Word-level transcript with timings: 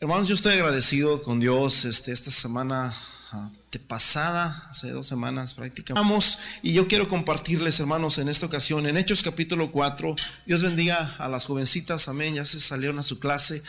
Hermanos, 0.00 0.28
yo 0.28 0.34
estoy 0.34 0.54
agradecido 0.54 1.22
con 1.22 1.40
Dios 1.40 1.84
este, 1.86 2.12
esta 2.12 2.30
semana 2.30 2.94
ah, 3.32 3.50
pasada, 3.88 4.68
hace 4.70 4.90
dos 4.90 5.06
semanas 5.06 5.54
prácticamente. 5.54 5.94
Vamos, 5.94 6.38
y 6.62 6.72
yo 6.72 6.86
quiero 6.86 7.08
compartirles, 7.08 7.80
hermanos, 7.80 8.18
en 8.18 8.28
esta 8.28 8.46
ocasión, 8.46 8.86
en 8.86 8.96
Hechos 8.96 9.22
capítulo 9.22 9.72
4, 9.72 10.14
Dios 10.46 10.62
bendiga 10.62 11.14
a 11.18 11.28
las 11.28 11.46
jovencitas, 11.46 12.08
amén, 12.08 12.34
ya 12.34 12.44
se 12.44 12.60
salieron 12.60 12.98
a 12.98 13.02
su 13.02 13.18
clase, 13.18 13.62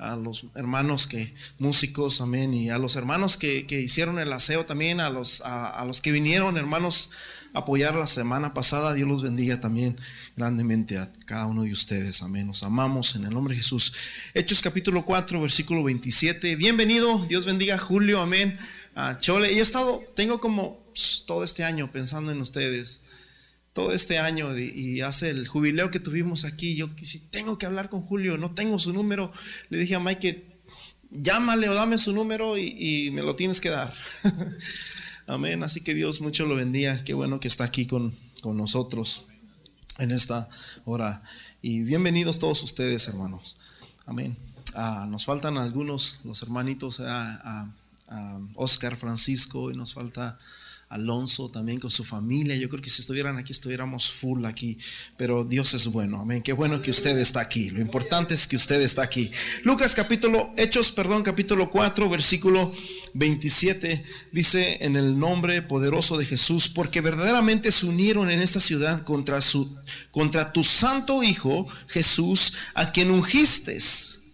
a 0.00 0.16
los 0.16 0.46
hermanos 0.54 1.06
que, 1.06 1.34
músicos, 1.58 2.20
amén, 2.20 2.54
y 2.54 2.70
a 2.70 2.78
los 2.78 2.96
hermanos 2.96 3.36
que, 3.36 3.66
hicieron 3.70 4.18
el 4.18 4.32
aseo 4.32 4.64
también, 4.64 5.00
a 5.00 5.10
los, 5.10 5.42
a, 5.44 5.84
los 5.86 6.00
que 6.00 6.10
vinieron, 6.10 6.56
hermanos, 6.56 7.10
a 7.52 7.60
apoyar 7.60 7.94
la 7.94 8.06
semana 8.06 8.54
pasada, 8.54 8.94
Dios 8.94 9.08
los 9.08 9.22
bendiga 9.22 9.60
también 9.60 9.98
grandemente 10.36 10.98
a 10.98 11.12
cada 11.26 11.46
uno 11.46 11.64
de 11.64 11.72
ustedes, 11.72 12.22
amén, 12.22 12.46
nos 12.46 12.62
amamos 12.62 13.14
en 13.14 13.24
el 13.24 13.30
nombre 13.30 13.54
de 13.54 13.60
Jesús. 13.60 13.92
Hechos 14.34 14.62
capítulo 14.62 15.04
4, 15.04 15.40
versículo 15.40 15.84
27, 15.84 16.56
bienvenido, 16.56 17.26
Dios 17.26 17.46
bendiga 17.46 17.74
a 17.74 17.78
Julio, 17.78 18.20
amén. 18.20 18.58
Chole. 19.20 19.52
Y 19.52 19.58
he 19.58 19.62
estado, 19.62 20.02
tengo 20.14 20.40
como 20.40 20.78
todo 21.26 21.44
este 21.44 21.64
año 21.64 21.90
pensando 21.90 22.32
en 22.32 22.40
ustedes. 22.40 23.04
Todo 23.72 23.92
este 23.92 24.18
año 24.18 24.56
y 24.58 25.00
hace 25.00 25.30
el 25.30 25.46
jubileo 25.46 25.90
que 25.90 26.00
tuvimos 26.00 26.44
aquí, 26.44 26.74
yo 26.74 26.94
quise, 26.96 27.20
tengo 27.30 27.56
que 27.56 27.66
hablar 27.66 27.88
con 27.88 28.02
Julio, 28.02 28.36
no 28.36 28.52
tengo 28.52 28.78
su 28.80 28.92
número. 28.92 29.32
Le 29.68 29.78
dije 29.78 29.94
a 29.94 30.00
Mike, 30.00 30.60
llámale 31.10 31.68
o 31.68 31.74
dame 31.74 31.98
su 31.98 32.12
número 32.12 32.58
y, 32.58 33.10
me 33.12 33.22
lo 33.22 33.36
tienes 33.36 33.60
que 33.60 33.68
dar. 33.70 33.92
Amén. 35.26 35.62
Así 35.62 35.82
que 35.82 35.94
Dios 35.94 36.20
mucho 36.20 36.46
lo 36.46 36.56
bendiga. 36.56 37.04
Qué 37.04 37.14
bueno 37.14 37.38
que 37.38 37.48
está 37.48 37.64
aquí 37.64 37.86
con, 37.86 38.14
nosotros 38.44 39.26
en 39.98 40.10
esta 40.10 40.48
hora. 40.84 41.22
Y 41.62 41.82
bienvenidos 41.82 42.38
todos 42.38 42.62
ustedes, 42.62 43.06
hermanos. 43.08 43.56
Amén. 44.06 44.36
Ah, 44.74 45.06
nos 45.08 45.24
faltan 45.26 45.58
algunos, 45.58 46.20
los 46.24 46.42
hermanitos, 46.42 47.00
a 47.00 47.72
Oscar 48.54 48.96
Francisco 48.96 49.70
y 49.70 49.76
nos 49.76 49.94
falta 49.94 50.38
Alonso 50.90 51.48
también 51.50 51.78
con 51.78 51.88
su 51.88 52.04
familia. 52.04 52.56
Yo 52.56 52.68
creo 52.68 52.82
que 52.82 52.90
si 52.90 53.00
estuvieran 53.00 53.38
aquí 53.38 53.52
estuviéramos 53.52 54.10
full 54.10 54.44
aquí, 54.44 54.76
pero 55.16 55.44
Dios 55.44 55.72
es 55.74 55.86
bueno. 55.86 56.20
Amén. 56.20 56.42
Qué 56.42 56.52
bueno 56.52 56.82
que 56.82 56.90
usted 56.90 57.16
está 57.16 57.40
aquí. 57.40 57.70
Lo 57.70 57.80
importante 57.80 58.34
es 58.34 58.48
que 58.48 58.56
usted 58.56 58.80
está 58.80 59.02
aquí. 59.02 59.30
Lucas 59.62 59.94
capítulo 59.94 60.52
Hechos, 60.56 60.90
perdón, 60.90 61.22
capítulo 61.22 61.70
4, 61.70 62.10
versículo 62.10 62.74
27 63.14 64.04
dice 64.32 64.78
en 64.84 64.96
el 64.96 65.16
nombre 65.16 65.62
poderoso 65.62 66.18
de 66.18 66.26
Jesús, 66.26 66.68
porque 66.68 67.00
verdaderamente 67.00 67.70
se 67.70 67.86
unieron 67.86 68.28
en 68.28 68.40
esta 68.40 68.58
ciudad 68.58 69.02
contra 69.02 69.40
su 69.40 69.76
contra 70.10 70.52
tu 70.52 70.64
santo 70.64 71.22
hijo 71.22 71.68
Jesús, 71.86 72.54
a 72.74 72.90
quien 72.90 73.12
ungiste 73.12 73.78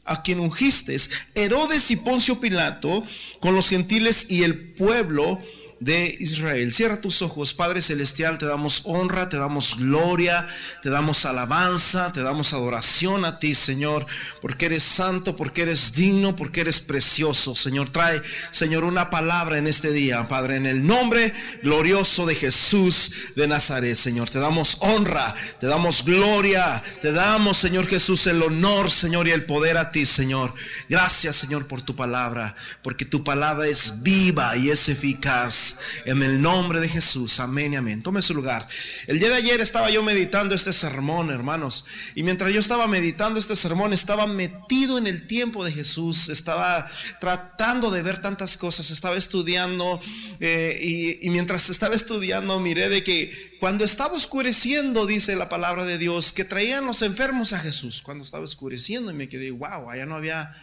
a 0.06 0.22
quien 0.22 0.40
ungiste, 0.40 0.96
Herodes 1.34 1.90
y 1.90 1.96
Poncio 1.96 2.40
Pilato, 2.40 3.04
con 3.40 3.54
los 3.54 3.68
gentiles 3.68 4.30
y 4.30 4.44
el 4.44 4.56
pueblo 4.74 5.42
de 5.80 6.16
Israel. 6.20 6.72
Cierra 6.72 7.00
tus 7.00 7.20
ojos, 7.20 7.52
Padre 7.52 7.82
Celestial, 7.82 8.38
te 8.38 8.46
damos 8.46 8.82
honra, 8.84 9.28
te 9.28 9.36
damos 9.36 9.78
gloria, 9.78 10.46
te 10.82 10.88
damos 10.88 11.26
alabanza, 11.26 12.12
te 12.12 12.22
damos 12.22 12.54
adoración 12.54 13.24
a 13.24 13.38
ti, 13.38 13.54
Señor, 13.54 14.06
porque 14.40 14.66
eres 14.66 14.82
santo, 14.82 15.36
porque 15.36 15.62
eres 15.62 15.92
digno, 15.92 16.34
porque 16.34 16.62
eres 16.62 16.80
precioso. 16.80 17.54
Señor, 17.54 17.90
trae, 17.90 18.22
Señor, 18.50 18.84
una 18.84 19.10
palabra 19.10 19.58
en 19.58 19.66
este 19.66 19.92
día, 19.92 20.26
Padre, 20.28 20.56
en 20.56 20.66
el 20.66 20.86
nombre 20.86 21.32
glorioso 21.62 22.24
de 22.24 22.34
Jesús 22.34 23.32
de 23.36 23.46
Nazaret, 23.46 23.96
Señor. 23.96 24.30
Te 24.30 24.38
damos 24.38 24.78
honra, 24.80 25.34
te 25.60 25.66
damos 25.66 26.04
gloria, 26.04 26.82
te 27.02 27.12
damos, 27.12 27.58
Señor 27.58 27.86
Jesús, 27.86 28.26
el 28.26 28.42
honor, 28.42 28.90
Señor, 28.90 29.28
y 29.28 29.32
el 29.32 29.44
poder 29.44 29.76
a 29.76 29.92
ti, 29.92 30.06
Señor. 30.06 30.52
Gracias, 30.88 31.36
Señor, 31.36 31.66
por 31.66 31.82
tu 31.82 31.94
palabra, 31.94 32.54
porque 32.82 33.04
tu 33.04 33.22
palabra 33.22 33.66
es 33.66 34.02
viva 34.02 34.56
y 34.56 34.70
es 34.70 34.88
eficaz 34.88 35.65
en 36.04 36.22
el 36.22 36.40
nombre 36.40 36.80
de 36.80 36.88
Jesús. 36.88 37.40
Amén 37.40 37.72
y 37.72 37.76
amén. 37.76 38.02
Tome 38.02 38.22
su 38.22 38.34
lugar. 38.34 38.66
El 39.06 39.18
día 39.18 39.28
de 39.28 39.36
ayer 39.36 39.60
estaba 39.60 39.90
yo 39.90 40.02
meditando 40.02 40.54
este 40.54 40.72
sermón, 40.72 41.30
hermanos. 41.30 41.84
Y 42.14 42.22
mientras 42.22 42.52
yo 42.52 42.60
estaba 42.60 42.86
meditando 42.86 43.38
este 43.38 43.56
sermón, 43.56 43.92
estaba 43.92 44.26
metido 44.26 44.98
en 44.98 45.06
el 45.06 45.26
tiempo 45.26 45.64
de 45.64 45.72
Jesús. 45.72 46.28
Estaba 46.28 46.88
tratando 47.20 47.90
de 47.90 48.02
ver 48.02 48.20
tantas 48.22 48.56
cosas. 48.56 48.90
Estaba 48.90 49.16
estudiando. 49.16 50.00
Eh, 50.40 51.18
y, 51.22 51.30
mientras 51.30 51.70
estaba 51.70 51.94
estudiando, 51.94 52.60
miré 52.60 52.88
de 52.88 53.02
que 53.02 53.56
cuando 53.60 53.84
estaba 53.84 54.14
oscureciendo, 54.14 55.06
dice 55.06 55.36
la 55.36 55.48
palabra 55.48 55.84
de 55.84 55.98
Dios, 55.98 56.32
que 56.32 56.44
traían 56.44 56.86
los 56.86 57.02
enfermos 57.02 57.52
a 57.52 57.58
Jesús. 57.58 58.02
Cuando 58.02 58.24
estaba 58.24 58.44
oscureciendo, 58.44 59.10
y 59.10 59.14
me 59.14 59.28
quedé, 59.28 59.50
wow, 59.50 59.90
allá 59.90 60.06
no 60.06 60.16
había, 60.16 60.54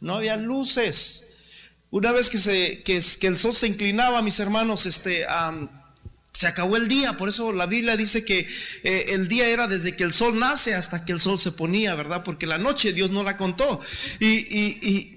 no 0.00 0.16
había 0.16 0.36
luces. 0.36 1.31
Una 1.92 2.10
vez 2.10 2.30
que, 2.30 2.38
se, 2.38 2.82
el 3.26 3.38
sol 3.38 3.54
se 3.54 3.66
inclinaba, 3.66 4.22
mis 4.22 4.40
hermanos, 4.40 4.86
este, 4.86 5.26
se 6.32 6.46
acabó 6.46 6.78
el 6.78 6.88
día. 6.88 7.18
Por 7.18 7.28
eso 7.28 7.52
la 7.52 7.66
Biblia 7.66 7.98
dice 7.98 8.24
que 8.24 8.48
eh, 8.82 9.04
el 9.08 9.28
día 9.28 9.46
era 9.46 9.66
desde 9.66 9.94
que 9.94 10.02
el 10.02 10.14
sol 10.14 10.38
nace 10.38 10.74
hasta 10.74 11.04
que 11.04 11.12
el 11.12 11.20
sol 11.20 11.38
se 11.38 11.52
ponía, 11.52 11.94
¿verdad? 11.94 12.24
Porque 12.24 12.46
la 12.46 12.56
noche 12.56 12.94
Dios 12.94 13.10
no 13.10 13.22
la 13.22 13.36
contó. 13.36 13.78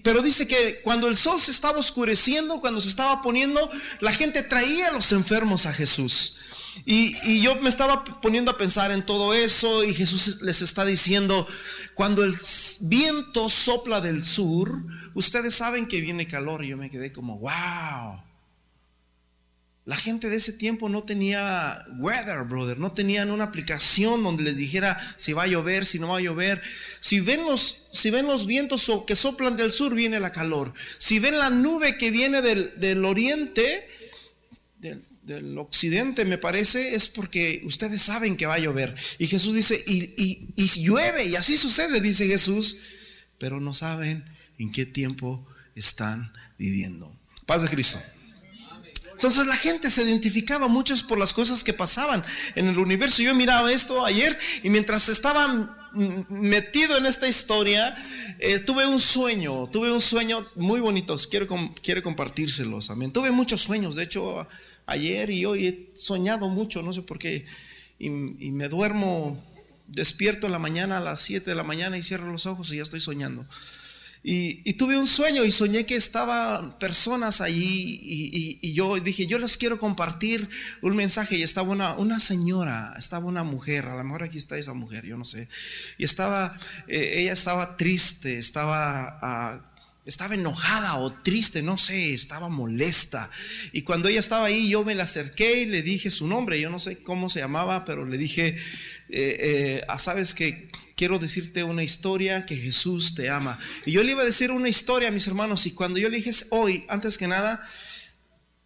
Pero 0.03 0.21
dice 0.21 0.49
que 0.49 0.81
cuando 0.83 1.07
el 1.07 1.15
sol 1.15 1.39
se 1.39 1.51
estaba 1.51 1.79
oscureciendo, 1.79 2.59
cuando 2.59 2.81
se 2.81 2.89
estaba 2.89 3.21
poniendo, 3.21 3.71
la 4.01 4.11
gente 4.11 4.43
traía 4.43 4.89
a 4.89 4.91
los 4.91 5.13
enfermos 5.13 5.67
a 5.67 5.73
Jesús. 5.73 6.39
Y, 6.83 7.41
yo 7.41 7.55
me 7.61 7.69
estaba 7.69 8.03
poniendo 8.03 8.51
a 8.51 8.57
pensar 8.57 8.91
en 8.91 9.05
todo 9.05 9.33
eso 9.33 9.83
y 9.83 9.93
Jesús 9.93 10.41
les 10.41 10.61
está 10.61 10.83
diciendo, 10.83 11.47
cuando 11.93 12.23
el 12.23 12.33
viento 12.81 13.47
sopla 13.47 14.01
del 14.01 14.23
sur, 14.23 14.71
ustedes 15.13 15.55
saben 15.55 15.87
que 15.87 16.01
viene 16.01 16.27
calor 16.27 16.63
y 16.63 16.69
yo 16.69 16.77
me 16.77 16.89
quedé 16.89 17.11
como, 17.11 17.39
wow. 17.39 18.21
La 19.85 19.95
gente 19.95 20.29
de 20.29 20.37
ese 20.37 20.53
tiempo 20.53 20.89
no 20.89 21.03
tenía 21.03 21.85
weather, 21.99 22.43
brother, 22.45 22.79
no 22.79 22.93
tenían 22.93 23.29
una 23.29 23.43
aplicación 23.43 24.23
donde 24.23 24.41
les 24.41 24.57
dijera 24.57 24.99
si 25.15 25.33
va 25.33 25.43
a 25.43 25.47
llover, 25.47 25.85
si 25.85 25.99
no 25.99 26.07
va 26.09 26.17
a 26.17 26.21
llover. 26.21 26.59
Si 26.99 27.19
ven 27.19 27.45
los, 27.45 27.87
si 27.91 28.09
ven 28.09 28.25
los 28.25 28.47
vientos 28.47 28.91
que 29.05 29.15
soplan 29.15 29.55
del 29.55 29.71
sur, 29.71 29.93
viene 29.93 30.19
la 30.19 30.31
calor. 30.31 30.73
Si 30.97 31.19
ven 31.19 31.37
la 31.37 31.51
nube 31.51 31.99
que 31.99 32.09
viene 32.09 32.41
del, 32.41 33.05
oriente, 33.05 33.87
del, 34.79 35.03
occidente, 35.57 36.25
me 36.25 36.37
parece, 36.37 36.95
es 36.95 37.09
porque 37.09 37.61
ustedes 37.65 38.01
saben 38.01 38.37
que 38.37 38.45
va 38.45 38.55
a 38.55 38.59
llover. 38.59 38.95
Y 39.17 39.27
Jesús 39.27 39.55
dice, 39.55 39.83
y, 39.87 40.53
y 40.55 40.67
llueve, 40.83 41.25
y 41.25 41.35
así 41.35 41.57
sucede, 41.57 42.01
dice 42.01 42.27
Jesús, 42.27 42.79
pero 43.37 43.59
no 43.59 43.73
saben 43.73 44.25
en 44.57 44.71
qué 44.71 44.85
tiempo 44.85 45.45
están 45.75 46.31
viviendo. 46.57 47.15
Paz 47.45 47.61
de 47.61 47.69
Cristo. 47.69 47.99
Entonces 49.13 49.45
la 49.47 49.55
gente 49.55 49.89
se 49.89 50.03
identificaba 50.03 50.67
muchos 50.67 51.01
por 51.01 51.17
las 51.17 51.33
cosas 51.33 51.63
que 51.63 51.73
pasaban 51.73 52.23
en 52.55 52.67
el 52.67 52.77
universo. 52.77 53.21
Yo 53.21 53.33
miraba 53.33 53.71
esto 53.71 54.05
ayer 54.05 54.37
y 54.61 54.69
mientras 54.69 55.07
estaba 55.07 55.91
metido 56.29 56.97
en 56.97 57.05
esta 57.05 57.27
historia, 57.27 57.95
eh, 58.39 58.59
tuve 58.59 58.85
un 58.85 58.99
sueño, 58.99 59.67
tuve 59.71 59.91
un 59.91 60.01
sueño 60.01 60.45
muy 60.55 60.81
bonito. 60.81 61.15
Quiero, 61.29 61.47
quiero 61.81 62.03
compartírselos. 62.03 62.89
Amén. 62.89 63.11
Tuve 63.11 63.31
muchos 63.31 63.61
sueños. 63.61 63.95
De 63.95 64.03
hecho, 64.03 64.47
ayer 64.85 65.29
y 65.29 65.45
hoy 65.45 65.67
he 65.67 65.91
soñado 65.95 66.49
mucho, 66.49 66.81
no 66.81 66.93
sé 66.93 67.01
por 67.01 67.19
qué. 67.19 67.45
Y, 67.99 68.07
y 68.07 68.51
me 68.51 68.67
duermo 68.67 69.43
despierto 69.87 70.47
en 70.47 70.51
la 70.51 70.59
mañana 70.59 70.97
a 70.97 71.01
las 71.01 71.21
7 71.21 71.49
de 71.49 71.55
la 71.55 71.63
mañana 71.63 71.97
y 71.97 72.03
cierro 72.03 72.31
los 72.31 72.45
ojos 72.45 72.71
y 72.71 72.77
ya 72.77 72.83
estoy 72.83 72.99
soñando. 72.99 73.45
Y, 74.27 74.73
tuve 74.73 74.97
un 74.97 75.05
sueño 75.05 75.45
y 75.45 75.51
soñé 75.51 75.85
que 75.85 75.95
estaban 75.95 76.79
personas 76.79 77.41
allí 77.41 77.99
y, 78.59 78.73
yo 78.73 78.99
dije, 78.99 79.27
yo 79.27 79.37
les 79.37 79.55
quiero 79.55 79.77
compartir 79.77 80.49
un 80.81 80.95
mensaje 80.95 81.37
y 81.37 81.43
estaba 81.43 81.69
una, 81.69 81.93
una 81.93 82.19
señora, 82.19 82.95
estaba 82.97 83.27
una 83.27 83.43
mujer, 83.43 83.85
a 83.85 83.95
lo 83.95 84.03
mejor 84.03 84.23
aquí 84.23 84.39
está 84.39 84.57
esa 84.57 84.73
mujer, 84.73 85.05
yo 85.05 85.15
no 85.15 85.25
sé. 85.25 85.47
Y 85.99 86.05
estaba, 86.05 86.57
eh, 86.87 87.17
ella 87.17 87.33
estaba 87.33 87.77
triste, 87.77 88.39
estaba... 88.39 89.19
Ah, 89.21 89.61
estaba 90.05 90.35
enojada 90.35 90.97
o 90.97 91.11
triste, 91.11 91.63
no 91.63 91.77
sé, 91.77 92.13
estaba 92.13 92.47
molesta. 92.47 93.29
Y 93.71 93.81
cuando 93.81 94.07
ella 94.07 94.19
estaba 94.19 94.45
ahí, 94.45 94.69
yo 94.69 94.85
me 94.85 94.95
la 94.95 95.03
acerqué 95.03 95.61
y 95.61 95.65
le 95.65 95.81
dije 95.81 96.11
su 96.11 96.27
nombre. 96.27 96.59
Yo 96.59 96.69
no 96.69 96.79
sé 96.79 97.01
cómo 97.01 97.27
se 97.27 97.39
llamaba, 97.39 97.85
pero 97.85 98.05
le 98.05 98.17
dije, 98.17 98.49
eh, 98.49 98.57
eh, 99.09 99.81
ah, 99.87 99.97
sabes 99.97 100.35
que 100.35 100.69
quiero 100.95 101.19
decirte 101.19 101.63
una 101.63 101.83
historia 101.83 102.45
que 102.45 102.55
Jesús 102.55 103.15
te 103.15 103.29
ama. 103.29 103.59
Y 103.85 103.91
yo 103.91 104.03
le 104.03 104.11
iba 104.11 104.21
a 104.21 104.25
decir 104.25 104.51
una 104.51 104.69
historia 104.69 105.09
a 105.09 105.11
mis 105.11 105.27
hermanos 105.27 105.65
y 105.65 105.71
cuando 105.71 105.99
yo 105.99 106.09
le 106.09 106.17
dije 106.17 106.31
hoy, 106.51 106.85
antes 106.87 107.17
que 107.17 107.27
nada, 107.27 107.67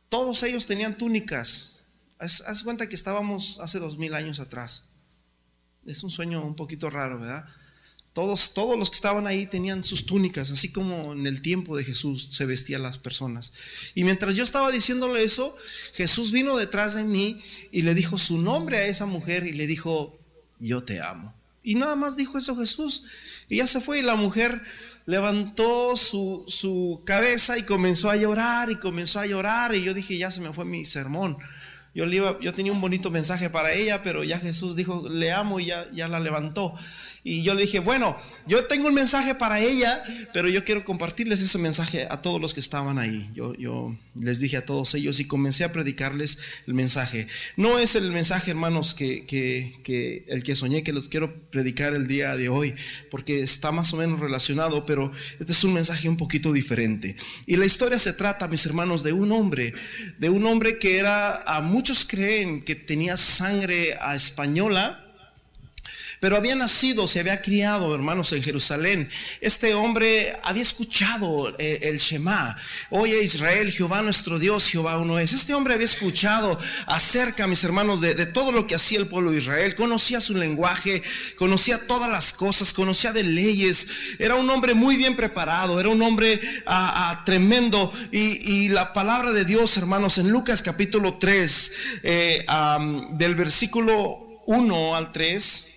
todos 0.09 0.43
ellos 0.43 0.65
tenían 0.65 0.97
túnicas. 0.97 1.77
Haz, 2.19 2.63
cuenta 2.63 2.89
que 2.89 2.95
estábamos 2.95 3.59
hace 3.61 3.79
dos 3.79 3.97
mil 3.97 4.13
años 4.13 4.41
atrás. 4.41 4.89
Es 5.85 6.03
un 6.03 6.11
sueño 6.11 6.45
un 6.45 6.55
poquito 6.55 6.89
raro, 6.89 7.19
¿verdad? 7.19 7.45
Todos, 8.19 8.53
todos 8.53 8.77
los 8.77 8.89
que 8.89 8.97
estaban 8.97 9.27
ahí 9.27 9.45
tenían 9.45 9.81
sus 9.81 10.05
túnicas, 10.05 10.51
así 10.51 10.73
como 10.73 11.13
en 11.13 11.25
el 11.25 11.41
tiempo 11.41 11.77
de 11.77 11.85
Jesús 11.85 12.27
se 12.31 12.45
vestían 12.45 12.83
las 12.83 12.97
personas. 12.97 13.53
Y 13.95 14.03
mientras 14.03 14.35
yo 14.35 14.43
estaba 14.43 14.71
diciéndole 14.71 15.23
eso, 15.23 15.55
Jesús 15.93 16.33
vino 16.33 16.57
detrás 16.57 16.95
de 16.95 17.05
mí 17.05 17.39
y 17.71 17.83
le 17.83 17.95
dijo 17.95 18.17
su 18.17 18.41
nombre 18.41 18.79
a 18.79 18.87
esa 18.87 19.05
mujer 19.05 19.47
y 19.47 19.53
le 19.53 19.67
dijo, 19.67 20.19
yo 20.59 20.83
te 20.83 20.99
amo. 20.99 21.33
Y 21.63 21.75
nada 21.75 21.95
más 21.95 22.17
dijo 22.17 22.37
eso 22.37 22.57
Jesús. 22.57 23.05
Y 23.47 23.59
ya 23.59 23.67
se 23.67 23.79
fue 23.79 23.99
y 23.99 24.01
la 24.01 24.15
mujer 24.15 24.61
levantó 25.05 25.95
su, 25.95 26.43
su, 26.49 27.01
cabeza 27.05 27.57
y 27.57 27.63
comenzó 27.63 28.09
a 28.09 28.17
llorar 28.17 28.69
y 28.69 28.75
comenzó 28.75 29.21
a 29.21 29.27
llorar. 29.27 29.73
Y 29.75 29.83
yo 29.83 29.93
dije, 29.93 30.17
ya 30.17 30.29
se 30.29 30.41
me 30.41 30.51
fue 30.51 30.65
mi 30.65 30.83
sermón. 30.83 31.37
Yo, 31.93 32.53
tenía 32.53 32.71
un 32.71 32.81
bonito 32.81 33.09
mensaje 33.09 33.49
para 33.49 33.73
ella, 33.73 34.03
pero 34.03 34.23
ya 34.23 34.39
Jesús 34.39 34.75
dijo, 34.75 35.07
le 35.09 35.31
amo 35.31 35.59
y 35.59 35.65
ya, 35.65 35.89
ya 35.91 36.07
la 36.07 36.19
levantó. 36.19 36.75
Y 37.29 37.43
yo 37.43 37.53
le 37.53 37.61
dije, 37.61 37.77
bueno, 37.77 38.17
yo 38.47 38.65
tengo 38.65 38.87
un 38.87 38.95
mensaje 38.95 39.35
para 39.35 39.59
ella, 39.59 40.03
pero 40.33 40.49
yo 40.49 40.63
quiero 40.63 40.83
compartirles 40.83 41.41
ese 41.41 41.59
mensaje 41.59 42.07
a 42.09 42.23
todos 42.23 42.41
los 42.41 42.55
que 42.55 42.59
estaban 42.59 42.97
ahí. 42.97 43.29
Yo, 43.35 43.53
yo 43.53 43.95
les 44.15 44.39
dije 44.39 44.57
a 44.57 44.65
todos 44.65 44.95
ellos 44.95 45.19
y 45.19 45.25
comencé 45.25 45.63
a 45.63 45.71
predicarles 45.71 46.39
el 46.65 46.73
mensaje. 46.73 47.27
No 47.55 47.77
es 47.77 47.93
el 47.93 48.11
mensaje, 48.11 48.49
hermanos, 48.49 48.95
que, 48.95 49.27
que, 49.27 50.25
el 50.27 50.41
que 50.41 50.55
soñé, 50.55 50.81
que 50.81 50.91
los 50.91 51.07
quiero 51.07 51.31
predicar 51.51 51.93
el 51.93 52.07
día 52.07 52.35
de 52.35 52.49
hoy, 52.49 52.73
porque 53.11 53.43
está 53.43 53.71
más 53.71 53.93
o 53.93 53.97
menos 53.97 54.19
relacionado, 54.19 54.87
pero 54.87 55.11
este 55.39 55.51
es 55.51 55.63
un 55.63 55.73
mensaje 55.75 56.09
un 56.09 56.17
poquito 56.17 56.51
diferente. 56.51 57.15
Y 57.45 57.57
la 57.57 57.67
historia 57.67 57.99
se 57.99 58.13
trata, 58.13 58.47
mis 58.47 58.65
hermanos, 58.65 59.03
de 59.03 59.13
un 59.13 59.31
hombre, 59.31 59.75
de 60.17 60.31
un 60.31 60.47
hombre 60.47 60.79
que 60.79 60.97
era, 60.97 61.43
a 61.43 61.61
muchos 61.61 62.07
creen 62.07 62.63
que 62.63 62.73
tenía 62.73 63.17
sangre 63.17 63.95
a 64.01 64.15
española 64.15 65.05
pero 66.19 66.35
había 66.35 66.55
nacido, 66.55 67.07
se 67.07 67.19
había 67.19 67.41
criado, 67.41 67.95
hermanos, 67.95 68.33
en 68.33 68.43
Jerusalén. 68.43 69.09
Este 69.39 69.73
hombre 69.73 70.35
había 70.43 70.63
escuchado 70.63 71.55
eh, 71.57 71.79
el 71.83 71.99
Shema. 71.99 72.57
Oye 72.89 73.23
Israel, 73.23 73.71
Jehová 73.71 74.01
nuestro 74.01 74.37
Dios, 74.37 74.67
Jehová 74.67 74.97
uno 74.97 75.17
es. 75.17 75.31
Este 75.31 75.53
hombre 75.53 75.75
había 75.75 75.85
escuchado 75.85 76.59
acerca, 76.87 77.47
mis 77.47 77.63
hermanos, 77.63 78.01
de, 78.01 78.25
todo 78.25 78.51
lo 78.51 78.67
que 78.67 78.75
hacía 78.75 78.99
el 78.99 79.07
pueblo 79.07 79.31
de 79.31 79.37
Israel. 79.37 79.75
Conocía 79.75 80.19
su 80.19 80.35
lenguaje, 80.35 81.01
conocía 81.37 81.87
todas 81.87 82.11
las 82.11 82.33
cosas, 82.33 82.73
conocía 82.73 83.13
de 83.13 83.23
leyes. 83.23 83.87
Era 84.19 84.35
un 84.35 84.49
hombre 84.49 84.73
muy 84.73 84.97
bien 84.97 85.15
preparado, 85.15 85.79
era 85.79 85.89
un 85.89 86.01
hombre 86.01 86.41
ah, 86.65 87.11
ah, 87.11 87.23
tremendo. 87.25 87.91
Y, 88.11 88.69
la 88.69 88.93
palabra 88.93 89.31
de 89.31 89.45
Dios, 89.45 89.77
hermanos, 89.77 90.17
en 90.17 90.29
Lucas 90.29 90.61
capítulo 90.61 91.17
3, 91.17 91.71
eh, 92.03 92.45
del 93.13 93.35
versículo 93.35 94.41
1 94.45 94.95
al 94.95 95.11
3. 95.11 95.68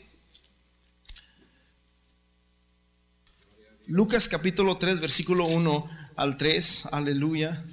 Lucas 3.87 4.29
capítulo 4.29 4.79
3, 4.79 5.01
versículo 5.01 5.47
1 5.47 5.91
al 6.15 6.37
3, 6.37 6.89
aleluya. 6.93 7.65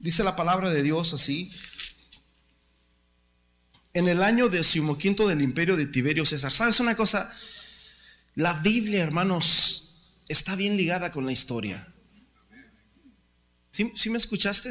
Dice 0.00 0.22
la 0.22 0.36
palabra 0.36 0.70
de 0.70 0.82
Dios 0.82 1.14
así. 1.14 1.50
En 3.94 4.08
el 4.08 4.22
año 4.22 4.48
decimoquinto 4.48 5.28
del 5.28 5.40
imperio 5.40 5.76
de 5.76 5.86
Tiberio 5.86 6.26
César. 6.26 6.52
¿Sabes 6.52 6.80
una 6.80 6.94
cosa? 6.94 7.32
La 8.34 8.52
Biblia, 8.54 9.02
hermanos, 9.02 10.18
está 10.28 10.54
bien 10.54 10.76
ligada 10.76 11.10
con 11.10 11.24
la 11.24 11.32
historia. 11.32 11.86
¿Sí, 13.70 14.10
me 14.10 14.18
escuchaste? 14.18 14.70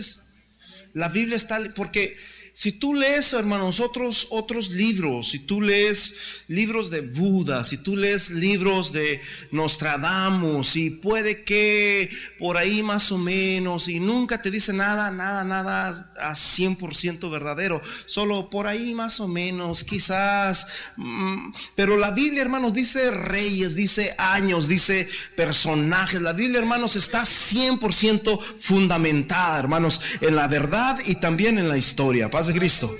La 0.93 1.09
Biblia 1.09 1.35
está, 1.35 1.59
porque 1.73 2.15
si 2.61 2.73
tú 2.73 2.93
lees, 2.93 3.33
hermanos, 3.33 3.79
otros, 3.79 4.27
otros 4.29 4.69
libros, 4.73 5.29
si 5.29 5.39
tú 5.39 5.61
lees 5.61 6.43
libros 6.47 6.91
de 6.91 7.01
Buda, 7.01 7.63
si 7.63 7.77
tú 7.77 7.97
lees 7.97 8.29
libros 8.29 8.91
de 8.91 9.19
Nostradamus, 9.49 10.75
y 10.75 10.91
puede 10.91 11.43
que 11.43 12.07
por 12.37 12.57
ahí 12.57 12.83
más 12.83 13.11
o 13.11 13.17
menos, 13.17 13.87
y 13.87 13.99
nunca 13.99 14.43
te 14.43 14.51
dice 14.51 14.73
nada, 14.73 15.09
nada, 15.09 15.43
nada 15.43 16.13
a 16.21 16.33
100% 16.35 17.31
verdadero, 17.31 17.81
solo 18.05 18.47
por 18.51 18.67
ahí 18.67 18.93
más 18.93 19.19
o 19.21 19.27
menos, 19.27 19.83
quizás, 19.83 20.67
mm, 20.97 21.53
pero 21.75 21.97
la 21.97 22.11
Biblia, 22.11 22.43
hermanos, 22.43 22.75
dice 22.75 23.09
reyes, 23.09 23.75
dice 23.75 24.13
años, 24.19 24.67
dice 24.67 25.09
personajes, 25.35 26.21
la 26.21 26.33
Biblia, 26.33 26.59
hermanos, 26.59 26.95
está 26.95 27.25
100% 27.25 28.37
fundamentada, 28.37 29.57
hermanos, 29.57 29.99
en 30.21 30.35
la 30.35 30.47
verdad 30.47 30.99
y 31.07 31.15
también 31.15 31.57
en 31.57 31.67
la 31.67 31.79
historia 31.79 32.29
Cristo. 32.53 32.93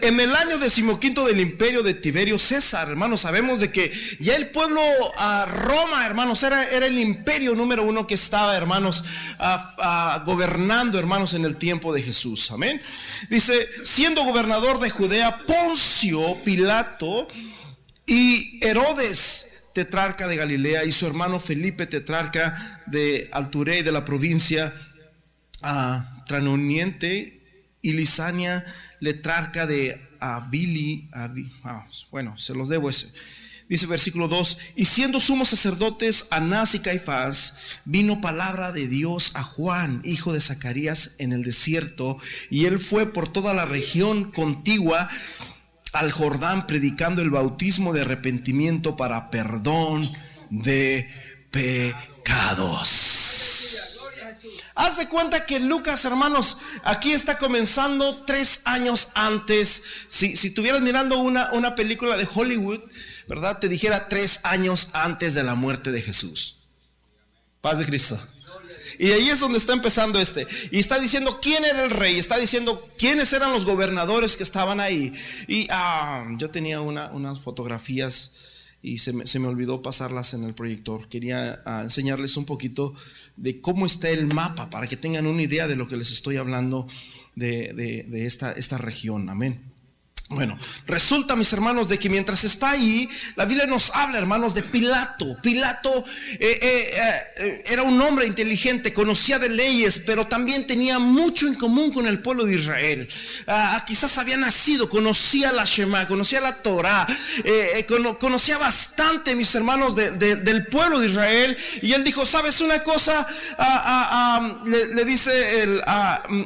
En 0.00 0.18
el 0.18 0.34
año 0.34 0.58
decimoquinto 0.58 1.24
del 1.26 1.38
imperio 1.40 1.82
de 1.82 1.94
Tiberio 1.94 2.38
César, 2.38 2.88
hermanos, 2.88 3.20
sabemos 3.20 3.60
de 3.60 3.70
que 3.70 3.92
ya 4.18 4.34
el 4.34 4.48
pueblo 4.48 4.80
a 5.16 5.46
Roma, 5.46 6.06
hermanos, 6.06 6.42
era, 6.42 6.68
era, 6.70 6.86
el 6.86 6.98
imperio 6.98 7.54
número 7.54 7.84
uno 7.84 8.06
que 8.06 8.14
estaba, 8.14 8.56
hermanos, 8.56 9.04
gobernando, 10.24 10.98
hermanos, 10.98 11.34
en 11.34 11.44
el 11.44 11.56
tiempo 11.56 11.92
de 11.92 12.02
Jesús. 12.02 12.50
Amén. 12.50 12.82
Dice, 13.30 13.68
siendo 13.84 14.24
gobernador 14.24 14.80
de 14.80 14.90
Judea, 14.90 15.38
Poncio, 15.46 16.36
Pilato 16.44 17.28
y 18.06 18.64
Herodes, 18.64 19.70
tetrarca 19.74 20.26
de 20.26 20.36
Galilea, 20.36 20.84
y 20.84 20.92
su 20.92 21.06
hermano 21.06 21.38
Felipe, 21.38 21.86
tetrarca 21.86 22.82
de 22.86 23.28
Alturé, 23.32 23.82
de 23.82 23.92
la 23.92 24.04
provincia 24.04 24.74
a 25.62 26.24
Tranoniente 26.26 27.40
y 27.80 27.92
Lisania, 27.92 28.64
letrarca 29.02 29.66
de 29.66 30.00
Abili, 30.20 31.08
bueno, 32.12 32.38
se 32.38 32.54
los 32.54 32.68
debo 32.68 32.88
ese. 32.88 33.12
Dice 33.68 33.86
versículo 33.86 34.28
2, 34.28 34.58
y 34.76 34.84
siendo 34.84 35.18
sumos 35.18 35.48
sacerdotes 35.48 36.28
Anás 36.30 36.76
y 36.76 36.80
Caifás, 36.80 37.58
vino 37.84 38.20
palabra 38.20 38.70
de 38.70 38.86
Dios 38.86 39.32
a 39.34 39.42
Juan, 39.42 40.02
hijo 40.04 40.32
de 40.32 40.40
Zacarías, 40.40 41.16
en 41.18 41.32
el 41.32 41.42
desierto, 41.42 42.16
y 42.48 42.66
él 42.66 42.78
fue 42.78 43.12
por 43.12 43.32
toda 43.32 43.54
la 43.54 43.64
región 43.64 44.30
contigua 44.30 45.08
al 45.92 46.12
Jordán 46.12 46.68
predicando 46.68 47.22
el 47.22 47.30
bautismo 47.30 47.92
de 47.92 48.02
arrepentimiento 48.02 48.96
para 48.96 49.30
perdón 49.30 50.08
de 50.50 51.08
pecados. 51.50 53.31
Haz 54.82 54.96
de 54.96 55.08
cuenta 55.08 55.46
que 55.46 55.60
Lucas, 55.60 56.04
hermanos, 56.06 56.58
aquí 56.82 57.12
está 57.12 57.38
comenzando 57.38 58.24
tres 58.26 58.62
años 58.64 59.12
antes. 59.14 59.80
Si, 60.08 60.34
si 60.34 60.48
estuvieras 60.48 60.80
mirando 60.80 61.18
una, 61.18 61.52
una 61.52 61.76
película 61.76 62.16
de 62.16 62.28
Hollywood, 62.34 62.80
¿verdad? 63.28 63.60
Te 63.60 63.68
dijera 63.68 64.08
tres 64.08 64.40
años 64.44 64.88
antes 64.94 65.34
de 65.34 65.44
la 65.44 65.54
muerte 65.54 65.92
de 65.92 66.02
Jesús. 66.02 66.66
Paz 67.60 67.78
de 67.78 67.84
Cristo. 67.84 68.20
Y 68.98 69.12
ahí 69.12 69.30
es 69.30 69.38
donde 69.38 69.58
está 69.58 69.72
empezando 69.72 70.20
este. 70.20 70.48
Y 70.72 70.80
está 70.80 70.98
diciendo 70.98 71.38
quién 71.40 71.64
era 71.64 71.84
el 71.84 71.90
rey. 71.92 72.18
Está 72.18 72.36
diciendo 72.38 72.84
quiénes 72.98 73.32
eran 73.32 73.52
los 73.52 73.64
gobernadores 73.64 74.36
que 74.36 74.42
estaban 74.42 74.80
ahí. 74.80 75.12
Y 75.46 75.68
ah, 75.70 76.26
yo 76.38 76.50
tenía 76.50 76.80
unas 76.80 77.40
fotografías 77.40 78.32
y 78.82 78.98
se 78.98 79.12
me, 79.12 79.26
se 79.26 79.38
me, 79.38 79.46
olvidó 79.46 79.80
pasarlas 79.80 80.34
en 80.34 80.44
el 80.44 80.54
proyector. 80.54 81.08
Quería 81.08 81.62
ah, 81.64 81.82
enseñarles 81.82 82.36
un 82.36 82.44
poquito 82.44 82.94
de 83.36 83.60
cómo 83.60 83.86
está 83.86 84.10
el 84.10 84.26
mapa 84.26 84.70
para 84.70 84.88
que 84.88 84.96
tengan 84.96 85.26
una 85.26 85.42
idea 85.42 85.68
de 85.68 85.76
lo 85.76 85.88
que 85.88 85.96
les 85.96 86.10
estoy 86.10 86.36
hablando 86.36 86.86
de, 87.36 87.72
de 87.72 88.26
esta, 88.26 88.52
esta 88.52 88.78
región. 88.78 89.30
Amén. 89.30 89.71
Bueno, 90.34 90.58
resulta, 90.86 91.36
mis 91.36 91.52
hermanos, 91.52 91.88
de 91.88 91.98
que 91.98 92.08
mientras 92.08 92.44
está 92.44 92.70
ahí, 92.70 93.08
la 93.36 93.44
Biblia 93.44 93.66
nos 93.66 93.94
habla, 93.94 94.18
hermanos, 94.18 94.54
de 94.54 94.62
Pilato. 94.62 95.36
Pilato 95.42 96.04
eh, 96.38 96.58
eh, 96.62 96.90
eh, 97.36 97.64
era 97.66 97.82
un 97.82 98.00
hombre 98.00 98.26
inteligente, 98.26 98.94
conocía 98.94 99.38
de 99.38 99.50
leyes, 99.50 100.04
pero 100.06 100.26
también 100.26 100.66
tenía 100.66 100.98
mucho 100.98 101.46
en 101.46 101.54
común 101.54 101.92
con 101.92 102.06
el 102.06 102.20
pueblo 102.20 102.46
de 102.46 102.54
Israel. 102.54 103.08
Ah, 103.46 103.84
quizás 103.86 104.16
había 104.16 104.38
nacido, 104.38 104.88
conocía 104.88 105.52
la 105.52 105.64
Shema, 105.64 106.06
conocía 106.08 106.40
la 106.40 106.62
Torah, 106.62 107.06
conocía 108.18 108.56
bastante, 108.56 109.36
mis 109.36 109.54
hermanos, 109.54 109.94
del 109.96 110.66
pueblo 110.68 110.98
de 110.98 111.08
Israel. 111.08 111.56
Y 111.82 111.92
él 111.92 112.04
dijo, 112.04 112.24
¿sabes 112.24 112.60
una 112.60 112.82
cosa? 112.82 113.26
Ah, 113.58 114.08
ah, 114.10 114.62
le, 114.64 115.04
dice 115.04 115.62
el 115.62 115.82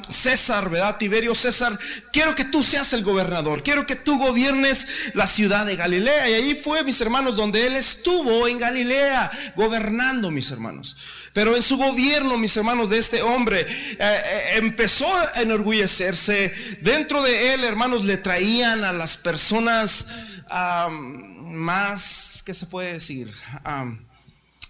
César, 0.08 0.70
¿verdad? 0.70 0.96
Tiberio 0.96 1.34
César, 1.34 1.78
quiero 2.12 2.34
que 2.34 2.46
tú 2.46 2.62
seas 2.62 2.92
el 2.92 3.04
gobernador 3.04 3.62
que 3.84 3.96
tú 3.96 4.16
gobiernes 4.18 5.10
la 5.14 5.26
ciudad 5.26 5.66
de 5.66 5.76
Galilea. 5.76 6.30
Y 6.30 6.34
ahí 6.34 6.54
fue, 6.54 6.84
mis 6.84 7.00
hermanos, 7.00 7.36
donde 7.36 7.66
él 7.66 7.74
estuvo 7.74 8.48
en 8.48 8.58
Galilea, 8.58 9.30
gobernando, 9.56 10.30
mis 10.30 10.50
hermanos. 10.50 10.96
Pero 11.32 11.54
en 11.54 11.62
su 11.62 11.76
gobierno, 11.76 12.38
mis 12.38 12.56
hermanos, 12.56 12.88
de 12.88 12.98
este 12.98 13.20
hombre, 13.20 13.60
eh, 13.60 13.96
eh, 13.98 14.50
empezó 14.54 15.06
a 15.14 15.42
enorgullecerse. 15.42 16.50
Dentro 16.80 17.22
de 17.22 17.52
él, 17.52 17.64
hermanos, 17.64 18.06
le 18.06 18.16
traían 18.16 18.84
a 18.84 18.94
las 18.94 19.18
personas 19.18 20.08
más, 20.48 22.42
¿qué 22.46 22.54
se 22.54 22.66
puede 22.66 22.94
decir? 22.94 23.30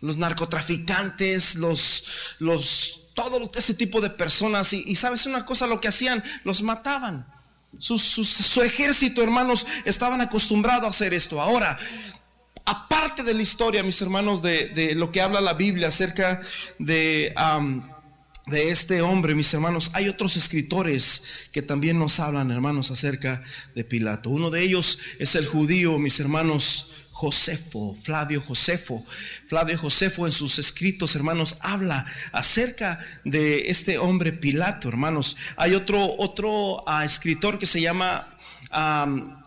los 0.01 0.17
narcotraficantes, 0.17 1.57
los, 1.57 2.37
los, 2.39 3.11
todo 3.15 3.51
ese 3.55 3.75
tipo 3.75 4.01
de 4.01 4.11
personas. 4.11 4.73
Y 4.73 4.95
sabes 4.97 5.27
una 5.27 5.45
cosa, 5.45 5.67
lo 5.67 5.81
que 5.81 5.89
hacían, 5.89 6.23
los 6.45 6.63
mataban. 6.63 7.27
Su, 7.79 8.63
ejército, 8.63 9.23
hermanos, 9.23 9.67
estaban 9.85 10.21
acostumbrados 10.21 10.87
a 10.87 10.91
hacer 10.91 11.15
esto. 11.15 11.41
Ahora, 11.41 11.79
aparte 12.65 13.23
de 13.23 13.35
la 13.35 13.43
historia, 13.43 13.83
mis 13.83 14.01
hermanos, 14.03 14.43
de, 14.43 14.95
lo 14.97 15.13
que 15.13 15.21
habla 15.21 15.41
la 15.41 15.55
Biblia 15.55 15.89
acerca 15.89 16.41
de 16.79 17.35
de 18.47 18.71
este 18.71 19.03
hombre, 19.03 19.35
mis 19.35 19.53
hermanos, 19.55 19.91
hay 19.95 20.09
otros 20.09 20.37
escritores 20.37 21.49
que 21.53 21.63
también 21.63 21.99
nos 21.99 22.21
hablan, 22.21 22.53
hermanos, 22.53 22.93
acerca 22.93 23.43
de 23.75 23.83
Pilato. 23.83 24.31
Uno 24.31 24.51
de 24.51 24.63
ellos 24.63 25.01
es 25.19 25.35
el 25.35 25.47
judío, 25.47 25.99
mis 25.99 26.21
hermanos, 26.21 26.93
Josefo, 27.17 27.95
Flavio 27.95 28.43
Josefo. 28.43 29.03
Flavio 29.47 29.79
Josefo 29.79 30.27
en 30.27 30.33
sus 30.33 30.59
escritos, 30.59 31.17
hermanos, 31.17 31.57
habla 31.63 32.05
acerca 32.33 33.01
de 33.25 33.71
este 33.71 33.97
hombre 33.97 34.35
Pilato, 34.35 34.87
hermanos. 34.91 35.39
Hay 35.57 35.75
otro, 35.75 36.15
otro 36.19 36.85
ah, 36.87 37.07
escritor 37.07 37.59
que 37.59 37.65
se 37.65 37.81
llama 37.81 38.39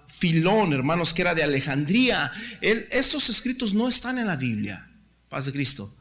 Filón, 0.07 0.73
hermanos, 0.73 1.13
que 1.13 1.21
era 1.21 1.35
de 1.35 1.43
Alejandría. 1.43 2.31
estos 2.59 3.29
escritos 3.29 3.75
no 3.75 3.87
están 3.87 4.17
en 4.17 4.25
la 4.25 4.35
Biblia. 4.35 4.89
Paz 5.29 5.45
de 5.45 5.51
Cristo. 5.51 5.95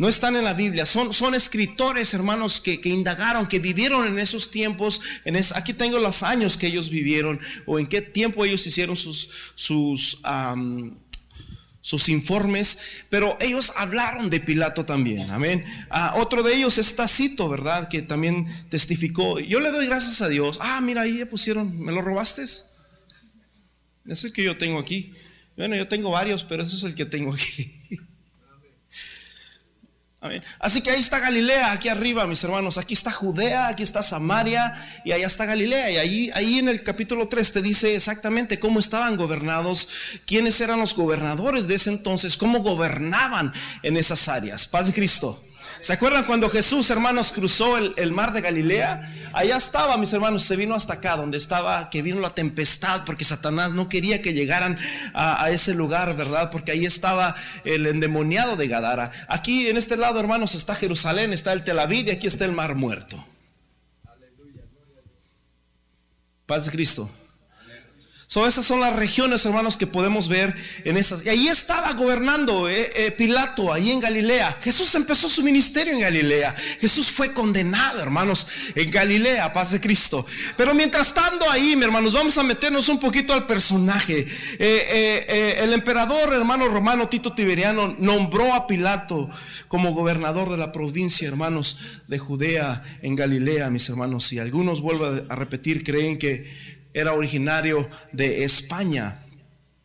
No 0.00 0.08
están 0.08 0.34
en 0.34 0.44
la 0.44 0.54
Biblia, 0.54 0.86
son, 0.86 1.12
son 1.12 1.34
escritores, 1.34 2.14
hermanos, 2.14 2.62
que, 2.62 2.80
indagaron, 2.84 3.46
que 3.46 3.58
vivieron 3.58 4.06
en 4.06 4.18
esos 4.18 4.50
tiempos. 4.50 5.02
En 5.26 5.36
aquí 5.36 5.74
tengo 5.74 5.98
los 5.98 6.22
años 6.22 6.56
que 6.56 6.68
ellos 6.68 6.88
vivieron 6.88 7.38
o 7.66 7.78
en 7.78 7.86
qué 7.86 8.00
tiempo 8.00 8.46
ellos 8.46 8.66
hicieron 8.66 8.96
sus, 8.96 9.28
sus, 9.54 10.22
sus 11.82 12.08
informes, 12.08 13.02
pero 13.10 13.36
ellos 13.42 13.74
hablaron 13.76 14.30
de 14.30 14.40
Pilato 14.40 14.86
también. 14.86 15.30
Amén. 15.30 15.66
Ah, 15.90 16.14
otro 16.16 16.42
de 16.42 16.56
ellos 16.56 16.78
es 16.78 16.96
Tacito, 16.96 17.50
¿verdad? 17.50 17.90
Que 17.90 18.00
también 18.00 18.46
testificó. 18.70 19.38
Yo 19.38 19.60
le 19.60 19.70
doy 19.70 19.84
gracias 19.84 20.22
a 20.22 20.28
Dios. 20.28 20.56
Ah, 20.62 20.80
mira, 20.80 21.02
ahí 21.02 21.22
pusieron, 21.26 21.78
¿me 21.78 21.92
lo 21.92 22.00
robaste? 22.00 22.42
Ese 22.44 22.64
es 24.06 24.24
el 24.24 24.32
que 24.32 24.44
yo 24.44 24.56
tengo 24.56 24.78
aquí. 24.78 25.12
Bueno, 25.58 25.76
yo 25.76 25.86
tengo 25.88 26.10
varios, 26.10 26.42
pero 26.42 26.62
ese 26.62 26.76
es 26.76 26.84
el 26.84 26.94
que 26.94 27.04
tengo 27.04 27.34
aquí. 27.34 27.76
Así 30.58 30.82
que 30.82 30.90
ahí 30.90 31.00
está 31.00 31.18
Galilea, 31.18 31.72
aquí 31.72 31.88
arriba, 31.88 32.26
mis 32.26 32.44
hermanos. 32.44 32.76
Aquí 32.76 32.92
está 32.92 33.10
Judea, 33.10 33.68
aquí 33.68 33.82
está 33.82 34.02
Samaria 34.02 34.74
y 35.02 35.12
allá 35.12 35.26
está 35.26 35.46
Galilea. 35.46 35.90
Y 35.90 35.96
ahí, 35.96 36.30
ahí 36.34 36.58
en 36.58 36.68
el 36.68 36.82
capítulo 36.82 37.26
3 37.28 37.52
te 37.54 37.62
dice 37.62 37.94
exactamente 37.94 38.58
cómo 38.58 38.80
estaban 38.80 39.16
gobernados, 39.16 39.88
quiénes 40.26 40.60
eran 40.60 40.78
los 40.78 40.94
gobernadores 40.94 41.68
de 41.68 41.76
ese 41.76 41.88
entonces, 41.90 42.36
cómo 42.36 42.60
gobernaban 42.60 43.52
en 43.82 43.96
esas 43.96 44.28
áreas. 44.28 44.66
Paz 44.66 44.88
de 44.88 44.92
Cristo. 44.92 45.42
¿Se 45.80 45.94
acuerdan 45.94 46.24
cuando 46.24 46.50
Jesús, 46.50 46.90
hermanos, 46.90 47.32
cruzó 47.32 47.78
el, 47.78 48.12
mar 48.12 48.34
de 48.34 48.42
Galilea? 48.42 49.14
Allá 49.32 49.56
estaba, 49.56 49.96
mis 49.96 50.12
hermanos, 50.12 50.42
se 50.42 50.56
vino 50.56 50.74
hasta 50.74 50.94
acá, 50.94 51.16
donde 51.16 51.38
estaba, 51.38 51.88
que 51.90 52.02
vino 52.02 52.20
la 52.20 52.30
tempestad, 52.30 53.04
porque 53.04 53.24
Satanás 53.24 53.72
no 53.72 53.88
quería 53.88 54.22
que 54.22 54.32
llegaran 54.32 54.78
a, 55.14 55.50
ese 55.50 55.74
lugar, 55.74 56.16
¿verdad? 56.16 56.50
Porque 56.50 56.72
ahí 56.72 56.84
estaba 56.84 57.34
el 57.64 57.86
endemoniado 57.86 58.56
de 58.56 58.68
Gadara. 58.68 59.10
Aquí 59.28 59.68
en 59.68 59.76
este 59.76 59.96
lado, 59.96 60.18
hermanos, 60.20 60.54
está 60.54 60.74
Jerusalén, 60.74 61.32
está 61.32 61.52
el 61.52 61.64
Tel 61.64 61.78
Aviv 61.78 62.08
y 62.08 62.10
aquí 62.10 62.26
está 62.26 62.44
el 62.44 62.52
mar 62.52 62.74
muerto. 62.74 63.24
Paz 66.46 66.66
de 66.66 66.72
Cristo. 66.72 67.10
So, 68.32 68.46
esas 68.46 68.64
son 68.64 68.78
las 68.78 68.94
regiones, 68.94 69.44
hermanos, 69.44 69.76
que 69.76 69.88
podemos 69.88 70.28
ver 70.28 70.54
en 70.84 70.96
esas. 70.96 71.26
Y 71.26 71.30
ahí 71.30 71.48
estaba 71.48 71.94
gobernando 71.94 72.68
eh, 72.68 72.88
eh, 72.94 73.10
Pilato, 73.10 73.72
ahí 73.72 73.90
en 73.90 73.98
Galilea. 73.98 74.56
Jesús 74.62 74.94
empezó 74.94 75.28
su 75.28 75.42
ministerio 75.42 75.94
en 75.94 75.98
Galilea. 75.98 76.54
Jesús 76.80 77.10
fue 77.10 77.32
condenado, 77.32 78.00
hermanos, 78.00 78.46
en 78.76 78.88
Galilea, 78.88 79.52
paz 79.52 79.72
de 79.72 79.80
Cristo. 79.80 80.24
Pero 80.56 80.74
mientras 80.74 81.08
estando 81.08 81.50
ahí, 81.50 81.74
mi 81.74 81.82
hermanos, 81.82 82.14
vamos 82.14 82.38
a 82.38 82.44
meternos 82.44 82.88
un 82.88 83.00
poquito 83.00 83.32
al 83.34 83.46
personaje. 83.48 84.24
Eh, 84.60 85.56
el 85.64 85.72
emperador, 85.72 86.32
hermano 86.32 86.68
romano 86.68 87.08
Tito 87.08 87.32
Tiberiano, 87.32 87.96
nombró 87.98 88.54
a 88.54 88.68
Pilato 88.68 89.28
como 89.66 89.92
gobernador 89.92 90.50
de 90.50 90.56
la 90.56 90.70
provincia, 90.70 91.26
hermanos, 91.26 91.78
de 92.06 92.18
Judea 92.18 92.80
en 93.02 93.16
Galilea, 93.16 93.70
mis 93.70 93.88
hermanos. 93.88 94.32
Y 94.32 94.38
algunos, 94.38 94.82
vuelvo 94.82 95.06
a 95.28 95.34
repetir, 95.34 95.82
creen 95.82 96.16
que 96.16 96.70
era 96.92 97.12
originario 97.12 97.88
de 98.12 98.44
España. 98.44 99.24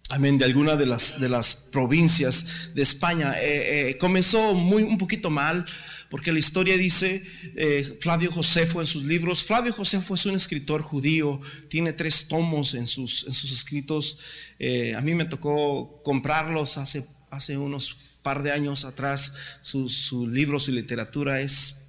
Amén, 0.09 0.37
de 0.37 0.45
alguna 0.45 0.75
de 0.75 0.85
las, 0.85 1.19
de 1.19 1.29
las 1.29 1.69
provincias 1.71 2.71
de 2.75 2.83
España. 2.83 3.33
Eh, 3.39 3.89
eh, 3.89 3.97
comenzó 3.97 4.53
muy, 4.53 4.83
un 4.83 4.97
poquito 4.97 5.31
mal, 5.31 5.65
porque 6.09 6.31
la 6.31 6.37
historia 6.37 6.77
dice, 6.77 7.23
eh, 7.55 7.83
Flavio 8.01 8.31
Josefo 8.31 8.81
en 8.81 8.87
sus 8.87 9.03
libros, 9.03 9.43
Flavio 9.43 9.73
Josefo 9.73 10.13
es 10.13 10.25
un 10.27 10.35
escritor 10.35 10.83
judío, 10.83 11.41
tiene 11.69 11.91
tres 11.93 12.27
tomos 12.27 12.75
en 12.75 12.85
sus, 12.85 13.25
en 13.25 13.33
sus 13.33 13.51
escritos. 13.51 14.19
a 14.95 15.01
mí 15.01 15.15
me 15.15 15.25
tocó 15.25 16.01
comprarlos 16.03 16.77
hace, 16.77 17.05
hace 17.31 17.57
unos 17.57 17.97
par 18.21 18.43
de 18.43 18.51
años 18.51 18.85
atrás. 18.85 19.33
Sus 19.61 19.93
su 19.93 20.27
libros 20.27 20.67
y 20.67 20.71
literatura 20.71 21.41
es 21.41 21.84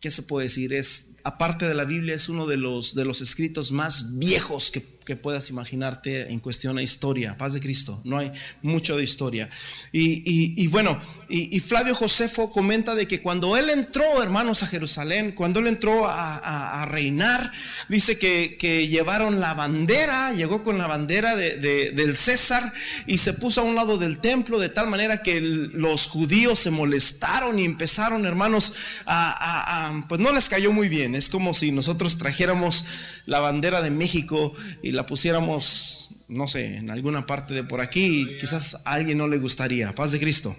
¿qué 0.00 0.10
se 0.10 0.22
puede 0.22 0.46
decir? 0.46 0.72
Es, 0.72 1.16
aparte 1.24 1.66
de 1.66 1.74
la 1.74 1.84
Biblia, 1.84 2.14
es 2.14 2.28
uno 2.28 2.46
de 2.46 2.56
los, 2.56 2.94
de 2.94 3.04
los 3.04 3.20
escritos 3.20 3.72
más 3.72 4.18
viejos 4.18 4.70
que 4.70 4.80
que 5.08 5.16
puedas 5.16 5.48
imaginarte 5.48 6.30
en 6.30 6.38
cuestión 6.38 6.76
de 6.76 6.82
historia. 6.82 7.34
Paz 7.38 7.54
de 7.54 7.60
Cristo, 7.60 7.98
no 8.04 8.18
hay 8.18 8.30
mucho 8.60 8.94
de 8.94 9.02
historia. 9.02 9.48
Y, 9.90 10.66
bueno, 10.66 11.00
y, 11.30 11.58
Flavio 11.60 11.94
Josefo 11.94 12.52
comenta 12.52 12.94
de 12.94 13.08
que 13.08 13.22
cuando 13.22 13.56
él 13.56 13.70
entró, 13.70 14.22
hermanos, 14.22 14.62
a 14.62 14.66
Jerusalén, 14.66 15.32
cuando 15.32 15.60
él 15.60 15.66
entró 15.66 16.06
a, 16.06 16.84
reinar, 16.90 17.50
dice 17.88 18.18
que, 18.18 18.86
llevaron 18.86 19.40
la 19.40 19.54
bandera, 19.54 20.34
llegó 20.34 20.62
con 20.62 20.76
la 20.76 20.86
bandera 20.86 21.34
del 21.34 22.14
César 22.14 22.70
y 23.06 23.16
se 23.16 23.32
puso 23.32 23.62
a 23.62 23.64
un 23.64 23.76
lado 23.76 23.96
del 23.96 24.20
templo 24.20 24.58
de 24.58 24.68
tal 24.68 24.88
manera 24.88 25.22
que 25.22 25.40
los 25.40 26.06
judíos 26.08 26.58
se 26.58 26.70
molestaron 26.70 27.58
y 27.58 27.64
empezaron, 27.64 28.26
hermanos, 28.26 28.74
a, 29.06 30.04
pues 30.06 30.20
no 30.20 30.32
les 30.34 30.50
cayó 30.50 30.70
muy 30.70 30.90
bien. 30.90 31.14
Es 31.14 31.30
como 31.30 31.54
si 31.54 31.72
nosotros 31.72 32.18
trajéramos 32.18 32.84
la 33.28 33.40
bandera 33.40 33.82
de 33.82 33.90
México 33.90 34.54
y 34.82 34.92
la 34.92 35.04
pusiéramos, 35.04 36.12
no 36.28 36.48
sé, 36.48 36.78
en 36.78 36.90
alguna 36.90 37.26
parte 37.26 37.52
de 37.52 37.62
por 37.62 37.82
aquí, 37.82 38.26
quizás 38.40 38.80
a 38.86 38.92
alguien 38.92 39.18
no 39.18 39.28
le 39.28 39.38
gustaría. 39.38 39.94
Paz 39.94 40.12
de 40.12 40.18
Cristo. 40.18 40.56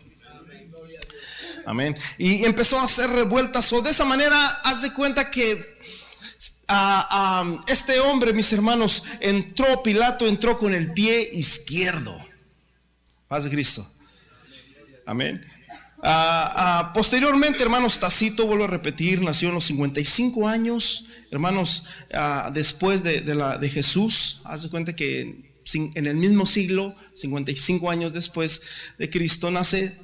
Amén. 1.65 1.97
Y 2.19 2.45
empezó 2.45 2.79
a 2.79 2.83
hacer 2.83 3.09
revueltas. 3.09 3.73
O 3.73 3.81
de 3.81 3.89
esa 3.89 4.05
manera, 4.05 4.47
haz 4.63 4.83
de 4.83 4.93
cuenta 4.93 5.31
que 5.31 5.59
este 7.67 7.99
hombre, 8.01 8.33
mis 8.33 8.53
hermanos, 8.53 9.03
entró, 9.19 9.81
Pilato 9.81 10.27
entró 10.27 10.59
con 10.59 10.75
el 10.75 10.93
pie 10.93 11.27
izquierdo. 11.33 12.15
Paz 13.27 13.45
de 13.45 13.49
Cristo. 13.49 13.83
Amén. 15.07 15.43
posteriormente, 16.93 17.63
hermanos, 17.63 17.99
Tacito, 17.99 18.45
vuelvo 18.45 18.65
a 18.65 18.67
repetir, 18.67 19.23
nació 19.23 19.49
en 19.49 19.55
los 19.55 19.65
55 19.65 20.47
años 20.47 21.07
Hermanos, 21.31 21.85
ah, 22.13 22.51
después 22.53 23.03
de, 23.03 23.21
la, 23.35 23.57
de 23.57 23.69
Jesús, 23.69 24.41
haz 24.45 24.63
de 24.63 24.69
cuenta 24.69 24.95
que 24.95 25.49
en 25.73 26.07
el 26.07 26.15
mismo 26.15 26.45
siglo, 26.45 26.95
55 27.13 27.91
años 27.91 28.13
después 28.13 28.61
de 28.97 29.09
Cristo, 29.09 29.51
nace 29.51 29.95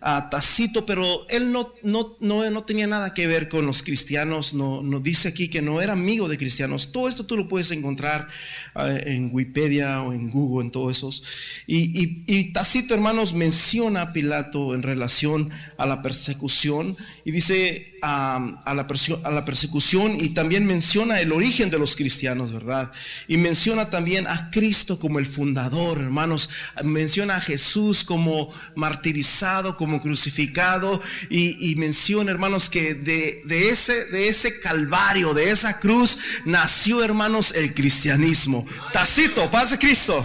a 0.00 0.28
Tacito, 0.30 0.84
pero 0.84 1.06
él 1.28 1.52
no, 1.52 1.72
no, 1.84 2.16
no, 2.18 2.50
no, 2.50 2.64
tenía 2.64 2.88
nada 2.88 3.14
que 3.14 3.28
ver 3.28 3.48
con 3.48 3.66
los 3.66 3.84
cristianos, 3.84 4.52
no, 4.52 4.82
dice 4.98 5.28
aquí 5.28 5.48
que 5.48 5.62
no 5.62 5.80
era 5.80 5.92
amigo 5.92 6.28
de 6.28 6.36
cristianos. 6.36 6.90
Todo 6.90 7.08
esto 7.08 7.24
tú 7.24 7.36
lo 7.36 7.48
puedes 7.48 7.70
encontrar 7.70 8.28
en 8.74 9.30
Wikipedia 9.32 10.02
o 10.02 10.12
en 10.12 10.30
Google, 10.30 10.66
en 10.66 10.70
todos 10.72 10.96
esos. 10.96 11.22
Y, 11.66 12.24
y, 12.26 12.52
Tacito, 12.52 12.94
hermanos, 12.94 13.34
menciona 13.34 14.02
a 14.02 14.12
Pilato 14.12 14.74
en 14.74 14.82
relación 14.82 15.50
a 15.76 15.86
la 15.86 16.02
persecución 16.02 16.96
y 17.24 17.32
dice 17.32 17.98
a, 18.02 18.62
la, 18.66 18.86
a 19.24 19.30
la 19.30 19.44
persecución 19.44 20.14
y 20.18 20.30
también 20.30 20.66
menciona 20.66 21.20
el 21.20 21.32
origen 21.32 21.70
de 21.70 21.78
los 21.78 21.96
cristianos, 21.96 22.52
¿verdad? 22.52 22.90
Y 23.28 23.36
menciona 23.36 23.90
también 23.90 24.26
a 24.26 24.50
Cristo 24.50 24.98
como 24.98 25.18
el 25.18 25.26
fundador, 25.26 25.98
hermanos. 25.98 26.50
Menciona 26.82 27.36
a 27.36 27.40
Jesús 27.40 28.04
como 28.04 28.52
martirizado, 28.74 29.76
como 29.76 30.00
crucificado 30.00 31.00
y, 31.30 31.74
menciona, 31.76 32.30
hermanos, 32.30 32.68
que 32.68 32.94
de, 32.94 33.68
ese, 33.68 34.06
de 34.06 34.28
ese 34.28 34.60
calvario, 34.60 35.34
de 35.34 35.50
esa 35.50 35.78
cruz, 35.80 36.18
nació, 36.44 37.04
hermanos, 37.04 37.54
el 37.54 37.74
cristianismo. 37.74 38.61
Tacito, 38.92 39.50
paz 39.50 39.70
de 39.70 39.78
Cristo. 39.78 40.24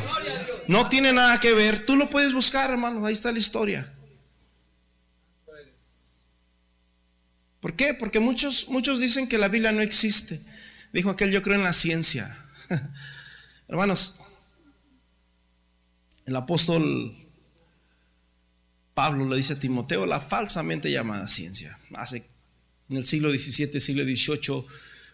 No 0.68 0.90
tiene 0.90 1.14
nada 1.14 1.40
que 1.40 1.54
ver. 1.54 1.86
Tú 1.86 1.96
lo 1.96 2.10
puedes 2.10 2.34
buscar, 2.34 2.70
hermanos. 2.70 3.06
Ahí 3.06 3.14
está 3.14 3.32
la 3.32 3.40
historia. 3.40 3.94
¿Por 7.60 7.76
qué? 7.76 7.94
Porque 7.94 8.20
muchos, 8.20 8.70
muchos 8.70 9.00
dicen 9.00 9.28
que 9.28 9.38
la 9.38 9.48
Biblia 9.48 9.72
no 9.72 9.82
existe. 9.82 10.40
Dijo 10.94 11.10
aquel, 11.10 11.32
yo 11.32 11.42
creo 11.42 11.56
en 11.56 11.64
la 11.64 11.74
ciencia. 11.74 12.38
Hermanos, 13.68 14.20
el 16.26 16.36
apóstol 16.36 17.16
Pablo 18.94 19.28
le 19.28 19.38
dice 19.38 19.54
a 19.54 19.60
Timoteo, 19.60 20.06
la 20.06 20.20
falsamente 20.20 20.92
llamada 20.92 21.28
ciencia. 21.28 21.78
Hace 21.96 22.28
en 22.90 22.98
el 22.98 23.06
siglo 23.06 23.30
XVII, 23.30 23.80
siglo 23.80 24.04
XVIII 24.04 24.66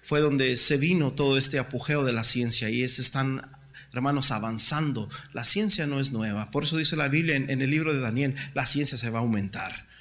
fue 0.03 0.19
donde 0.19 0.57
se 0.57 0.77
vino 0.77 1.11
todo 1.11 1.37
este 1.37 1.59
apogeo 1.59 2.03
de 2.03 2.13
la 2.13 2.23
ciencia 2.23 2.69
y 2.69 2.83
es, 2.83 2.99
están, 2.99 3.41
hermanos, 3.93 4.31
avanzando. 4.31 5.09
La 5.33 5.45
ciencia 5.45 5.87
no 5.87 5.99
es 5.99 6.11
nueva. 6.11 6.51
Por 6.51 6.63
eso 6.63 6.77
dice 6.77 6.95
la 6.95 7.07
Biblia 7.07 7.35
en, 7.35 7.49
en 7.49 7.61
el 7.61 7.69
libro 7.69 7.93
de 7.93 7.99
Daniel, 7.99 8.35
la 8.53 8.65
ciencia 8.65 8.97
se 8.97 9.09
va 9.09 9.19
a 9.19 9.21
aumentar. 9.21 9.93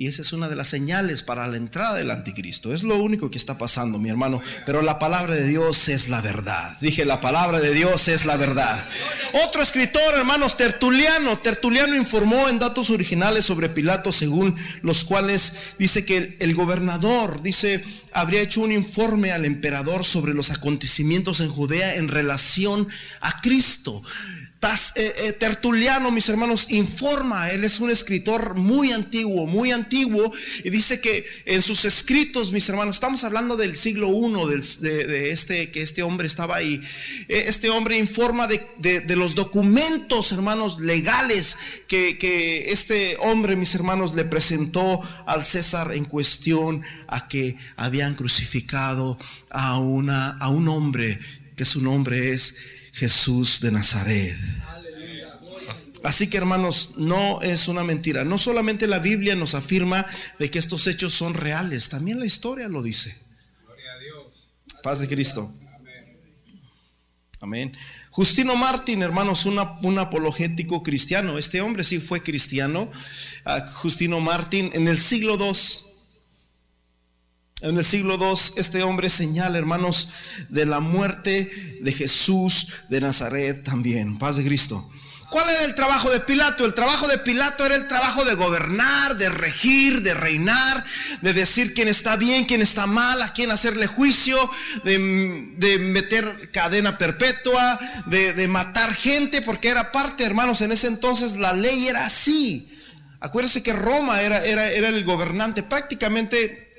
Y 0.00 0.06
esa 0.06 0.22
es 0.22 0.32
una 0.32 0.48
de 0.48 0.56
las 0.56 0.68
señales 0.68 1.22
para 1.22 1.46
la 1.46 1.58
entrada 1.58 1.96
del 1.96 2.10
anticristo. 2.10 2.72
Es 2.72 2.84
lo 2.84 2.96
único 2.96 3.30
que 3.30 3.36
está 3.36 3.58
pasando, 3.58 3.98
mi 3.98 4.08
hermano. 4.08 4.40
Pero 4.64 4.80
la 4.80 4.98
palabra 4.98 5.34
de 5.34 5.46
Dios 5.46 5.90
es 5.90 6.08
la 6.08 6.22
verdad. 6.22 6.78
Dije, 6.80 7.04
la 7.04 7.20
palabra 7.20 7.60
de 7.60 7.74
Dios 7.74 8.08
es 8.08 8.24
la 8.24 8.38
verdad. 8.38 8.82
Otro 9.46 9.60
escritor, 9.60 10.14
hermanos, 10.16 10.56
Tertuliano. 10.56 11.38
Tertuliano 11.40 11.96
informó 11.96 12.48
en 12.48 12.58
datos 12.58 12.88
originales 12.88 13.44
sobre 13.44 13.68
Pilato, 13.68 14.10
según 14.10 14.56
los 14.80 15.04
cuales 15.04 15.74
dice 15.78 16.06
que 16.06 16.34
el 16.38 16.54
gobernador, 16.54 17.42
dice, 17.42 17.84
habría 18.12 18.42
hecho 18.42 18.60
un 18.62 18.72
informe 18.72 19.32
al 19.32 19.44
emperador 19.44 20.04
sobre 20.04 20.34
los 20.34 20.50
acontecimientos 20.50 21.40
en 21.40 21.48
Judea 21.48 21.96
en 21.96 22.08
relación 22.08 22.88
a 23.20 23.40
Cristo. 23.40 24.02
Eh, 24.62 25.14
eh, 25.16 25.32
Tertuliano, 25.32 26.10
mis 26.10 26.28
hermanos, 26.28 26.70
informa, 26.70 27.50
él 27.50 27.64
es 27.64 27.80
un 27.80 27.88
escritor 27.88 28.56
muy 28.56 28.92
antiguo, 28.92 29.46
muy 29.46 29.70
antiguo, 29.70 30.30
y 30.62 30.68
dice 30.68 31.00
que 31.00 31.24
en 31.46 31.62
sus 31.62 31.86
escritos, 31.86 32.52
mis 32.52 32.68
hermanos, 32.68 32.96
estamos 32.96 33.24
hablando 33.24 33.56
del 33.56 33.74
siglo 33.78 34.10
I, 34.12 34.60
de, 34.80 35.30
este, 35.30 35.70
que 35.70 35.80
este 35.80 36.02
hombre 36.02 36.26
estaba 36.26 36.56
ahí, 36.56 36.78
eh, 37.28 37.44
este 37.46 37.70
hombre 37.70 37.96
informa 37.96 38.46
de, 38.46 39.16
los 39.16 39.34
documentos, 39.34 40.30
hermanos, 40.32 40.78
legales 40.78 41.56
que, 41.88 42.66
este 42.68 43.16
hombre, 43.20 43.56
mis 43.56 43.74
hermanos, 43.74 44.14
le 44.14 44.26
presentó 44.26 45.00
al 45.24 45.46
César 45.46 45.94
en 45.94 46.04
cuestión 46.04 46.82
a 47.06 47.28
que 47.28 47.56
habían 47.76 48.14
crucificado 48.14 49.18
a 49.48 49.78
un 49.78 50.68
hombre, 50.68 51.18
que 51.56 51.64
su 51.64 51.80
nombre 51.80 52.34
es 52.34 52.79
Jesús 53.00 53.62
de 53.62 53.72
Nazaret. 53.72 54.36
Así 56.02 56.28
que 56.28 56.36
hermanos, 56.36 56.96
no 56.98 57.40
es 57.40 57.66
una 57.66 57.82
mentira. 57.82 58.26
No 58.26 58.36
solamente 58.36 58.86
la 58.86 58.98
Biblia 58.98 59.34
nos 59.34 59.54
afirma 59.54 60.04
de 60.38 60.50
que 60.50 60.58
estos 60.58 60.86
hechos 60.86 61.14
son 61.14 61.32
reales, 61.32 61.88
también 61.88 62.18
la 62.18 62.26
historia 62.26 62.68
lo 62.68 62.82
dice. 62.82 63.16
Paz 64.82 65.00
de 65.00 65.08
Cristo. 65.08 65.50
Amén. 67.40 67.74
Justino 68.10 68.54
Martín, 68.54 69.00
hermanos, 69.00 69.46
un 69.46 69.98
apologético 69.98 70.82
cristiano. 70.82 71.38
Este 71.38 71.62
hombre 71.62 71.84
sí 71.84 72.00
fue 72.00 72.22
cristiano. 72.22 72.90
Ah, 73.46 73.66
Justino 73.66 74.20
Martín 74.20 74.70
en 74.74 74.88
el 74.88 74.98
siglo 74.98 75.38
II. 75.38 75.89
En 77.62 77.76
el 77.76 77.84
siglo 77.84 78.16
II, 78.18 78.38
este 78.56 78.82
hombre 78.82 79.10
señala, 79.10 79.58
hermanos, 79.58 80.08
de 80.48 80.64
la 80.64 80.80
muerte 80.80 81.78
de 81.82 81.92
Jesús 81.92 82.84
de 82.88 83.02
Nazaret 83.02 83.62
también. 83.64 84.18
Paz 84.18 84.36
de 84.36 84.44
Cristo. 84.44 84.90
¿Cuál 85.30 85.48
era 85.48 85.64
el 85.64 85.74
trabajo 85.74 86.10
de 86.10 86.20
Pilato? 86.20 86.64
El 86.64 86.74
trabajo 86.74 87.06
de 87.06 87.18
Pilato 87.18 87.64
era 87.64 87.76
el 87.76 87.86
trabajo 87.86 88.24
de 88.24 88.34
gobernar, 88.34 89.16
de 89.16 89.28
regir, 89.28 90.02
de 90.02 90.14
reinar, 90.14 90.84
de 91.20 91.34
decir 91.34 91.72
quién 91.72 91.86
está 91.86 92.16
bien, 92.16 92.46
quién 92.46 92.62
está 92.62 92.86
mal, 92.86 93.20
a 93.22 93.32
quién 93.32 93.52
hacerle 93.52 93.86
juicio, 93.86 94.38
de, 94.82 94.98
meter 95.78 96.50
cadena 96.50 96.98
perpetua, 96.98 97.78
de, 98.06 98.48
matar 98.48 98.92
gente, 98.92 99.42
porque 99.42 99.68
era 99.68 99.92
parte, 99.92 100.24
hermanos, 100.24 100.62
en 100.62 100.72
ese 100.72 100.88
entonces 100.88 101.36
la 101.36 101.52
ley 101.52 101.86
era 101.86 102.06
así. 102.06 102.66
Acuérdense 103.20 103.62
que 103.62 103.74
Roma 103.74 104.22
era, 104.22 104.42
era, 104.44 104.68
era 104.70 104.88
el 104.88 105.04
gobernante 105.04 105.62
prácticamente 105.62 106.69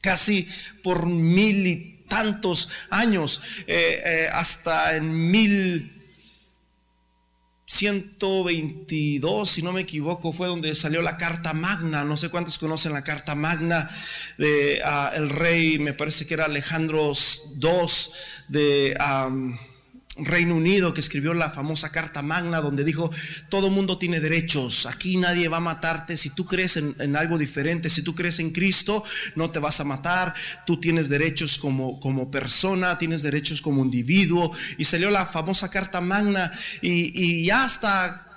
casi 0.00 0.48
por 0.82 1.06
mil 1.06 1.66
y 1.66 2.04
tantos 2.08 2.70
años, 2.90 3.42
eh, 3.66 4.02
eh, 4.04 4.28
hasta 4.32 4.96
en 4.96 5.30
mil 5.30 5.94
122, 7.68 9.48
si 9.48 9.62
no 9.62 9.72
me 9.74 9.82
equivoco, 9.82 10.32
fue 10.32 10.48
donde 10.48 10.74
salió 10.74 11.02
la 11.02 11.18
Carta 11.18 11.52
Magna. 11.52 12.02
No 12.02 12.16
sé 12.16 12.30
cuántos 12.30 12.58
conocen 12.58 12.94
la 12.94 13.04
Carta 13.04 13.34
Magna 13.34 13.88
de 14.38 14.80
ah, 14.82 15.12
el 15.14 15.28
rey, 15.28 15.78
me 15.78 15.92
parece 15.92 16.26
que 16.26 16.32
era 16.32 16.46
Alejandro 16.46 17.12
II 17.12 17.88
de 18.48 18.96
Reino 20.18 20.54
Unido 20.54 20.94
que 20.94 21.00
escribió 21.00 21.34
la 21.34 21.50
famosa 21.50 21.90
Carta 21.90 22.22
Magna 22.22 22.60
donde 22.60 22.84
dijo, 22.84 23.10
todo 23.48 23.70
mundo 23.70 23.98
tiene 23.98 24.20
derechos, 24.20 24.86
aquí 24.86 25.16
nadie 25.16 25.48
va 25.48 25.58
a 25.58 25.60
matarte, 25.60 26.16
si 26.16 26.30
tú 26.30 26.46
crees 26.46 26.76
en, 26.76 27.16
algo 27.16 27.38
diferente, 27.38 27.90
si 27.90 28.02
tú 28.02 28.14
crees 28.14 28.38
en 28.38 28.50
Cristo, 28.50 29.04
no 29.34 29.50
te 29.50 29.58
vas 29.58 29.80
a 29.80 29.84
matar, 29.84 30.34
tú 30.66 30.78
tienes 30.78 31.08
derechos 31.08 31.58
como, 31.58 32.00
como 32.00 32.30
persona, 32.30 32.98
tienes 32.98 33.22
derechos 33.22 33.62
como 33.62 33.84
individuo, 33.84 34.52
y 34.76 34.84
salió 34.84 35.10
la 35.10 35.26
famosa 35.26 35.70
Carta 35.70 36.00
Magna 36.00 36.52
y, 36.82 37.12
y 37.14 37.46
ya 37.46 37.64
hasta 37.64 38.27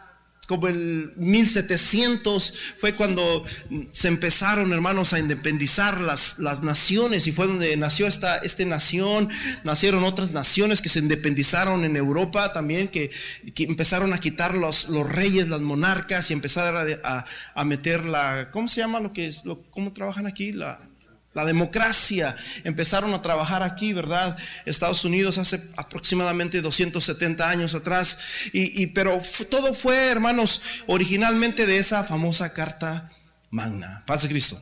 como 0.51 0.67
el 0.67 1.13
1700 1.15 2.53
fue 2.77 2.93
cuando 2.93 3.45
se 3.93 4.09
empezaron, 4.09 4.73
hermanos, 4.73 5.13
a 5.13 5.19
independizar 5.19 6.01
las, 6.01 6.39
las 6.39 6.61
naciones 6.61 7.25
y 7.25 7.31
fue 7.31 7.47
donde 7.47 7.77
nació 7.77 8.05
esta, 8.05 8.39
esta 8.39 8.65
nación, 8.65 9.29
nacieron 9.63 10.03
otras 10.03 10.31
naciones 10.31 10.81
que 10.81 10.89
se 10.89 10.99
independizaron 10.99 11.85
en 11.85 11.95
Europa 11.95 12.51
también, 12.51 12.89
que, 12.89 13.11
empezaron 13.59 14.11
a 14.11 14.17
quitar 14.17 14.53
los, 14.53 14.89
los, 14.89 15.09
reyes, 15.09 15.47
las 15.47 15.61
monarcas 15.61 16.29
y 16.29 16.33
empezaron 16.33 16.99
a, 17.01 17.25
a, 17.55 17.63
meter 17.63 18.03
la, 18.03 18.49
¿cómo 18.51 18.67
se 18.67 18.81
llama 18.81 18.99
lo 18.99 19.13
que 19.13 19.27
es, 19.27 19.45
lo, 19.45 19.61
cómo 19.69 19.93
trabajan 19.93 20.27
aquí? 20.27 20.51
La, 20.51 20.81
la 21.33 21.45
democracia. 21.45 22.35
Empezaron 22.63 23.13
a 23.13 23.21
trabajar 23.21 23.63
aquí, 23.63 23.93
¿verdad? 23.93 24.37
Estados 24.65 25.05
Unidos 25.05 25.37
hace 25.37 25.61
aproximadamente 25.77 26.61
270 26.61 27.49
años 27.49 27.75
atrás. 27.75 28.19
Y, 28.53 28.87
pero 28.87 29.19
todo 29.49 29.73
fue, 29.73 30.09
hermanos, 30.09 30.61
originalmente 30.87 31.65
de 31.65 31.77
esa 31.77 32.03
famosa 32.03 32.53
carta 32.53 33.11
magna. 33.49 34.03
Paz 34.05 34.23
de 34.23 34.29
Cristo. 34.29 34.57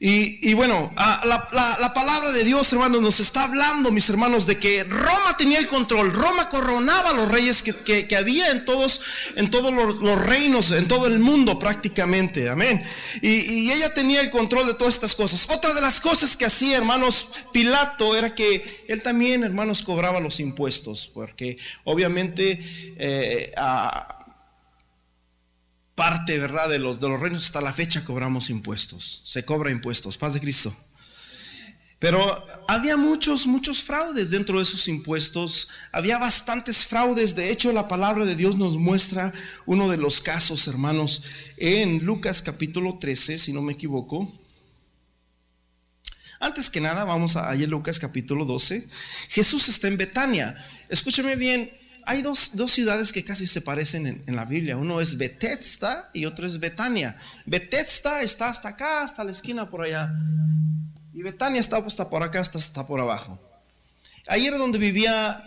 Y, 0.00 0.54
bueno, 0.54 0.92
la, 0.96 1.92
palabra 1.92 2.30
de 2.30 2.44
Dios, 2.44 2.72
hermanos, 2.72 3.00
nos 3.02 3.18
está 3.18 3.42
hablando, 3.42 3.90
mis 3.90 4.08
hermanos, 4.08 4.46
de 4.46 4.56
que 4.56 4.84
Roma 4.84 5.36
tenía 5.36 5.58
el 5.58 5.66
control. 5.66 6.12
Roma 6.12 6.48
coronaba 6.48 7.10
a 7.10 7.14
los 7.14 7.28
reyes 7.28 7.64
que, 7.64 8.16
había 8.16 8.52
en 8.52 8.64
todos, 8.64 9.02
en 9.34 9.50
todos 9.50 9.74
los, 9.74 10.24
reinos, 10.24 10.70
en 10.70 10.86
todo 10.86 11.08
el 11.08 11.18
mundo 11.18 11.58
prácticamente. 11.58 12.48
Amén. 12.48 12.80
Y, 13.22 13.72
ella 13.72 13.92
tenía 13.92 14.20
el 14.20 14.30
control 14.30 14.66
de 14.68 14.74
todas 14.74 14.94
estas 14.94 15.16
cosas. 15.16 15.50
Otra 15.50 15.74
de 15.74 15.80
las 15.80 15.98
cosas 15.98 16.36
que 16.36 16.44
hacía, 16.44 16.76
hermanos, 16.76 17.32
Pilato 17.52 18.16
era 18.16 18.32
que 18.36 18.84
él 18.86 19.02
también, 19.02 19.42
hermanos, 19.42 19.82
cobraba 19.82 20.20
los 20.20 20.38
impuestos, 20.38 21.10
porque 21.12 21.58
obviamente 21.82 22.60
eh, 22.98 23.52
parte, 25.98 26.38
¿verdad? 26.38 26.68
De 26.68 26.78
los, 26.78 27.00
de 27.00 27.08
los 27.08 27.18
reinos 27.18 27.44
hasta 27.44 27.60
la 27.60 27.72
fecha 27.72 28.04
cobramos 28.04 28.50
impuestos. 28.50 29.20
Se 29.24 29.44
cobra 29.44 29.72
impuestos. 29.72 30.16
Paz 30.16 30.32
de 30.32 30.40
Cristo. 30.40 30.72
Pero 31.98 32.46
había 32.68 32.96
muchos, 32.96 33.48
muchos 33.48 33.82
fraudes 33.82 34.30
dentro 34.30 34.58
de 34.58 34.62
esos 34.62 34.86
impuestos. 34.86 35.70
Había 35.90 36.18
bastantes 36.18 36.86
fraudes. 36.86 37.34
De 37.34 37.50
hecho, 37.50 37.72
la 37.72 37.88
palabra 37.88 38.24
de 38.24 38.36
Dios 38.36 38.54
nos 38.56 38.76
muestra 38.76 39.32
uno 39.66 39.88
de 39.88 39.96
los 39.96 40.20
casos, 40.20 40.68
hermanos, 40.68 41.24
en 41.56 42.04
Lucas 42.06 42.42
capítulo 42.42 42.98
13, 43.00 43.36
si 43.36 43.52
no 43.52 43.60
me 43.60 43.72
equivoco. 43.72 44.32
Antes 46.38 46.70
que 46.70 46.80
nada, 46.80 47.02
vamos 47.02 47.34
a, 47.34 47.52
en 47.52 47.68
Lucas 47.68 47.98
capítulo 47.98 48.44
12. 48.44 48.88
Jesús 49.30 49.68
está 49.68 49.88
en 49.88 49.96
Betania. 49.96 50.56
Escúcheme 50.88 51.34
bien, 51.34 51.76
hay 52.08 52.22
dos, 52.22 52.54
ciudades 52.68 53.12
que 53.12 53.22
casi 53.22 53.46
se 53.46 53.60
parecen 53.60 54.24
en, 54.26 54.34
la 54.34 54.46
Biblia. 54.46 54.78
Uno 54.78 55.02
es 55.02 55.18
Bethesda 55.18 56.08
y 56.14 56.24
otro 56.24 56.46
es 56.46 56.58
Betania. 56.58 57.14
Bethesda 57.44 58.22
está 58.22 58.48
hasta 58.48 58.70
acá, 58.70 59.02
hasta 59.02 59.22
la 59.24 59.30
esquina 59.30 59.68
por 59.68 59.82
allá. 59.82 60.10
Y 61.12 61.22
Betania 61.22 61.60
está 61.60 61.76
hasta 61.76 62.08
por 62.08 62.22
acá, 62.22 62.40
hasta, 62.40 62.56
está 62.56 62.86
por 62.86 62.98
abajo. 62.98 63.38
Ahí 64.26 64.46
era 64.46 64.56
donde 64.56 64.78
vivía 64.78 65.44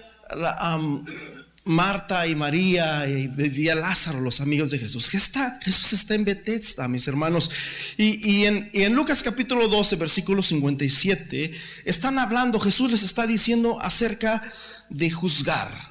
Marta 1.64 2.28
y 2.28 2.36
María 2.36 3.08
y 3.08 3.26
vivía 3.26 3.74
Lázaro, 3.74 4.22
los 4.22 4.40
amigos 4.40 4.70
de 4.70 4.78
Jesús. 4.78 5.10
Jesús 5.10 5.94
está 5.94 6.14
en 6.14 6.26
Bethesda, 6.26 6.88
mis 6.88 7.08
hermanos. 7.08 7.50
Y, 7.98 8.46
en, 8.46 8.70
y 8.72 8.84
en 8.84 8.94
Lucas 8.94 9.24
capítulo 9.24 9.68
12, 9.68 9.96
versículo 9.96 10.44
57, 10.44 11.52
están 11.86 12.20
hablando, 12.20 12.60
Jesús 12.60 12.92
les 12.92 13.02
está 13.02 13.26
diciendo 13.26 13.82
acerca 13.82 14.44
de 14.92 15.10
juzgar. 15.10 15.91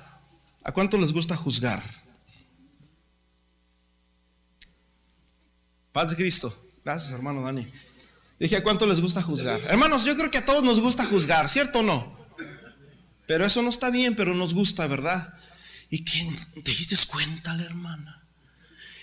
¿A 0.65 0.73
cuánto 0.73 0.99
les 0.99 1.13
gusta 1.13 1.37
juzgar? 1.37 1.83
Paz 5.93 6.11
de 6.11 6.17
Cristo. 6.17 6.71
Gracias, 6.85 7.13
hermano 7.13 7.43
Dani. 7.43 7.71
Dije, 8.39 8.57
¿a 8.57 8.63
cuánto 8.63 8.87
les 8.87 9.01
gusta 9.01 9.23
juzgar? 9.23 9.61
Hermanos, 9.69 10.05
yo 10.05 10.17
creo 10.17 10.31
que 10.31 10.39
a 10.39 10.47
todos 10.47 10.65
nos 10.65 10.81
gusta 10.81 11.05
juzgar, 11.05 11.49
¿cierto 11.49 11.81
o 11.81 11.83
no? 11.83 12.19
Pero 13.27 13.45
eso 13.45 13.63
no 13.63 13.69
está 13.69 13.91
bien, 13.91 14.17
pero 14.17 14.35
nos 14.35 14.55
gusta, 14.55 14.87
¿verdad? 14.87 15.35
¿Y 15.91 16.05
quién 16.05 16.35
te 16.63 16.71
diste 16.71 16.97
cuenta 17.11 17.55
la 17.55 17.65
hermana? 17.65 18.17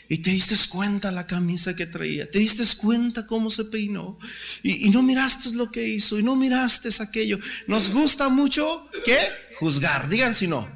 Y 0.10 0.20
te 0.20 0.32
diste 0.32 0.56
cuenta 0.70 1.12
la 1.12 1.28
camisa 1.28 1.76
que 1.76 1.86
traía, 1.86 2.32
te 2.32 2.40
diste 2.40 2.64
cuenta 2.78 3.28
cómo 3.28 3.50
se 3.50 3.66
peinó, 3.66 4.18
y, 4.64 4.88
y 4.88 4.90
no 4.90 5.04
miraste 5.04 5.52
lo 5.52 5.70
que 5.70 5.88
hizo, 5.88 6.18
y 6.18 6.24
no 6.24 6.36
miraste 6.36 6.90
aquello. 7.00 7.38
Nos 7.68 7.92
gusta 7.92 8.30
mucho, 8.30 8.90
¿qué? 9.06 9.20
Juzgar, 9.60 10.10
digan 10.10 10.34
si 10.34 10.48
no. 10.48 10.68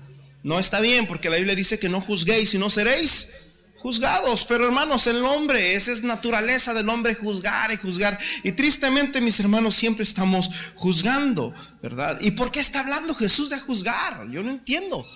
No 0.44 0.60
está 0.60 0.80
bien 0.80 1.08
porque 1.08 1.30
la 1.30 1.38
Biblia 1.38 1.56
dice 1.56 1.80
que 1.80 1.90
no 1.90 2.02
juzguéis 2.02 2.54
y 2.54 2.58
no 2.58 2.70
seréis 2.70 3.34
juzgados. 3.76 4.46
Pero 4.46 4.66
hermanos, 4.66 5.08
el 5.08 5.24
hombre, 5.24 5.76
esa 5.76 5.92
es 5.92 6.04
naturaleza 6.04 6.74
del 6.74 6.90
hombre 6.90 7.16
juzgar 7.16 7.72
y 7.72 7.78
juzgar. 7.78 8.18
Y 8.44 8.52
tristemente, 8.54 9.22
mis 9.22 9.40
hermanos, 9.40 9.76
siempre 9.76 10.04
estamos 10.04 10.50
juzgando, 10.76 11.54
¿verdad? 11.82 12.20
¿Y 12.22 12.32
por 12.32 12.52
qué 12.52 12.60
está 12.60 12.82
hablando 12.82 13.16
Jesús 13.16 13.50
de 13.50 13.60
juzgar? 13.60 14.30
Yo 14.30 14.44
no 14.44 14.52
entiendo. 14.52 15.08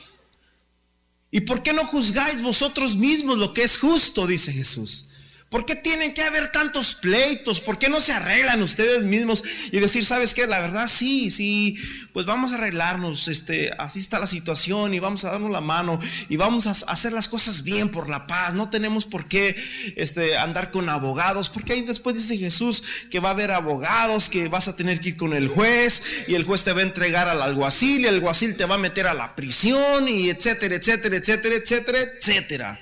¿Y 1.32 1.42
por 1.42 1.64
qué 1.64 1.74
no 1.74 1.86
juzgáis 1.86 2.42
vosotros 2.42 2.96
mismos 2.96 3.38
lo 3.38 3.54
que 3.54 3.64
es 3.64 3.78
justo? 3.78 4.26
Dice 4.28 4.54
Jesús. 4.54 5.10
¿Por 5.56 5.66
qué 5.66 5.78
tienen 5.78 6.14
que 6.14 6.22
haber 6.22 6.52
tantos 6.52 6.96
pleitos? 6.96 7.62
¿Por 7.62 7.80
qué 7.80 7.88
no 7.88 8.02
se 8.02 8.12
arreglan 8.12 8.62
ustedes 8.62 9.06
mismos 9.06 9.42
y 9.72 9.80
decir, 9.80 10.04
sabes 10.04 10.34
qué? 10.34 10.48
La 10.48 10.60
verdad 10.60 10.90
sí, 10.90 11.32
sí, 11.32 11.78
pues 12.12 12.26
vamos 12.26 12.52
a 12.52 12.56
arreglarnos, 12.56 13.30
este, 13.30 13.72
así 13.78 14.02
está 14.02 14.20
la 14.20 14.28
situación 14.28 14.94
y 14.94 15.00
vamos 15.00 15.24
a 15.24 15.32
darnos 15.32 15.50
la 15.50 15.62
mano 15.62 15.98
y 16.28 16.36
vamos 16.36 16.68
a 16.68 16.72
hacer 16.92 17.14
las 17.14 17.30
cosas 17.30 17.64
bien 17.64 17.90
por 17.90 18.10
la 18.10 18.28
paz. 18.28 18.54
No 18.54 18.70
tenemos 18.70 19.06
por 19.06 19.30
qué 19.30 19.56
este, 19.96 20.36
andar 20.36 20.72
con 20.72 20.90
abogados, 20.90 21.48
porque 21.48 21.72
ahí 21.72 21.84
después 21.84 22.18
dice 22.18 22.38
Jesús 22.38 23.08
que 23.10 23.22
va 23.22 23.30
a 23.30 23.32
haber 23.32 23.52
abogados, 23.52 24.28
que 24.28 24.50
vas 24.50 24.68
a 24.68 24.76
tener 24.76 25.00
que 25.00 25.10
ir 25.10 25.16
con 25.16 25.34
el 25.34 25.48
juez 25.48 26.26
y 26.28 26.36
el 26.36 26.44
juez 26.44 26.66
te 26.66 26.74
va 26.74 26.82
a 26.82 26.84
entregar 26.84 27.30
al 27.30 27.42
alguacil 27.42 28.02
y 28.02 28.08
el 28.08 28.16
alguacil 28.16 28.58
te 28.58 28.66
va 28.66 28.76
a 28.76 28.80
meter 28.80 29.08
a 29.08 29.14
la 29.14 29.38
prisión 29.38 30.10
y 30.10 30.30
etcétera, 30.30 30.76
etcétera, 30.76 31.16
etcétera, 31.16 31.56
etcétera, 31.56 32.00
etcétera. 32.02 32.82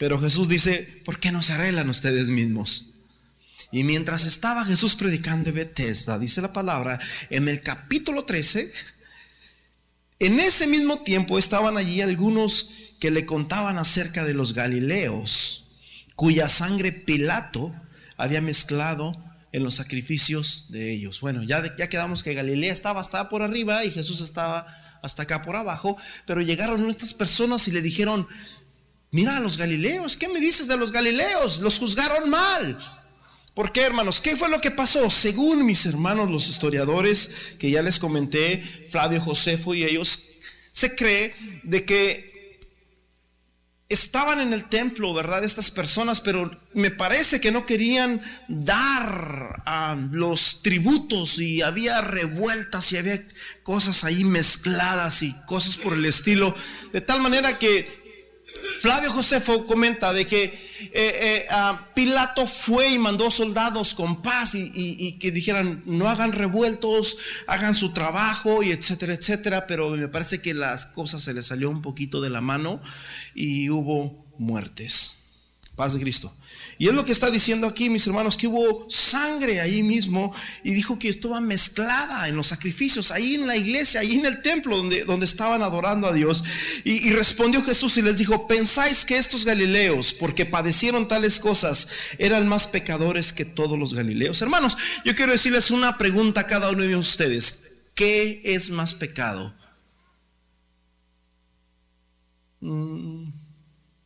Pero 0.00 0.18
Jesús 0.18 0.48
dice, 0.48 1.02
¿por 1.04 1.20
qué 1.20 1.30
no 1.30 1.42
se 1.42 1.52
arreglan 1.52 1.90
ustedes 1.90 2.28
mismos? 2.28 2.94
Y 3.70 3.84
mientras 3.84 4.24
estaba 4.24 4.64
Jesús 4.64 4.94
predicando 4.94 5.50
en 5.50 5.56
Bethesda, 5.56 6.18
dice 6.18 6.40
la 6.40 6.54
palabra, 6.54 6.98
en 7.28 7.50
el 7.50 7.60
capítulo 7.60 8.24
13, 8.24 8.72
en 10.20 10.40
ese 10.40 10.66
mismo 10.68 11.02
tiempo 11.02 11.38
estaban 11.38 11.76
allí 11.76 12.00
algunos 12.00 12.94
que 12.98 13.10
le 13.10 13.26
contaban 13.26 13.76
acerca 13.76 14.24
de 14.24 14.32
los 14.32 14.54
Galileos, 14.54 15.72
cuya 16.16 16.48
sangre 16.48 16.92
Pilato 16.92 17.70
había 18.16 18.40
mezclado 18.40 19.22
en 19.52 19.64
los 19.64 19.74
sacrificios 19.74 20.68
de 20.70 20.94
ellos. 20.94 21.20
Bueno, 21.20 21.42
ya, 21.42 21.76
ya 21.76 21.90
quedamos 21.90 22.22
que 22.22 22.32
Galilea 22.32 22.72
estaba 22.72 23.02
hasta 23.02 23.28
por 23.28 23.42
arriba 23.42 23.84
y 23.84 23.90
Jesús 23.90 24.22
estaba 24.22 24.66
hasta 25.02 25.24
acá 25.24 25.42
por 25.42 25.56
abajo, 25.56 25.98
pero 26.26 26.40
llegaron 26.40 26.88
estas 26.88 27.12
personas 27.12 27.68
y 27.68 27.72
le 27.72 27.82
dijeron, 27.82 28.26
Mira 29.12 29.36
a 29.36 29.40
los 29.40 29.58
Galileos, 29.58 30.16
¿qué 30.16 30.28
me 30.28 30.38
dices 30.38 30.68
de 30.68 30.76
los 30.76 30.92
Galileos? 30.92 31.60
Los 31.60 31.78
juzgaron 31.78 32.30
mal. 32.30 32.78
¿Por 33.54 33.72
qué, 33.72 33.82
hermanos? 33.82 34.20
¿Qué 34.20 34.36
fue 34.36 34.48
lo 34.48 34.60
que 34.60 34.70
pasó? 34.70 35.10
Según 35.10 35.66
mis 35.66 35.84
hermanos, 35.86 36.30
los 36.30 36.48
historiadores 36.48 37.56
que 37.58 37.70
ya 37.70 37.82
les 37.82 37.98
comenté, 37.98 38.62
Flavio 38.88 39.20
Josefo 39.20 39.74
y 39.74 39.82
ellos, 39.82 40.28
se 40.70 40.94
cree 40.94 41.34
de 41.64 41.84
que 41.84 42.30
estaban 43.88 44.40
en 44.40 44.52
el 44.52 44.68
templo, 44.68 45.12
¿verdad? 45.12 45.42
Estas 45.42 45.72
personas, 45.72 46.20
pero 46.20 46.48
me 46.74 46.92
parece 46.92 47.40
que 47.40 47.50
no 47.50 47.66
querían 47.66 48.22
dar 48.48 49.62
a 49.66 49.96
los 50.12 50.62
tributos 50.62 51.40
y 51.40 51.60
había 51.60 52.00
revueltas 52.00 52.92
y 52.92 52.98
había 52.98 53.20
cosas 53.64 54.04
ahí 54.04 54.22
mezcladas 54.22 55.24
y 55.24 55.34
cosas 55.46 55.76
por 55.76 55.94
el 55.94 56.04
estilo, 56.04 56.54
de 56.92 57.00
tal 57.00 57.20
manera 57.20 57.58
que 57.58 57.99
Flavio 58.80 59.12
Josefo 59.12 59.66
comenta 59.66 60.12
de 60.12 60.26
que 60.26 60.44
eh, 60.44 60.90
eh, 60.92 61.46
Pilato 61.94 62.46
fue 62.46 62.92
y 62.92 62.98
mandó 62.98 63.30
soldados 63.30 63.94
con 63.94 64.22
paz 64.22 64.54
y, 64.54 65.18
que 65.18 65.30
dijeran 65.30 65.82
no 65.86 66.08
hagan 66.08 66.32
revueltos, 66.32 67.18
hagan 67.46 67.74
su 67.74 67.92
trabajo 67.92 68.62
y 68.62 68.70
etcétera, 68.70 69.14
etcétera, 69.14 69.66
pero 69.66 69.90
me 69.90 70.08
parece 70.08 70.40
que 70.40 70.54
las 70.54 70.86
cosas 70.86 71.22
se 71.22 71.34
les 71.34 71.46
salió 71.46 71.70
un 71.70 71.82
poquito 71.82 72.20
de 72.20 72.30
la 72.30 72.40
mano 72.40 72.80
y 73.34 73.68
hubo 73.70 74.26
muertes. 74.38 75.16
Paz 75.76 75.92
de 75.94 76.00
Cristo. 76.00 76.32
Y 76.80 76.88
es 76.88 76.94
lo 76.94 77.04
que 77.04 77.12
está 77.12 77.30
diciendo 77.30 77.66
aquí, 77.66 77.90
mis 77.90 78.06
hermanos, 78.06 78.38
que 78.38 78.46
hubo 78.46 78.88
sangre 78.88 79.60
ahí 79.60 79.82
mismo 79.82 80.34
y 80.64 80.72
dijo 80.72 80.98
que 80.98 81.10
estaba 81.10 81.38
mezclada 81.38 82.26
en 82.26 82.36
los 82.36 82.46
sacrificios, 82.46 83.10
ahí 83.10 83.34
en 83.34 83.46
la 83.46 83.54
iglesia, 83.54 84.00
ahí 84.00 84.14
en 84.14 84.24
el 84.24 84.40
templo 84.40 84.78
donde, 84.78 85.04
donde 85.04 85.26
estaban 85.26 85.62
adorando 85.62 86.08
a 86.08 86.14
Dios. 86.14 86.42
Y, 86.84 87.12
respondió 87.12 87.62
Jesús 87.62 87.98
y 87.98 88.02
les 88.02 88.16
dijo, 88.16 88.48
¿pensáis 88.48 89.04
que 89.04 89.18
estos 89.18 89.44
galileos, 89.44 90.14
porque 90.14 90.46
padecieron 90.46 91.06
tales 91.06 91.38
cosas, 91.38 92.16
eran 92.16 92.48
más 92.48 92.66
pecadores 92.66 93.34
que 93.34 93.44
todos 93.44 93.78
los 93.78 93.92
galileos? 93.92 94.40
Hermanos, 94.40 94.78
yo 95.04 95.14
quiero 95.14 95.32
decirles 95.32 95.70
una 95.70 95.98
pregunta 95.98 96.40
a 96.40 96.46
cada 96.46 96.70
uno 96.70 96.82
de 96.82 96.96
ustedes. 96.96 97.92
¿Qué 97.94 98.40
es 98.42 98.70
más 98.70 98.94
pecado? 98.94 99.54
Mm, 102.60 103.32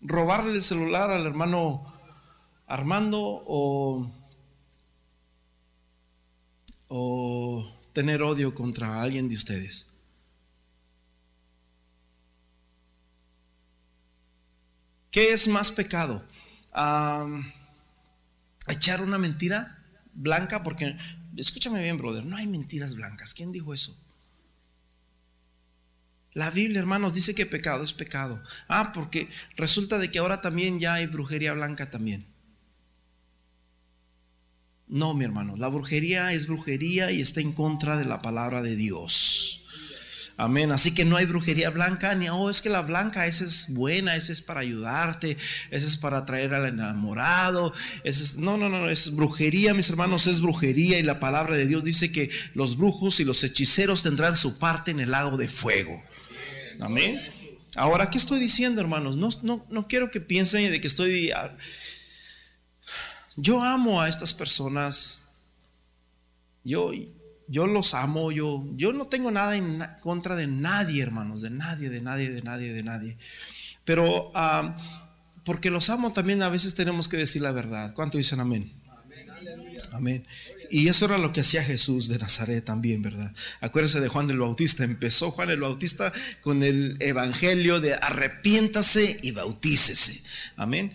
robarle 0.00 0.56
el 0.56 0.62
celular 0.64 1.12
al 1.12 1.24
hermano 1.24 1.93
Armando 2.66 3.20
o, 3.20 4.10
o 6.88 7.88
tener 7.92 8.22
odio 8.22 8.54
contra 8.54 9.02
alguien 9.02 9.28
de 9.28 9.34
ustedes. 9.34 9.94
¿Qué 15.10 15.32
es 15.32 15.46
más 15.46 15.70
pecado? 15.70 16.24
echar 18.66 19.00
una 19.00 19.16
mentira 19.16 19.78
blanca, 20.12 20.64
porque 20.64 20.96
escúchame 21.36 21.80
bien, 21.82 21.98
brother, 21.98 22.24
no 22.24 22.36
hay 22.36 22.48
mentiras 22.48 22.96
blancas. 22.96 23.32
¿Quién 23.32 23.52
dijo 23.52 23.72
eso? 23.72 23.96
La 26.32 26.50
Biblia, 26.50 26.80
hermanos, 26.80 27.14
dice 27.14 27.32
que 27.32 27.46
pecado 27.46 27.84
es 27.84 27.92
pecado. 27.92 28.42
Ah, 28.66 28.90
porque 28.92 29.28
resulta 29.56 29.98
de 29.98 30.10
que 30.10 30.18
ahora 30.18 30.40
también 30.40 30.80
ya 30.80 30.94
hay 30.94 31.06
brujería 31.06 31.52
blanca 31.52 31.90
también. 31.90 32.26
No, 34.86 35.14
mi 35.14 35.24
hermano, 35.24 35.56
la 35.56 35.68
brujería 35.68 36.32
es 36.32 36.46
brujería 36.46 37.10
y 37.10 37.20
está 37.20 37.40
en 37.40 37.52
contra 37.52 37.96
de 37.96 38.04
la 38.04 38.20
palabra 38.20 38.62
de 38.62 38.76
Dios. 38.76 39.64
Amén. 40.36 40.72
Así 40.72 40.94
que 40.94 41.04
no 41.04 41.16
hay 41.16 41.26
brujería 41.26 41.70
blanca 41.70 42.14
ni, 42.16 42.28
oh, 42.28 42.50
es 42.50 42.60
que 42.60 42.68
la 42.68 42.82
blanca, 42.82 43.26
esa 43.26 43.44
es 43.44 43.72
buena, 43.72 44.16
esa 44.16 44.32
es 44.32 44.42
para 44.42 44.60
ayudarte, 44.60 45.36
esa 45.70 45.86
es 45.86 45.96
para 45.96 46.18
atraer 46.18 46.54
al 46.54 46.66
enamorado. 46.66 47.72
es, 48.02 48.36
no, 48.38 48.58
no, 48.58 48.68
no, 48.68 48.90
es 48.90 49.14
brujería, 49.14 49.74
mis 49.74 49.88
hermanos, 49.90 50.26
es 50.26 50.40
brujería 50.40 50.98
y 50.98 51.04
la 51.04 51.20
palabra 51.20 51.56
de 51.56 51.66
Dios 51.66 51.84
dice 51.84 52.10
que 52.10 52.30
los 52.54 52.76
brujos 52.76 53.20
y 53.20 53.24
los 53.24 53.44
hechiceros 53.44 54.02
tendrán 54.02 54.34
su 54.34 54.58
parte 54.58 54.90
en 54.90 54.98
el 55.00 55.12
lago 55.12 55.36
de 55.36 55.48
fuego. 55.48 56.02
Amén. 56.80 57.22
Ahora, 57.76 58.10
¿qué 58.10 58.18
estoy 58.18 58.40
diciendo, 58.40 58.80
hermanos? 58.80 59.16
No, 59.16 59.28
no, 59.42 59.64
no 59.70 59.86
quiero 59.86 60.10
que 60.10 60.20
piensen 60.20 60.70
de 60.70 60.80
que 60.80 60.88
estoy 60.88 61.32
yo 63.36 63.62
amo 63.62 64.00
a 64.00 64.08
estas 64.08 64.34
personas. 64.34 65.26
Yo, 66.62 66.92
yo 67.48 67.66
los 67.66 67.94
amo. 67.94 68.32
Yo, 68.32 68.64
yo 68.76 68.92
no 68.92 69.06
tengo 69.06 69.30
nada 69.30 69.56
en 69.56 69.84
contra 70.00 70.36
de 70.36 70.46
nadie, 70.46 71.02
hermanos. 71.02 71.42
De 71.42 71.50
nadie, 71.50 71.90
de 71.90 72.00
nadie, 72.00 72.30
de 72.30 72.42
nadie, 72.42 72.72
de 72.72 72.82
nadie. 72.82 73.18
Pero 73.84 74.32
porque 75.44 75.70
los 75.70 75.90
amo 75.90 76.12
también 76.12 76.42
a 76.42 76.48
veces 76.48 76.74
tenemos 76.74 77.08
que 77.08 77.16
decir 77.16 77.42
la 77.42 77.52
verdad. 77.52 77.92
¿Cuánto 77.94 78.18
dicen 78.18 78.40
amén? 78.40 78.70
Amén. 79.92 80.26
Y 80.70 80.88
eso 80.88 81.04
era 81.04 81.18
lo 81.18 81.32
que 81.32 81.42
hacía 81.42 81.62
Jesús 81.62 82.08
de 82.08 82.18
Nazaret 82.18 82.64
también, 82.64 83.00
¿verdad? 83.00 83.32
Acuérdense 83.60 84.00
de 84.00 84.08
Juan 84.08 84.28
el 84.28 84.40
Bautista. 84.40 84.82
Empezó 84.82 85.30
Juan 85.30 85.50
el 85.50 85.60
Bautista 85.60 86.12
con 86.40 86.64
el 86.64 86.96
evangelio 86.98 87.80
de 87.80 87.94
arrepiéntase 87.94 89.18
y 89.22 89.30
bautícese. 89.30 90.28
Amén. 90.56 90.92